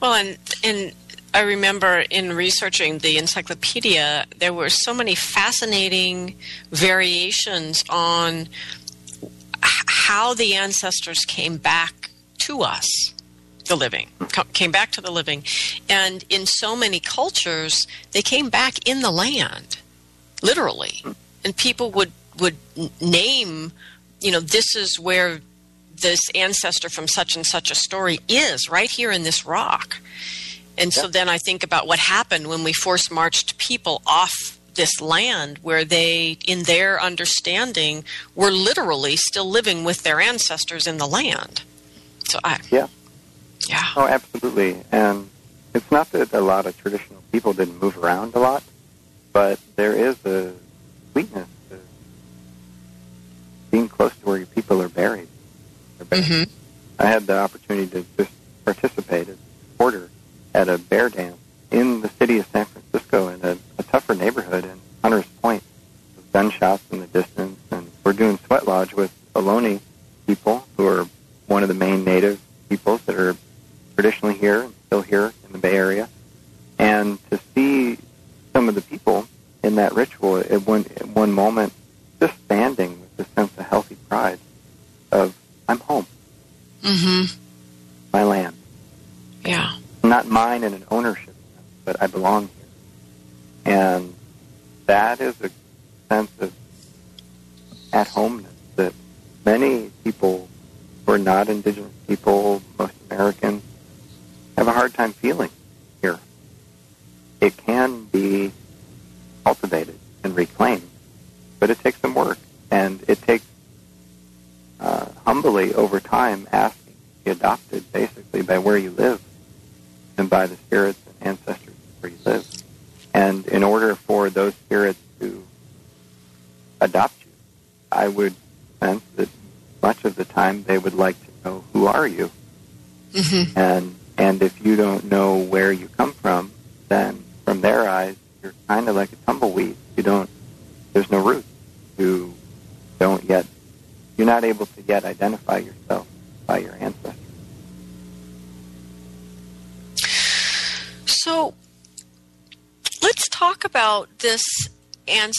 Well, 0.00 0.14
and 0.14 0.38
and 0.62 0.92
I 1.32 1.40
remember 1.40 2.04
in 2.10 2.32
researching 2.32 2.98
the 2.98 3.18
encyclopedia, 3.18 4.26
there 4.38 4.52
were 4.52 4.68
so 4.68 4.94
many 4.94 5.14
fascinating 5.14 6.36
variations 6.70 7.84
on 7.88 8.48
how 9.60 10.34
the 10.34 10.54
ancestors 10.54 11.20
came 11.26 11.56
back 11.56 12.10
to 12.38 12.62
us, 12.62 13.13
the 13.66 13.76
living, 13.76 14.08
came 14.52 14.70
back 14.70 14.90
to 14.92 15.00
the 15.00 15.10
living. 15.10 15.44
And 15.88 16.24
in 16.28 16.46
so 16.46 16.76
many 16.76 17.00
cultures, 17.00 17.86
they 18.12 18.22
came 18.22 18.50
back 18.50 18.86
in 18.86 19.00
the 19.00 19.10
land, 19.10 19.78
literally. 20.42 21.04
And 21.44 21.56
people 21.56 21.90
would, 21.92 22.12
would 22.38 22.56
name, 23.00 23.72
you 24.20 24.32
know, 24.32 24.40
this 24.40 24.74
is 24.76 24.98
where 24.98 25.40
this 26.00 26.20
ancestor 26.34 26.88
from 26.88 27.08
such 27.08 27.36
and 27.36 27.46
such 27.46 27.70
a 27.70 27.74
story 27.74 28.18
is, 28.28 28.68
right 28.68 28.90
here 28.90 29.10
in 29.10 29.22
this 29.22 29.46
rock. 29.46 29.98
And 30.76 30.92
so 30.92 31.06
then 31.06 31.28
I 31.28 31.38
think 31.38 31.62
about 31.62 31.86
what 31.86 32.00
happened 32.00 32.48
when 32.48 32.64
we 32.64 32.72
force 32.72 33.10
marched 33.10 33.58
people 33.58 34.02
off 34.06 34.58
this 34.74 35.00
land 35.00 35.58
where 35.62 35.84
they, 35.84 36.36
in 36.46 36.64
their 36.64 37.00
understanding, 37.00 38.04
were 38.34 38.50
literally 38.50 39.16
still 39.16 39.48
living 39.48 39.84
with 39.84 40.02
their 40.02 40.20
ancestors 40.20 40.86
in 40.86 40.98
the 40.98 41.06
land. 41.06 41.62
So 42.28 42.40
I, 42.42 42.58
Yeah. 42.70 42.88
Yeah, 43.68 43.92
Oh, 43.96 44.06
absolutely. 44.06 44.76
And 44.92 45.28
it's 45.74 45.90
not 45.90 46.10
that 46.12 46.32
a 46.32 46.40
lot 46.40 46.66
of 46.66 46.76
traditional 46.78 47.22
people 47.32 47.52
didn't 47.52 47.80
move 47.80 47.96
around 47.98 48.34
a 48.34 48.38
lot, 48.38 48.62
but 49.32 49.58
there 49.76 49.92
is 49.92 50.24
a 50.24 50.52
sweetness 51.12 51.48
to 51.70 51.78
being 53.70 53.88
close 53.88 54.14
to 54.16 54.26
where 54.26 54.38
your 54.38 54.46
people 54.46 54.80
are 54.82 54.88
buried. 54.88 55.28
Buried. 56.08 56.24
Mhm. 56.24 56.48
I 56.98 57.06
had 57.06 57.26
the 57.26 57.38
opportunity 57.38 57.88
to 57.88 58.04
just 58.16 58.30
participate 58.64 59.28
as 59.28 59.34
a 59.36 59.38
reporter 59.72 60.10
at 60.54 60.68
a 60.68 60.78
bear 60.78 61.08
dance 61.08 61.36
in 61.70 62.00
the 62.02 62.08
city 62.20 62.38
of 62.38 62.46
San 62.52 62.66
Francisco 62.66 63.28
in 63.28 63.40
a, 63.44 63.56
a 63.78 63.82
tougher 63.82 64.14
neighborhood 64.14 64.64
in 64.64 64.80
Hunters 65.02 65.24
Point. 65.42 65.62
With 66.16 66.32
gunshots 66.32 66.84
in 66.92 67.00
the 67.00 67.06
distance, 67.08 67.58
and 67.72 67.90
we're 68.04 68.12
doing 68.12 68.38
sweat 68.46 68.66
lodge 68.68 68.92
with 68.94 69.12
Ohlone 69.34 69.80
people 70.26 70.66
who 70.76 70.86
are 70.86 71.06
one 71.46 71.62
of 71.62 71.68
the 71.68 71.74
main 71.74 72.04
native 72.04 72.40
peoples 72.68 73.00
that 73.02 73.16
are 73.16 73.36
traditionally 73.94 74.34
here 74.34 74.68
still 74.86 75.02
here 75.02 75.32
in 75.46 75.52
the 75.52 75.58
Bay 75.58 75.76
Area. 75.76 76.08
And 76.78 77.18
to 77.30 77.40
see 77.54 77.98
some 78.52 78.68
of 78.68 78.74
the 78.74 78.82
people 78.82 79.26
in 79.62 79.76
that 79.76 79.94
ritual 79.94 80.38
at 80.38 80.66
one, 80.66 80.84
at 80.96 81.08
one 81.08 81.32
moment 81.32 81.72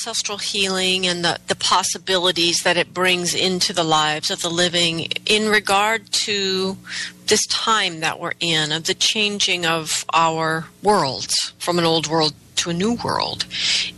ancestral 0.06 0.38
healing 0.38 1.08
and 1.08 1.26
the, 1.26 1.40
the 1.48 1.56
possibilities 1.56 2.60
that 2.60 2.78
it 2.78 2.94
brings 2.94 3.34
into 3.34 3.74
the 3.74 3.84
lives 3.84 4.30
of 4.30 4.40
the 4.44 4.50
living 4.50 5.00
in 5.26 5.50
regard 5.50 6.06
to 6.12 6.78
this 7.26 7.44
time 7.48 8.02
that 8.02 8.20
we're 8.20 8.34
in, 8.40 8.72
of 8.72 8.84
the 8.84 8.94
changing 8.94 9.66
of 9.66 10.06
our 10.14 10.68
worlds 10.84 11.54
from 11.58 11.80
an 11.80 11.86
old 11.86 12.06
world 12.06 12.36
to 12.56 12.70
a 12.70 12.74
new 12.74 12.94
world. 13.04 13.48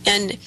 And 0.06 0.38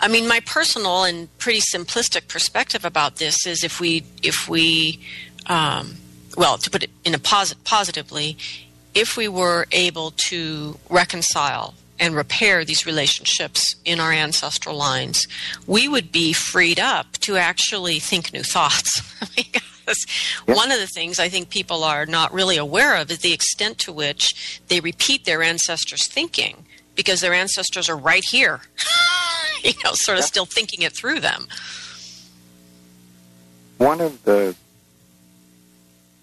I 0.00 0.08
mean, 0.08 0.26
my 0.26 0.40
personal 0.46 1.04
and 1.04 1.28
pretty 1.36 1.60
simplistic 1.60 2.26
perspective 2.26 2.86
about 2.86 3.16
this 3.16 3.46
is 3.46 3.62
if 3.62 3.80
we, 3.80 4.02
if 4.22 4.48
we, 4.48 4.98
um, 5.44 5.96
well, 6.38 6.56
to 6.56 6.70
put 6.70 6.84
it 6.84 6.90
in 7.04 7.14
a 7.14 7.18
posit- 7.18 7.62
positively, 7.64 8.38
if 8.94 9.18
we 9.18 9.28
were 9.28 9.66
able 9.72 10.12
to 10.28 10.78
reconcile 10.88 11.74
and 12.00 12.14
repair 12.14 12.64
these 12.64 12.86
relationships 12.86 13.74
in 13.84 13.98
our 14.00 14.12
ancestral 14.12 14.76
lines, 14.76 15.26
we 15.66 15.88
would 15.88 16.12
be 16.12 16.32
freed 16.32 16.78
up 16.78 17.12
to 17.18 17.36
actually 17.36 17.98
think 17.98 18.32
new 18.32 18.42
thoughts. 18.42 19.02
because 19.36 20.06
Yeah. 20.46 20.54
one 20.54 20.70
of 20.70 20.78
the 20.78 20.86
things 20.86 21.18
I 21.18 21.28
think 21.28 21.48
people 21.50 21.82
are 21.82 22.04
not 22.06 22.32
really 22.32 22.56
aware 22.56 22.96
of 22.96 23.10
is 23.10 23.18
the 23.20 23.32
extent 23.32 23.78
to 23.80 23.92
which 23.92 24.60
they 24.68 24.80
repeat 24.80 25.24
their 25.24 25.42
ancestors' 25.42 26.06
thinking 26.08 26.66
because 26.94 27.20
their 27.20 27.32
ancestors 27.32 27.88
are 27.88 27.96
right 27.96 28.24
here, 28.30 28.60
you 29.64 29.72
know, 29.84 29.92
sort 29.94 30.18
of 30.18 30.22
Yeah. 30.22 30.26
still 30.26 30.46
thinking 30.46 30.82
it 30.82 30.92
through 30.94 31.20
them. 31.20 31.48
One 33.78 34.00
of 34.00 34.22
the 34.24 34.54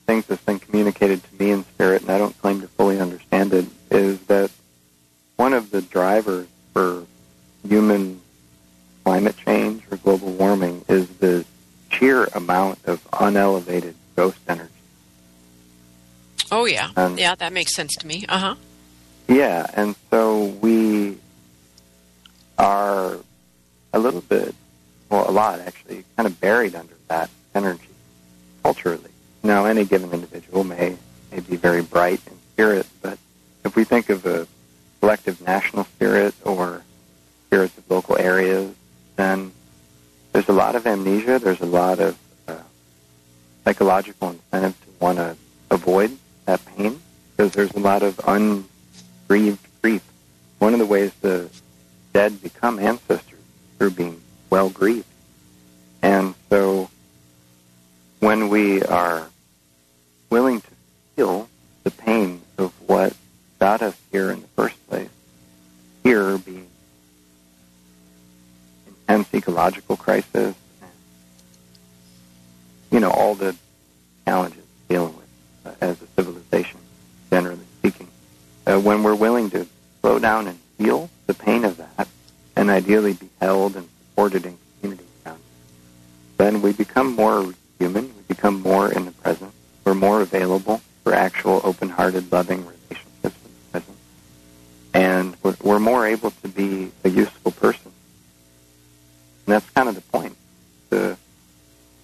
things 0.05 0.25
that's 0.27 0.43
been 0.43 0.59
communicated 0.59 1.21
to 1.23 1.43
me 1.43 1.51
in 1.51 1.63
spirit, 1.63 2.01
and 2.03 2.11
I 2.11 2.17
don't 2.17 2.37
claim 2.39 2.61
to 2.61 2.67
fully 2.67 2.99
understand 2.99 3.53
it, 3.53 3.65
is 3.89 4.19
that 4.27 4.51
one 5.35 5.53
of 5.53 5.71
the 5.71 5.81
drivers 5.81 6.47
for 6.73 7.05
human 7.67 8.21
climate 9.03 9.35
change 9.37 9.83
or 9.91 9.97
global 9.97 10.31
warming 10.31 10.83
is 10.87 11.07
the 11.17 11.45
sheer 11.91 12.25
amount 12.33 12.79
of 12.85 13.05
unelevated 13.13 13.95
ghost 14.15 14.39
energy. 14.47 14.69
Oh, 16.51 16.65
yeah. 16.65 16.91
Um, 16.95 17.17
yeah, 17.17 17.35
that 17.35 17.53
makes 17.53 17.73
sense 17.73 17.95
to 17.95 18.07
me. 18.07 18.25
Uh 18.29 18.37
huh. 18.37 18.55
Yeah, 19.27 19.65
and 19.73 19.95
so 20.11 20.45
we 20.45 21.17
are 22.57 23.17
a 23.93 23.99
little 23.99 24.21
bit, 24.21 24.53
well, 25.09 25.29
a 25.29 25.31
lot 25.31 25.59
actually, 25.59 26.03
kind 26.15 26.27
of 26.27 26.39
buried 26.39 26.75
under 26.75 26.93
that 27.07 27.29
energy 27.53 27.87
culturally. 28.63 29.09
Now, 29.43 29.65
any 29.65 29.85
given 29.85 30.11
individual 30.11 30.63
may, 30.63 30.97
may 31.31 31.39
be 31.39 31.55
very 31.55 31.81
bright 31.81 32.21
in 32.27 32.33
spirit, 32.53 32.87
but 33.01 33.17
if 33.63 33.75
we 33.75 33.83
think 33.83 34.09
of 34.09 34.25
a 34.25 34.47
collective 35.05 35.39
national 35.45 35.83
spirit 35.83 36.33
or 36.43 36.81
spirits 37.45 37.77
of 37.77 37.91
local 37.91 38.17
areas, 38.17 38.73
then 39.17 39.51
there's 40.33 40.49
a 40.49 40.51
lot 40.51 40.75
of 40.75 40.87
amnesia. 40.87 41.37
There's 41.37 41.61
a 41.61 41.67
lot 41.67 41.99
of 41.99 42.17
uh, 42.47 42.57
psychological 43.63 44.31
incentive 44.31 44.75
to 44.81 44.87
want 44.99 45.19
to 45.19 45.37
avoid 45.69 46.17
that 46.45 46.65
pain 46.65 46.99
because 47.37 47.51
there's 47.51 47.71
a 47.73 47.79
lot 47.79 48.01
of 48.01 48.19
ungrieved 48.25 49.63
grief. 49.83 50.01
One 50.57 50.73
of 50.73 50.79
the 50.79 50.87
ways 50.87 51.11
the 51.21 51.51
dead 52.11 52.41
become 52.41 52.79
ancestors 52.79 53.37
through 53.77 53.91
being 53.91 54.19
well 54.49 54.71
grieved. 54.71 55.05
And 56.01 56.33
so 56.49 56.89
when 58.21 58.49
we 58.49 58.81
are 58.81 59.29
willing 60.31 60.61
to 60.61 60.71
feel 61.15 61.47
the 61.83 61.91
pain 61.91 62.41
of 62.57 62.73
what 62.87 63.13
got 63.59 63.81
us 63.81 63.95
here 64.11 64.31
in 64.31 64.41
the 64.41 64.47
first 64.47 64.75
place, 64.87 65.09
here 66.03 66.37
being 66.37 66.67
intense 68.87 69.33
ecological 69.33 69.97
crisis, 69.97 70.55
and, 70.81 70.91
you 72.91 72.99
know, 72.99 73.11
all 73.11 73.35
the 73.35 73.55
challenges 74.25 74.63
dealing 74.89 75.15
with 75.15 75.27
uh, 75.65 75.71
as 75.81 76.01
a 76.01 76.07
civilization, 76.15 76.79
generally 77.29 77.59
speaking. 77.79 78.07
Uh, 78.65 78.79
when 78.79 79.03
we're 79.03 79.15
willing 79.15 79.49
to 79.49 79.65
slow 80.01 80.19
down 80.19 80.47
and 80.47 80.59
feel 80.77 81.09
the 81.27 81.33
pain 81.33 81.63
of 81.65 81.77
that, 81.77 82.07
and 82.55 82.69
ideally 82.69 83.13
be 83.13 83.29
held 83.39 83.75
and 83.75 83.87
supported 84.09 84.45
in 84.45 84.57
community 84.79 85.07
around 85.25 85.35
it, 85.35 86.37
then 86.37 86.61
we 86.61 86.71
become 86.71 87.15
more 87.15 87.53
human, 87.79 88.05
we 88.05 88.23
become 88.27 88.61
more 88.61 88.91
in 88.91 89.05
the 89.05 89.11
present, 89.11 89.51
we're 89.83 89.93
more 89.93 90.21
available 90.21 90.81
for 91.03 91.13
actual 91.13 91.61
open-hearted, 91.63 92.31
loving 92.31 92.59
relationships 92.59 92.84
and 94.95 95.35
we're, 95.43 95.57
we're 95.61 95.79
more 95.79 96.07
able 96.07 96.31
to 96.31 96.47
be 96.47 96.89
a 97.03 97.09
useful 97.09 97.51
person. 97.51 97.91
And 99.45 99.53
that's 99.53 99.69
kind 99.71 99.89
of 99.89 99.95
the 99.95 100.01
point. 100.01 100.37
To 100.89 101.17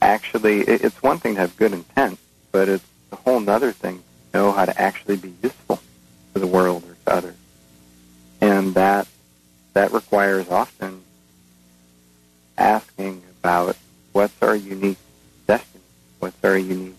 actually, 0.01 0.59
it, 0.61 0.83
it's 0.83 1.01
one 1.01 1.17
thing 1.17 1.35
to 1.35 1.41
have 1.41 1.55
good 1.55 1.71
intent, 1.71 2.19
but 2.51 2.67
it's 2.67 2.83
a 3.13 3.15
whole 3.15 3.49
other 3.49 3.71
thing 3.71 4.03
to 4.31 4.37
know 4.37 4.51
how 4.51 4.65
to 4.65 4.79
actually 4.79 5.15
be 5.15 5.33
useful 5.41 5.79
to 6.33 6.39
the 6.39 6.47
world 6.47 6.83
or 6.83 6.95
to 7.05 7.17
others. 7.17 7.35
And 8.41 8.73
that 8.73 9.07
that 9.73 9.93
requires 9.93 10.49
often 10.49 11.01
asking 12.57 13.23
about 13.39 13.77
what's 14.11 14.33
our 14.41 14.55
unique 14.55 14.97
destiny, 15.47 15.83
what's 16.19 16.43
our 16.43 16.57
unique 16.57 16.95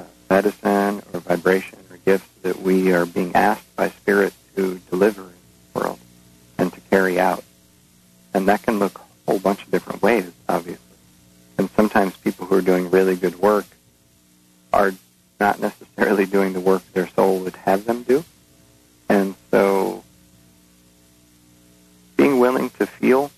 uh, 0.00 0.04
medicine 0.28 1.00
or 1.12 1.20
vibration 1.20 1.78
or 1.90 1.96
gifts 1.98 2.28
that 2.42 2.60
we 2.60 2.92
are 2.92 3.06
being 3.06 3.36
asked 3.36 3.76
by 3.76 3.88
Spirit 3.90 4.34
to 4.56 4.78
deliver 4.90 5.22
in 5.22 5.32
the 5.72 5.80
world 5.80 5.98
and 6.58 6.72
to 6.72 6.80
carry 6.90 7.18
out. 7.18 7.44
And 8.34 8.46
that 8.48 8.62
can 8.62 8.78
look 8.78 8.98
a 8.98 9.30
whole 9.30 9.40
bunch 9.40 9.62
of 9.62 9.70
different 9.70 10.02
ways, 10.02 10.30
obviously. 10.48 10.84
And 11.58 11.68
sometimes 11.70 12.16
people 12.16 12.46
who 12.46 12.56
are 12.56 12.62
doing 12.62 12.90
really 12.90 13.16
good 13.16 13.38
work 13.38 13.66
are 14.72 14.92
not 15.38 15.60
necessarily 15.60 16.26
doing 16.26 16.52
the 16.52 16.60
work 16.60 16.82
their 16.92 17.08
soul 17.08 17.40
would 17.40 17.56
have 17.56 17.84
them 17.84 18.02
do. 18.02 18.24
And 19.08 19.34
so 19.50 20.04
being 22.16 22.38
willing 22.38 22.70
to 22.70 22.86
feel, 22.86 23.30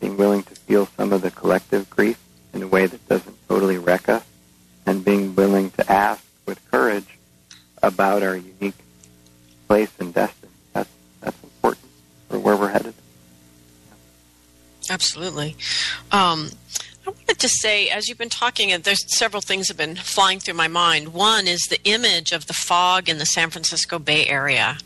being 0.00 0.16
willing 0.16 0.42
to 0.44 0.54
feel 0.54 0.86
some 0.96 1.12
of 1.12 1.22
the 1.22 1.30
collective 1.30 1.90
grief 1.90 2.18
in 2.54 2.62
a 2.62 2.66
way 2.66 2.86
that 2.86 3.08
doesn't 3.08 3.36
totally 3.48 3.76
wreck 3.76 4.08
us, 4.08 4.24
and 4.86 5.04
being 5.04 5.34
willing 5.34 5.70
to 5.72 5.92
ask 5.92 6.24
with 6.46 6.58
courage 6.70 7.18
about 7.82 8.22
our 8.22 8.36
unique 8.36 8.78
Absolutely. 15.38 15.56
Um, 16.12 16.50
I 17.06 17.10
wanted 17.10 17.38
to 17.38 17.48
say, 17.48 17.88
as 17.88 18.08
you've 18.08 18.18
been 18.18 18.28
talking, 18.28 18.72
and 18.72 18.84
there's 18.84 19.16
several 19.16 19.40
things 19.40 19.68
have 19.68 19.76
been 19.76 19.96
flying 19.96 20.40
through 20.40 20.54
my 20.54 20.68
mind. 20.68 21.14
One 21.14 21.46
is 21.46 21.60
the 21.70 21.82
image 21.84 22.32
of 22.32 22.46
the 22.46 22.52
fog 22.52 23.08
in 23.08 23.18
the 23.18 23.26
San 23.26 23.50
Francisco 23.50 23.98
Bay 23.98 24.26
Area 24.26 24.78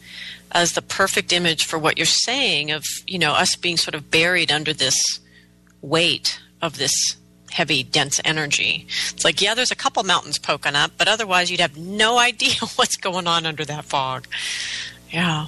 as 0.53 0.73
the 0.73 0.83
perfect 0.83 1.33
image 1.33 1.65
for 1.65 1.79
what 1.79 1.97
you're 1.97 2.05
saying 2.07 2.71
of, 2.71 2.85
you 3.07 3.19
know, 3.19 3.33
us 3.33 3.57
being 3.57 3.77
sort 3.77 3.95
of 3.95 4.11
buried 4.11 4.53
under 4.53 4.73
this 4.73 4.97
weight 5.81 6.39
of 6.61 6.77
this 6.77 7.17
heavy, 7.51 7.83
dense 7.83 8.21
energy. 8.25 8.87
It's 9.11 9.25
like, 9.25 9.41
yeah, 9.41 9.55
there's 9.55 9.71
a 9.71 9.77
couple 9.77 10.03
mountains 10.05 10.39
poking 10.39 10.75
up, 10.75 10.93
but 10.97 11.09
otherwise 11.09 11.51
you'd 11.51 11.61
have 11.61 11.77
no 11.77 12.19
idea 12.31 12.55
what's 12.77 12.97
going 12.97 13.27
on 13.27 13.47
under 13.47 13.65
that 13.65 13.85
fog. 13.85 14.29
Yeah. 15.11 15.47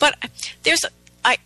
But 0.00 0.16
there's, 0.62 0.84
I, 1.24 1.38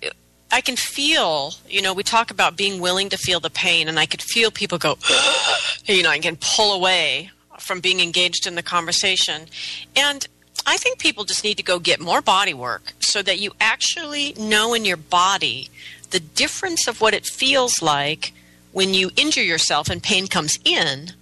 I 0.50 0.60
can 0.60 0.76
feel, 0.76 1.54
you 1.68 1.82
know, 1.82 1.92
we 1.92 2.02
talk 2.02 2.30
about 2.30 2.56
being 2.56 2.80
willing 2.80 3.10
to 3.10 3.18
feel 3.18 3.40
the 3.40 3.50
pain, 3.50 3.88
and 3.88 3.98
I 3.98 4.06
could 4.06 4.22
feel 4.22 4.50
people 4.50 4.78
go, 4.78 4.98
you 5.84 6.02
know, 6.02 6.10
I 6.10 6.18
can 6.18 6.36
pull 6.36 6.72
away 6.72 7.30
from 7.58 7.80
being 7.80 8.00
engaged 8.00 8.46
in 8.46 8.54
the 8.54 8.62
conversation. 8.62 9.46
And 9.94 10.26
I 10.66 10.76
think 10.76 10.98
people 10.98 11.24
just 11.24 11.44
need 11.44 11.56
to 11.56 11.62
go 11.62 11.78
get 11.78 12.00
more 12.00 12.20
body 12.20 12.54
work 12.54 12.92
so 13.00 13.22
that 13.22 13.38
you 13.38 13.52
actually 13.60 14.34
know 14.34 14.74
in 14.74 14.84
your 14.84 14.96
body 14.96 15.70
the 16.10 16.20
difference 16.20 16.86
of 16.86 17.00
what 17.00 17.14
it 17.14 17.26
feels 17.26 17.82
like 17.82 18.32
when 18.72 18.94
you 18.94 19.10
injure 19.16 19.42
yourself 19.42 19.88
and 19.88 20.02
pain 20.02 20.26
comes 20.26 20.58
in 20.64 21.12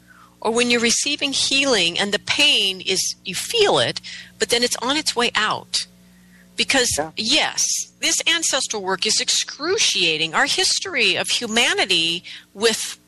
or 0.41 0.53
when 0.53 0.71
you're 0.71 0.81
receiving 0.81 1.33
healing 1.33 1.99
and 1.99 2.13
the 2.13 2.19
pain 2.19 2.81
is 2.81 3.15
you 3.25 3.35
feel 3.35 3.79
it 3.79 4.01
but 4.39 4.49
then 4.49 4.63
it's 4.63 4.77
on 4.77 4.97
its 4.97 5.17
way 5.17 5.31
out 5.35 5.87
because 6.57 6.91
Yeah. 6.99 7.11
yes 7.17 7.63
this 8.01 8.21
ancestral 8.27 8.83
work 8.83 9.07
is 9.07 9.21
excruciating. 9.21 10.35
Our 10.35 10.47
history 10.47 11.17
of 11.17 11.29
humanity 11.29 12.23
with 12.55 12.99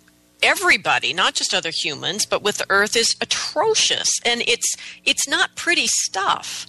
everybody 0.43 1.13
not 1.13 1.35
just 1.35 1.53
other 1.53 1.71
humans 1.73 2.25
but 2.25 2.43
with 2.43 2.59
the 2.59 2.67
earth 2.71 2.97
is 2.97 3.15
atrocious. 3.21 4.09
And 4.25 4.43
it's 4.47 4.77
it's 5.05 5.29
not 5.29 5.55
pretty 5.57 5.87
stuff. 5.87 6.67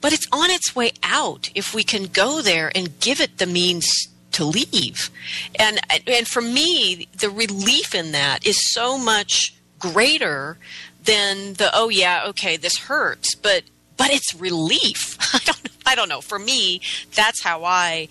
But 0.00 0.12
it's 0.12 0.26
on 0.30 0.50
its 0.50 0.76
way 0.76 0.92
out 1.02 1.50
if 1.54 1.74
we 1.74 1.82
can 1.82 2.04
go 2.04 2.40
there 2.42 2.70
and 2.74 2.98
give 3.00 3.20
it 3.20 3.38
the 3.38 3.46
means 3.46 4.08
to 4.32 4.44
leave. 4.44 5.10
And 5.58 5.80
and 6.06 6.28
for 6.28 6.42
me 6.42 7.08
the 7.18 7.30
relief 7.30 7.94
in 7.94 8.12
that 8.12 8.46
is 8.46 8.58
so 8.72 8.96
much 8.98 9.54
greater 9.78 10.58
than 11.04 11.54
the 11.54 11.70
oh 11.72 11.88
yeah 11.88 12.24
okay 12.28 12.56
this 12.56 12.78
hurts. 12.78 13.34
But 13.34 13.64
but 13.96 14.10
it's 14.10 14.34
relief. 14.34 15.16
I 15.34 15.38
don't 15.44 15.67
i 15.88 15.94
don't 15.94 16.08
know 16.08 16.20
for 16.20 16.38
me 16.38 16.80
that's 17.14 17.42
how 17.42 17.64
i 17.64 18.08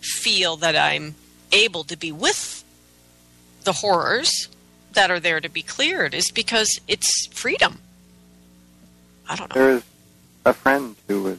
feel 0.00 0.56
that 0.56 0.76
i'm 0.76 1.14
able 1.52 1.84
to 1.84 1.96
be 1.96 2.10
with 2.10 2.64
the 3.64 3.72
horrors 3.72 4.48
that 4.92 5.10
are 5.10 5.20
there 5.20 5.40
to 5.40 5.48
be 5.48 5.62
cleared 5.62 6.14
is 6.14 6.30
because 6.30 6.70
it's 6.88 7.26
freedom 7.28 7.78
i 9.28 9.36
don't 9.36 9.48
know 9.50 9.60
There 9.60 9.74
was 9.74 9.84
a 10.44 10.52
friend 10.52 10.96
who 11.06 11.22
was 11.22 11.38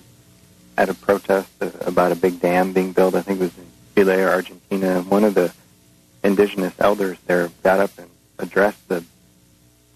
at 0.78 0.88
a 0.90 0.94
protest 0.94 1.50
about 1.82 2.12
a 2.12 2.16
big 2.16 2.40
dam 2.40 2.72
being 2.72 2.94
built. 2.94 3.14
I 3.14 3.22
think 3.22 3.42
it 3.42 3.44
was 3.44 3.58
in 3.58 3.66
Chile 3.96 4.22
or 4.22 4.30
Argentina. 4.30 5.00
And 5.00 5.10
one 5.10 5.26
of 5.26 5.34
the 5.34 5.52
indigenous 6.24 6.74
elders 6.80 7.18
there 7.28 7.52
got 7.64 7.82
up 7.82 7.92
and 7.98 8.10
addressed 8.38 8.88
the 8.88 9.04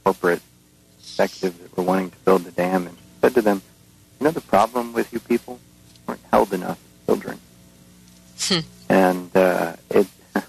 corporate 0.04 0.42
executives 1.00 1.58
that 1.60 1.78
were 1.78 1.84
wanting 1.84 2.10
to 2.12 2.18
build 2.26 2.44
the 2.44 2.52
dam 2.52 2.88
and 2.88 2.98
said 3.22 3.34
to 3.36 3.42
them, 3.42 3.62
"You 4.20 4.26
know 4.26 4.32
the 4.32 4.42
problem 4.42 4.92
with 4.92 5.14
you 5.14 5.22
people? 5.22 5.62
Weren't 6.14 6.26
held 6.32 6.54
enough 6.54 6.78
as 6.78 7.06
children." 7.08 7.40
Hmm. 8.40 8.60
and 8.88 9.36
uh, 9.36 9.74
it 9.90 10.06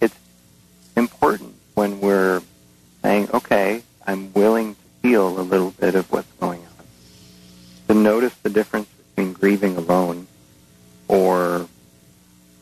it's 0.00 0.14
important 0.96 1.56
when 1.74 2.00
we're 2.00 2.40
saying, 3.02 3.30
"Okay, 3.34 3.82
I'm 4.06 4.32
willing 4.32 4.76
to 4.76 4.80
feel 5.02 5.40
a 5.40 5.42
little 5.42 5.72
bit 5.72 5.96
of 5.96 6.08
what's 6.12 6.30
going 6.38 6.60
on." 6.60 6.84
To 7.88 7.94
notice 7.94 8.34
the 8.44 8.50
difference 8.50 8.86
between 9.16 9.32
grieving 9.32 9.76
alone 9.76 10.28
or 11.08 11.66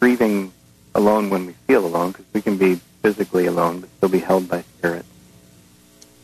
grieving 0.00 0.50
alone 0.94 1.28
when 1.28 1.44
we 1.44 1.52
feel 1.66 1.84
alone, 1.84 2.12
because 2.12 2.24
we 2.32 2.40
can 2.40 2.56
be 2.56 2.80
physically 3.02 3.44
alone 3.44 3.80
but 3.80 3.90
still 3.98 4.08
be 4.08 4.20
held 4.20 4.48
by 4.48 4.62
spirit. 4.78 5.04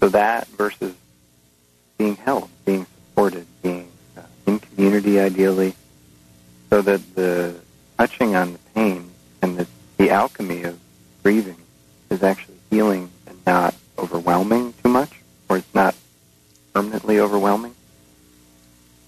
So 0.00 0.08
that 0.08 0.48
versus 0.48 0.94
being 1.98 2.16
held, 2.16 2.48
being 2.64 2.86
supported, 2.86 3.46
being 3.62 3.92
uh, 4.16 4.22
in 4.46 4.60
community 4.60 5.20
ideally, 5.20 5.74
so 6.72 6.80
that 6.80 7.14
the 7.14 7.54
touching 7.98 8.34
on 8.34 8.54
the 8.54 8.58
pain 8.74 9.10
and 9.42 9.58
the, 9.58 9.66
the 9.98 10.08
alchemy 10.08 10.62
of 10.62 10.78
grieving 11.22 11.58
is 12.08 12.22
actually 12.22 12.56
healing 12.70 13.10
and 13.26 13.38
not 13.46 13.74
overwhelming 13.98 14.72
too 14.82 14.88
much, 14.88 15.20
or 15.50 15.58
it's 15.58 15.74
not 15.74 15.94
permanently 16.72 17.20
overwhelming. 17.20 17.74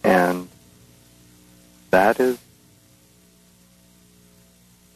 And 0.02 0.46
that 1.90 2.20
is, 2.20 2.36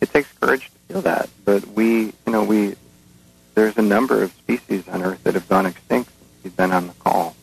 it 0.02 0.12
takes 0.12 0.30
courage 0.32 0.66
to 0.66 0.92
feel 0.92 1.00
that. 1.00 1.30
But 1.46 1.66
we, 1.68 2.12
you 2.26 2.32
know, 2.32 2.44
we, 2.44 2.74
there's 3.54 3.78
a 3.78 3.82
number 3.82 4.22
of 4.22 4.30
species 4.32 4.86
on 4.88 5.02
Earth 5.02 5.24
that 5.24 5.32
have 5.32 5.48
gone 5.48 5.64
extinct 5.64 6.10
since 6.10 6.44
we've 6.44 6.56
been 6.58 6.72
on 6.72 6.88
the 6.88 6.92
call. 6.92 7.34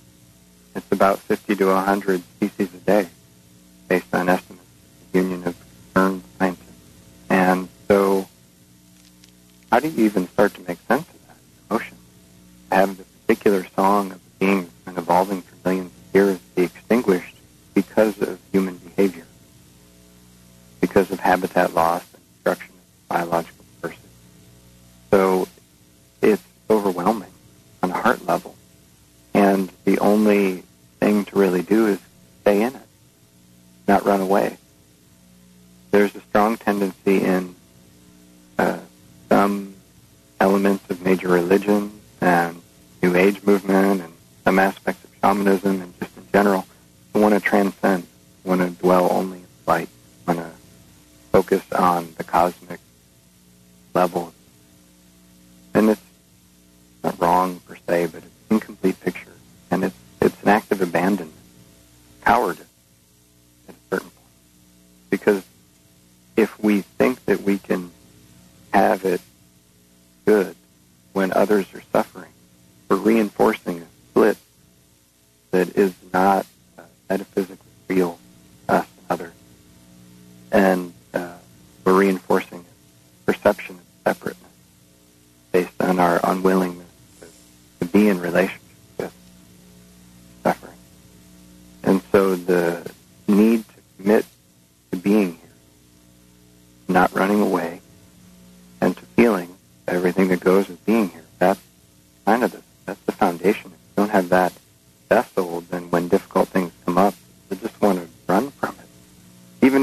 It's 0.76 0.92
about 0.92 1.18
50 1.18 1.56
to 1.56 1.66
100 1.66 2.22
species 2.36 2.72
a 2.76 2.78
day, 2.78 3.08
based 3.88 4.14
on 4.14 4.30
estimates 4.30 4.55
even 9.86 10.25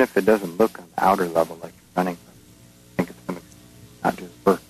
if 0.02 0.16
it 0.16 0.24
doesn't 0.24 0.58
look 0.58 0.78
on 0.78 0.86
the 0.94 1.04
outer 1.04 1.26
level 1.28 1.58
like 1.62 1.72
you're 1.72 1.96
running 1.96 2.16
from. 2.16 2.32
I 2.32 2.96
think 2.96 3.10
it's 3.10 3.20
going 3.20 3.38
to 3.38 3.44
not 4.04 4.16
do 4.16 4.28
the 4.44 4.50
work. 4.50 4.60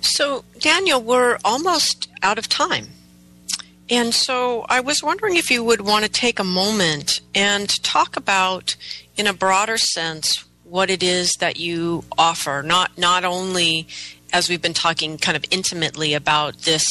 So, 0.00 0.44
Daniel, 0.58 1.02
we're 1.02 1.38
almost 1.44 2.08
out 2.22 2.38
of 2.38 2.48
time. 2.48 2.88
And 3.88 4.12
so 4.12 4.66
I 4.68 4.80
was 4.80 5.02
wondering 5.02 5.36
if 5.36 5.50
you 5.50 5.62
would 5.62 5.80
want 5.80 6.04
to 6.04 6.10
take 6.10 6.40
a 6.40 6.44
moment 6.44 7.20
and 7.34 7.68
talk 7.84 8.16
about, 8.16 8.74
in 9.16 9.26
a 9.26 9.32
broader 9.32 9.76
sense, 9.76 10.44
what 10.64 10.90
it 10.90 11.02
is 11.02 11.32
that 11.38 11.60
you 11.60 12.02
offer, 12.18 12.62
not, 12.64 12.98
not 12.98 13.24
only 13.24 13.86
as 14.36 14.50
we've 14.50 14.60
been 14.60 14.74
talking 14.74 15.16
kind 15.16 15.34
of 15.34 15.42
intimately 15.50 16.12
about 16.12 16.58
this 16.58 16.84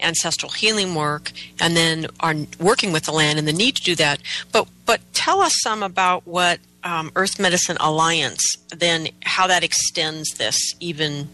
ancestral 0.00 0.52
healing 0.52 0.94
work 0.94 1.32
and 1.58 1.74
then 1.74 2.06
are 2.20 2.34
working 2.58 2.92
with 2.92 3.04
the 3.04 3.12
land 3.12 3.38
and 3.38 3.48
the 3.48 3.54
need 3.54 3.74
to 3.74 3.82
do 3.82 3.94
that, 3.94 4.20
but, 4.52 4.68
but 4.84 5.00
tell 5.14 5.40
us 5.40 5.54
some 5.62 5.82
about 5.82 6.26
what 6.26 6.60
um, 6.84 7.10
Earth 7.16 7.40
Medicine 7.40 7.78
Alliance, 7.80 8.44
then 8.68 9.08
how 9.22 9.46
that 9.46 9.64
extends 9.64 10.34
this 10.34 10.74
even 10.78 11.26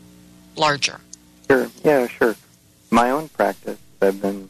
larger. 0.55 1.01
Sure. 1.51 1.69
Yeah, 1.83 2.07
sure. 2.07 2.37
My 2.93 3.11
own 3.11 3.29
practice, 3.29 3.79
I've 4.01 4.23
been 4.23 4.49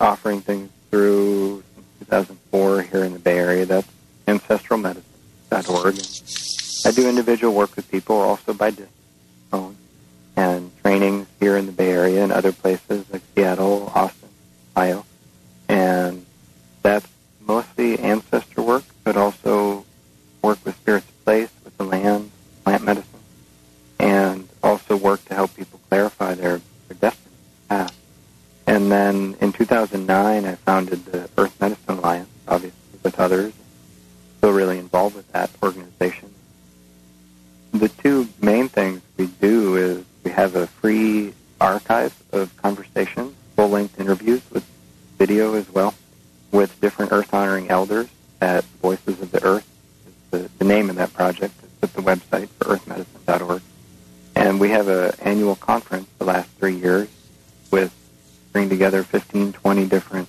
offering 0.00 0.40
things 0.40 0.70
through 0.90 1.62
2004 1.98 2.82
here 2.84 3.04
in 3.04 3.12
the 3.12 3.18
Bay 3.18 3.36
Area. 3.38 3.66
That's 3.66 3.88
ancestralmedicine.org. 4.28 5.98
I 6.86 6.90
do 6.90 7.06
individual 7.06 7.52
work 7.52 7.76
with 7.76 7.90
people 7.90 8.16
also 8.16 8.54
by 8.54 8.70
phone 9.50 9.76
and 10.36 10.70
trainings 10.82 11.26
here 11.40 11.56
in 11.56 11.66
the 11.66 11.72
Bay 11.72 11.90
Area 11.90 12.22
and 12.22 12.32
other 12.32 12.52
places 12.52 13.04
like 13.10 13.22
Seattle, 13.34 13.92
Austin, 13.94 14.28
Ohio. 14.76 15.04
And 15.68 16.26
that's 16.82 17.08
mostly 17.40 17.98
ancestor 17.98 18.62
work, 18.62 18.84
but 19.04 19.16
also 19.16 19.84
work 20.42 20.58
with 20.64 20.76
spirits 20.76 21.08
of 21.08 21.24
place, 21.24 21.50
with 21.64 21.76
the 21.76 21.84
land, 21.84 22.30
plant 22.64 22.84
medicine, 22.84 23.20
and 23.98 24.48
also 24.62 24.96
work 24.96 25.24
to 25.26 25.34
help 25.34 25.54
people 25.56 25.80
clarify 25.88 26.34
their, 26.34 26.60
their 26.88 26.96
destiny 27.00 27.34
path. 27.68 27.96
And 28.66 28.90
then 28.90 29.36
in 29.40 29.52
2009, 29.52 30.44
I 30.44 30.54
founded 30.56 31.04
the 31.06 31.28
Earth 31.36 31.58
Medicine 31.60 31.98
Alliance, 31.98 32.28
obviously 32.48 32.78
with 33.02 33.20
others. 33.20 33.52
Still 34.38 34.52
really 34.52 34.78
involved 34.78 35.16
with 35.16 35.30
that 35.32 35.50
organization. 35.62 36.34
The 37.72 37.88
two 37.88 38.28
main 38.40 38.68
things 38.68 39.02
we 39.16 39.26
do 39.26 39.76
is 39.76 40.04
we 40.24 40.30
have 40.30 40.56
a 40.56 40.66
free 40.66 41.32
archive 41.60 42.14
of 42.32 42.56
conversations, 42.56 43.34
full-length 43.56 43.98
interviews 44.00 44.42
with 44.50 44.64
video 45.18 45.54
as 45.54 45.68
well, 45.70 45.94
with 46.52 46.80
different 46.80 47.12
earth-honoring 47.12 47.70
elders 47.70 48.08
at 48.40 48.64
Voices 48.82 49.20
of 49.20 49.30
the 49.30 49.44
Earth. 49.44 49.68
The, 50.30 50.50
the 50.58 50.64
name 50.64 50.90
of 50.90 50.96
that 50.96 51.12
project 51.12 51.54
at 51.82 51.92
the 51.94 52.02
website 52.02 52.48
for 52.58 52.76
earthmedicine.org. 52.76 53.62
And 54.36 54.58
we 54.58 54.70
have 54.70 54.88
an 54.88 55.12
annual 55.22 55.56
conference 55.56 56.08
the 56.18 56.24
last 56.24 56.48
three 56.58 56.74
years 56.74 57.08
with 57.70 57.92
bring 58.52 58.68
together 58.68 59.02
15, 59.02 59.52
20 59.52 59.86
different 59.86 60.28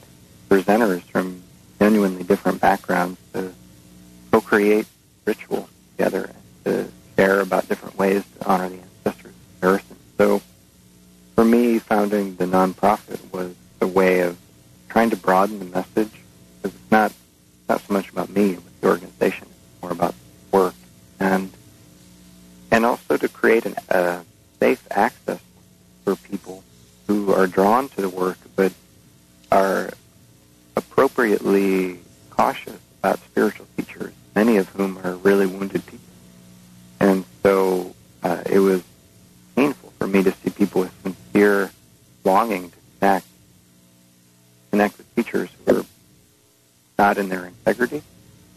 presenters 0.49 1.01
from 1.01 1.41
genuinely 1.79 2.23
different 2.23 2.61
backgrounds 2.61 3.19
to 3.33 3.51
co-create 4.31 4.87
rituals 5.25 5.69
together 5.91 6.31
to 6.63 6.87
share 7.15 7.41
about 7.41 7.67
different 7.67 7.97
ways 7.97 8.23
to 8.39 8.47
honor 8.47 8.69
the 8.69 8.79
ancestors 8.79 9.33
of 9.33 9.61
the 9.61 9.67
earth. 9.67 9.89
And 9.89 9.99
so 10.17 10.41
for 11.35 11.45
me, 11.45 11.79
founding 11.79 12.35
the 12.35 12.45
nonprofit 12.45 13.19
was 13.31 13.55
a 13.81 13.87
way 13.87 14.21
of 14.21 14.37
trying 14.89 15.09
to 15.09 15.17
broaden 15.17 15.59
the 15.59 15.65
message 15.65 16.11
because 16.61 16.75
it's 16.75 16.91
not, 16.91 17.11
not 17.67 17.81
so 17.81 17.93
much 17.93 18.09
about 18.09 18.29
me 18.29 18.51
with 18.55 18.81
the 18.81 18.87
organization, 18.87 19.47
it's 19.49 19.81
more 19.81 19.91
about 19.91 20.15
work. 20.51 20.75
And, 21.19 21.51
and 22.71 22.85
also 22.85 23.17
to 23.17 23.27
create 23.27 23.65
an, 23.65 23.75
a 23.89 24.23
safe 24.59 24.85
access 24.91 25.41
for 26.03 26.15
people 26.15 26.63
who 27.07 27.33
are 27.33 27.47
drawn 27.47 27.89
to 27.89 28.01
the 28.01 28.09
work 28.09 28.37
but 28.55 28.73
are 29.51 29.91
appropriately 30.75 31.99
cautious 32.29 32.79
about 32.99 33.19
spiritual 33.19 33.67
teachers, 33.77 34.13
many 34.35 34.57
of 34.57 34.67
whom 34.69 34.97
are 35.03 35.15
really 35.15 35.45
wounded 35.45 35.85
people. 35.85 36.04
So 37.45 37.93
uh, 38.23 38.41
it 38.47 38.57
was 38.57 38.81
painful 39.55 39.93
for 39.99 40.07
me 40.07 40.23
to 40.23 40.31
see 40.31 40.49
people 40.49 40.81
with 40.81 40.91
sincere 41.03 41.69
longing 42.23 42.71
to 42.71 42.77
connect, 42.99 43.27
connect 44.71 44.97
with 44.97 45.15
teachers 45.15 45.49
who 45.67 45.81
are 45.81 45.85
not 46.97 47.19
in 47.19 47.29
their 47.29 47.45
integrity. 47.45 48.01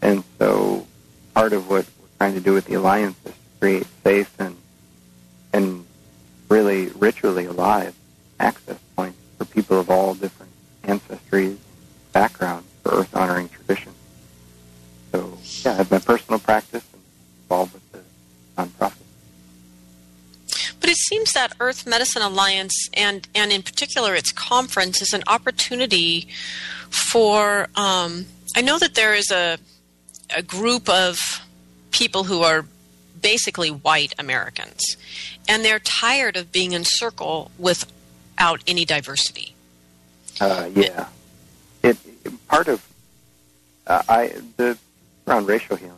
And 0.01 0.23
so 0.39 0.87
part 1.35 1.53
of 1.53 1.69
what 1.69 1.85
we're 1.85 2.07
trying 2.17 2.33
to 2.33 2.39
do 2.39 2.51
with 2.53 2.65
the 2.65 2.73
alliance 2.73 3.15
is 3.25 3.31
to 3.31 3.37
create 3.59 3.85
safe 4.03 4.33
and 4.39 4.57
and 5.53 5.85
really 6.49 6.87
ritually 6.87 7.45
alive 7.45 7.93
access 8.39 8.79
points 8.95 9.19
for 9.37 9.45
people 9.45 9.79
of 9.79 9.91
all 9.91 10.15
different 10.15 10.51
ancestries, 10.85 11.57
backgrounds 12.11 12.67
for 12.81 12.93
earth 12.93 13.15
honoring 13.15 13.49
traditions. 13.49 13.95
So 15.11 15.37
yeah, 15.63 15.73
I 15.73 15.75
have 15.75 15.91
my 15.91 15.99
personal 15.99 16.39
practice 16.39 16.83
and 16.91 17.03
involved 17.43 17.73
with 17.73 17.91
the 17.91 17.99
nonprofit. 18.59 18.93
But 20.79 20.88
it 20.88 20.88
seems 21.07 21.31
that 21.33 21.53
Earth 21.59 21.87
Medicine 21.87 22.21
Alliance 22.21 22.89
and 22.93 23.27
and 23.33 23.51
in 23.51 23.61
particular 23.61 24.15
its 24.15 24.31
conference 24.31 25.01
is 25.01 25.13
an 25.13 25.23
opportunity 25.27 26.27
for 26.89 27.67
um, 27.75 28.25
I 28.55 28.61
know 28.61 28.77
that 28.79 28.95
there 28.95 29.13
is 29.13 29.31
a 29.31 29.57
a 30.35 30.41
group 30.41 30.87
of 30.89 31.17
people 31.91 32.25
who 32.25 32.41
are 32.43 32.65
basically 33.21 33.69
white 33.69 34.13
Americans 34.17 34.95
and 35.47 35.65
they're 35.65 35.79
tired 35.79 36.37
of 36.37 36.51
being 36.51 36.73
in 36.73 36.83
circle 36.85 37.51
without 37.57 38.63
any 38.67 38.85
diversity. 38.85 39.55
Uh, 40.39 40.69
yeah, 40.73 41.07
it 41.83 41.97
part 42.47 42.67
of 42.67 42.85
uh, 43.87 44.01
I 44.07 44.33
the 44.57 44.77
around 45.27 45.47
racial 45.47 45.75
healing 45.75 45.95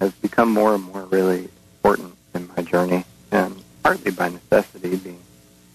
has 0.00 0.12
become 0.12 0.50
more 0.50 0.74
and 0.74 0.84
more 0.84 1.02
really 1.04 1.48
important 1.76 2.14
in 2.34 2.48
my 2.56 2.62
journey, 2.62 3.04
and 3.30 3.63
partly 3.84 4.10
by 4.10 4.30
necessity, 4.30 4.96
being 4.96 5.20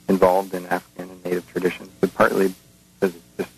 involved 0.09 0.53
in 0.55 0.65
African 0.65 1.11
and 1.11 1.23
Native 1.23 1.49
traditions, 1.51 1.91
but 2.01 2.13
partly 2.15 2.53
because 2.99 3.15
it's 3.15 3.37
just 3.37 3.51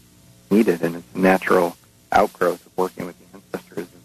needed 0.52 0.82
and 0.82 0.98
it's 0.98 1.16
a 1.16 1.18
natural 1.18 1.78
outgrowth 2.12 2.64
of 2.66 2.78
working 2.78 3.06
with 3.06 3.18
the 3.18 3.26
ancestors. 3.34 3.88
And 3.88 4.04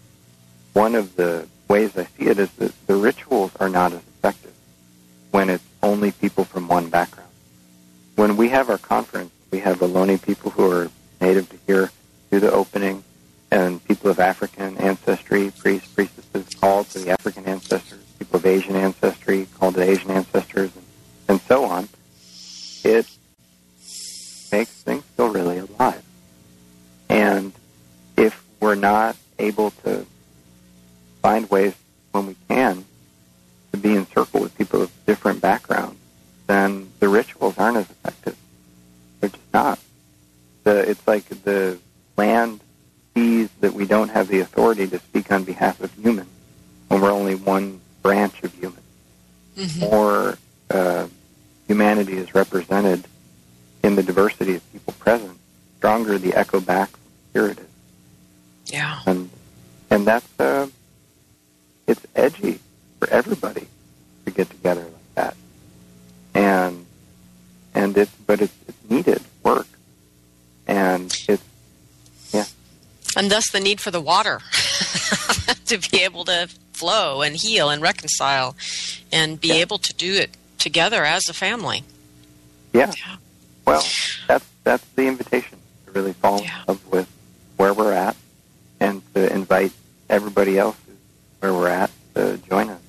one 0.73 0.95
of 0.95 1.17
the 1.17 1.49
ways 1.69 1.99
I 1.99 2.05
see 2.05 2.27
it 2.27 2.39
is 2.39 2.51
that 2.53 2.73
the 2.87 2.95
rituals 2.95 3.51
are 3.57 3.69
not 3.69 3.93
as 3.93 3.99
effective 3.99 4.55
when 5.33 5.51
it's 5.51 5.65
only 5.83 6.13
people 6.13 6.45
from 6.45 6.69
one 6.69 6.89
background. 6.89 7.29
When 8.15 8.37
we 8.37 8.49
have 8.51 8.71
our 8.71 8.79
conference, 8.79 9.33
we 9.51 9.59
have 9.59 9.81
Ohlone 9.81 10.23
people 10.23 10.53
who 10.53 10.71
are 10.71 10.91
native 11.21 11.51
to 11.51 11.57
here 11.67 11.91
do 12.31 12.39
the 12.39 12.53
opening, 12.53 13.03
and 13.51 13.85
people 13.85 14.11
of 14.11 14.21
African 14.21 14.77
ancestry, 14.79 15.51
priests, 15.59 15.89
priestesses 15.89 16.55
called 16.55 16.89
to 16.91 17.01
the 17.01 17.11
African 17.11 17.47
ancestors, 17.47 18.06
people 18.27 18.39
of 18.39 18.47
Asian 18.47 18.77
ancestry 18.77 19.47
called 19.59 19.75
to 19.75 19.83
Asian 19.83 20.11
ancestors, 20.11 20.71
need 73.67 73.81
for 73.81 73.91
the 73.91 74.01
water 74.01 74.41
to 75.67 75.79
be 75.91 76.03
able 76.03 76.25
to 76.25 76.49
flow 76.73 77.23
and 77.23 77.35
heal 77.37 77.69
and 77.69 77.83
reconcile 77.83 78.55
and 79.11 79.41
be 79.41 79.49
yeah. 79.49 79.55
able 79.55 79.79
to 79.79 79.93
do 79.95 80.15
it 80.15 80.31
together 80.59 81.05
as 81.05 81.29
a 81.29 81.35
family. 81.35 81.83
Yeah. 82.73 82.93
yeah. 82.97 83.17
Well, 83.67 83.85
that's 84.29 84.47
that's 84.63 84.85
the 84.95 85.07
invitation 85.07 85.59
to 85.87 85.93
really 85.93 86.13
fall 86.13 86.41
yeah. 86.41 86.61
in 86.61 86.67
love 86.69 86.93
with 86.93 87.09
where 87.57 87.75
we're 87.75 87.93
at 87.93 88.17
and 88.79 89.03
to 89.15 89.33
invite 89.33 89.73
everybody 90.09 90.59
else 90.59 90.77
where 91.41 91.53
we're 91.53 91.69
at 91.69 91.91
to 92.15 92.39
join 92.49 92.69
us. 92.71 92.81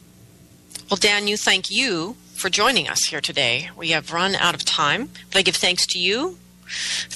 Well, 0.92 0.98
Dan, 0.98 1.28
you 1.28 1.38
thank 1.38 1.72
you 1.72 2.16
for 2.36 2.50
joining 2.50 2.88
us 2.88 3.08
here 3.10 3.22
today. 3.22 3.70
We 3.76 3.90
have 3.90 4.14
run 4.14 4.36
out 4.36 4.54
of 4.54 4.64
time, 4.64 5.10
but 5.32 5.40
I 5.40 5.42
give 5.42 5.56
thanks 5.56 5.88
to 5.88 6.00
you. 6.00 6.38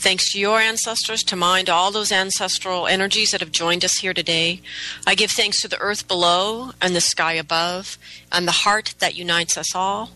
Thanks 0.02 0.32
to 0.32 0.40
your 0.40 0.60
ancestors, 0.60 1.22
to 1.26 1.36
mind 1.36 1.70
all 1.70 1.92
those 1.92 2.12
ancestral 2.12 2.88
energies 2.88 3.30
that 3.30 3.40
have 3.40 3.52
joined 3.52 3.86
us 3.86 4.00
here 4.00 4.16
today. 4.16 4.60
I 5.06 5.14
give 5.14 5.30
thanks 5.30 5.62
to 5.62 5.68
the 5.68 5.78
earth 5.78 6.08
below 6.08 6.72
and 6.82 6.96
the 6.96 7.02
sky 7.02 7.34
above 7.34 8.00
and 8.32 8.48
the 8.48 8.64
heart 8.64 8.96
that 8.98 9.14
unites 9.14 9.58
us 9.58 9.76
all. 9.76 10.10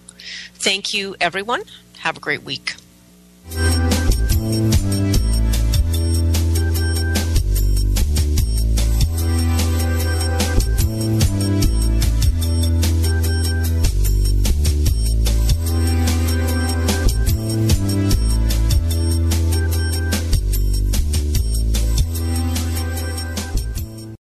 Thank 0.55 0.91
you, 0.95 1.15
everyone. 1.21 1.61
Have 1.99 2.17
a 2.17 2.19
great 2.19 2.41
week. 2.41 2.73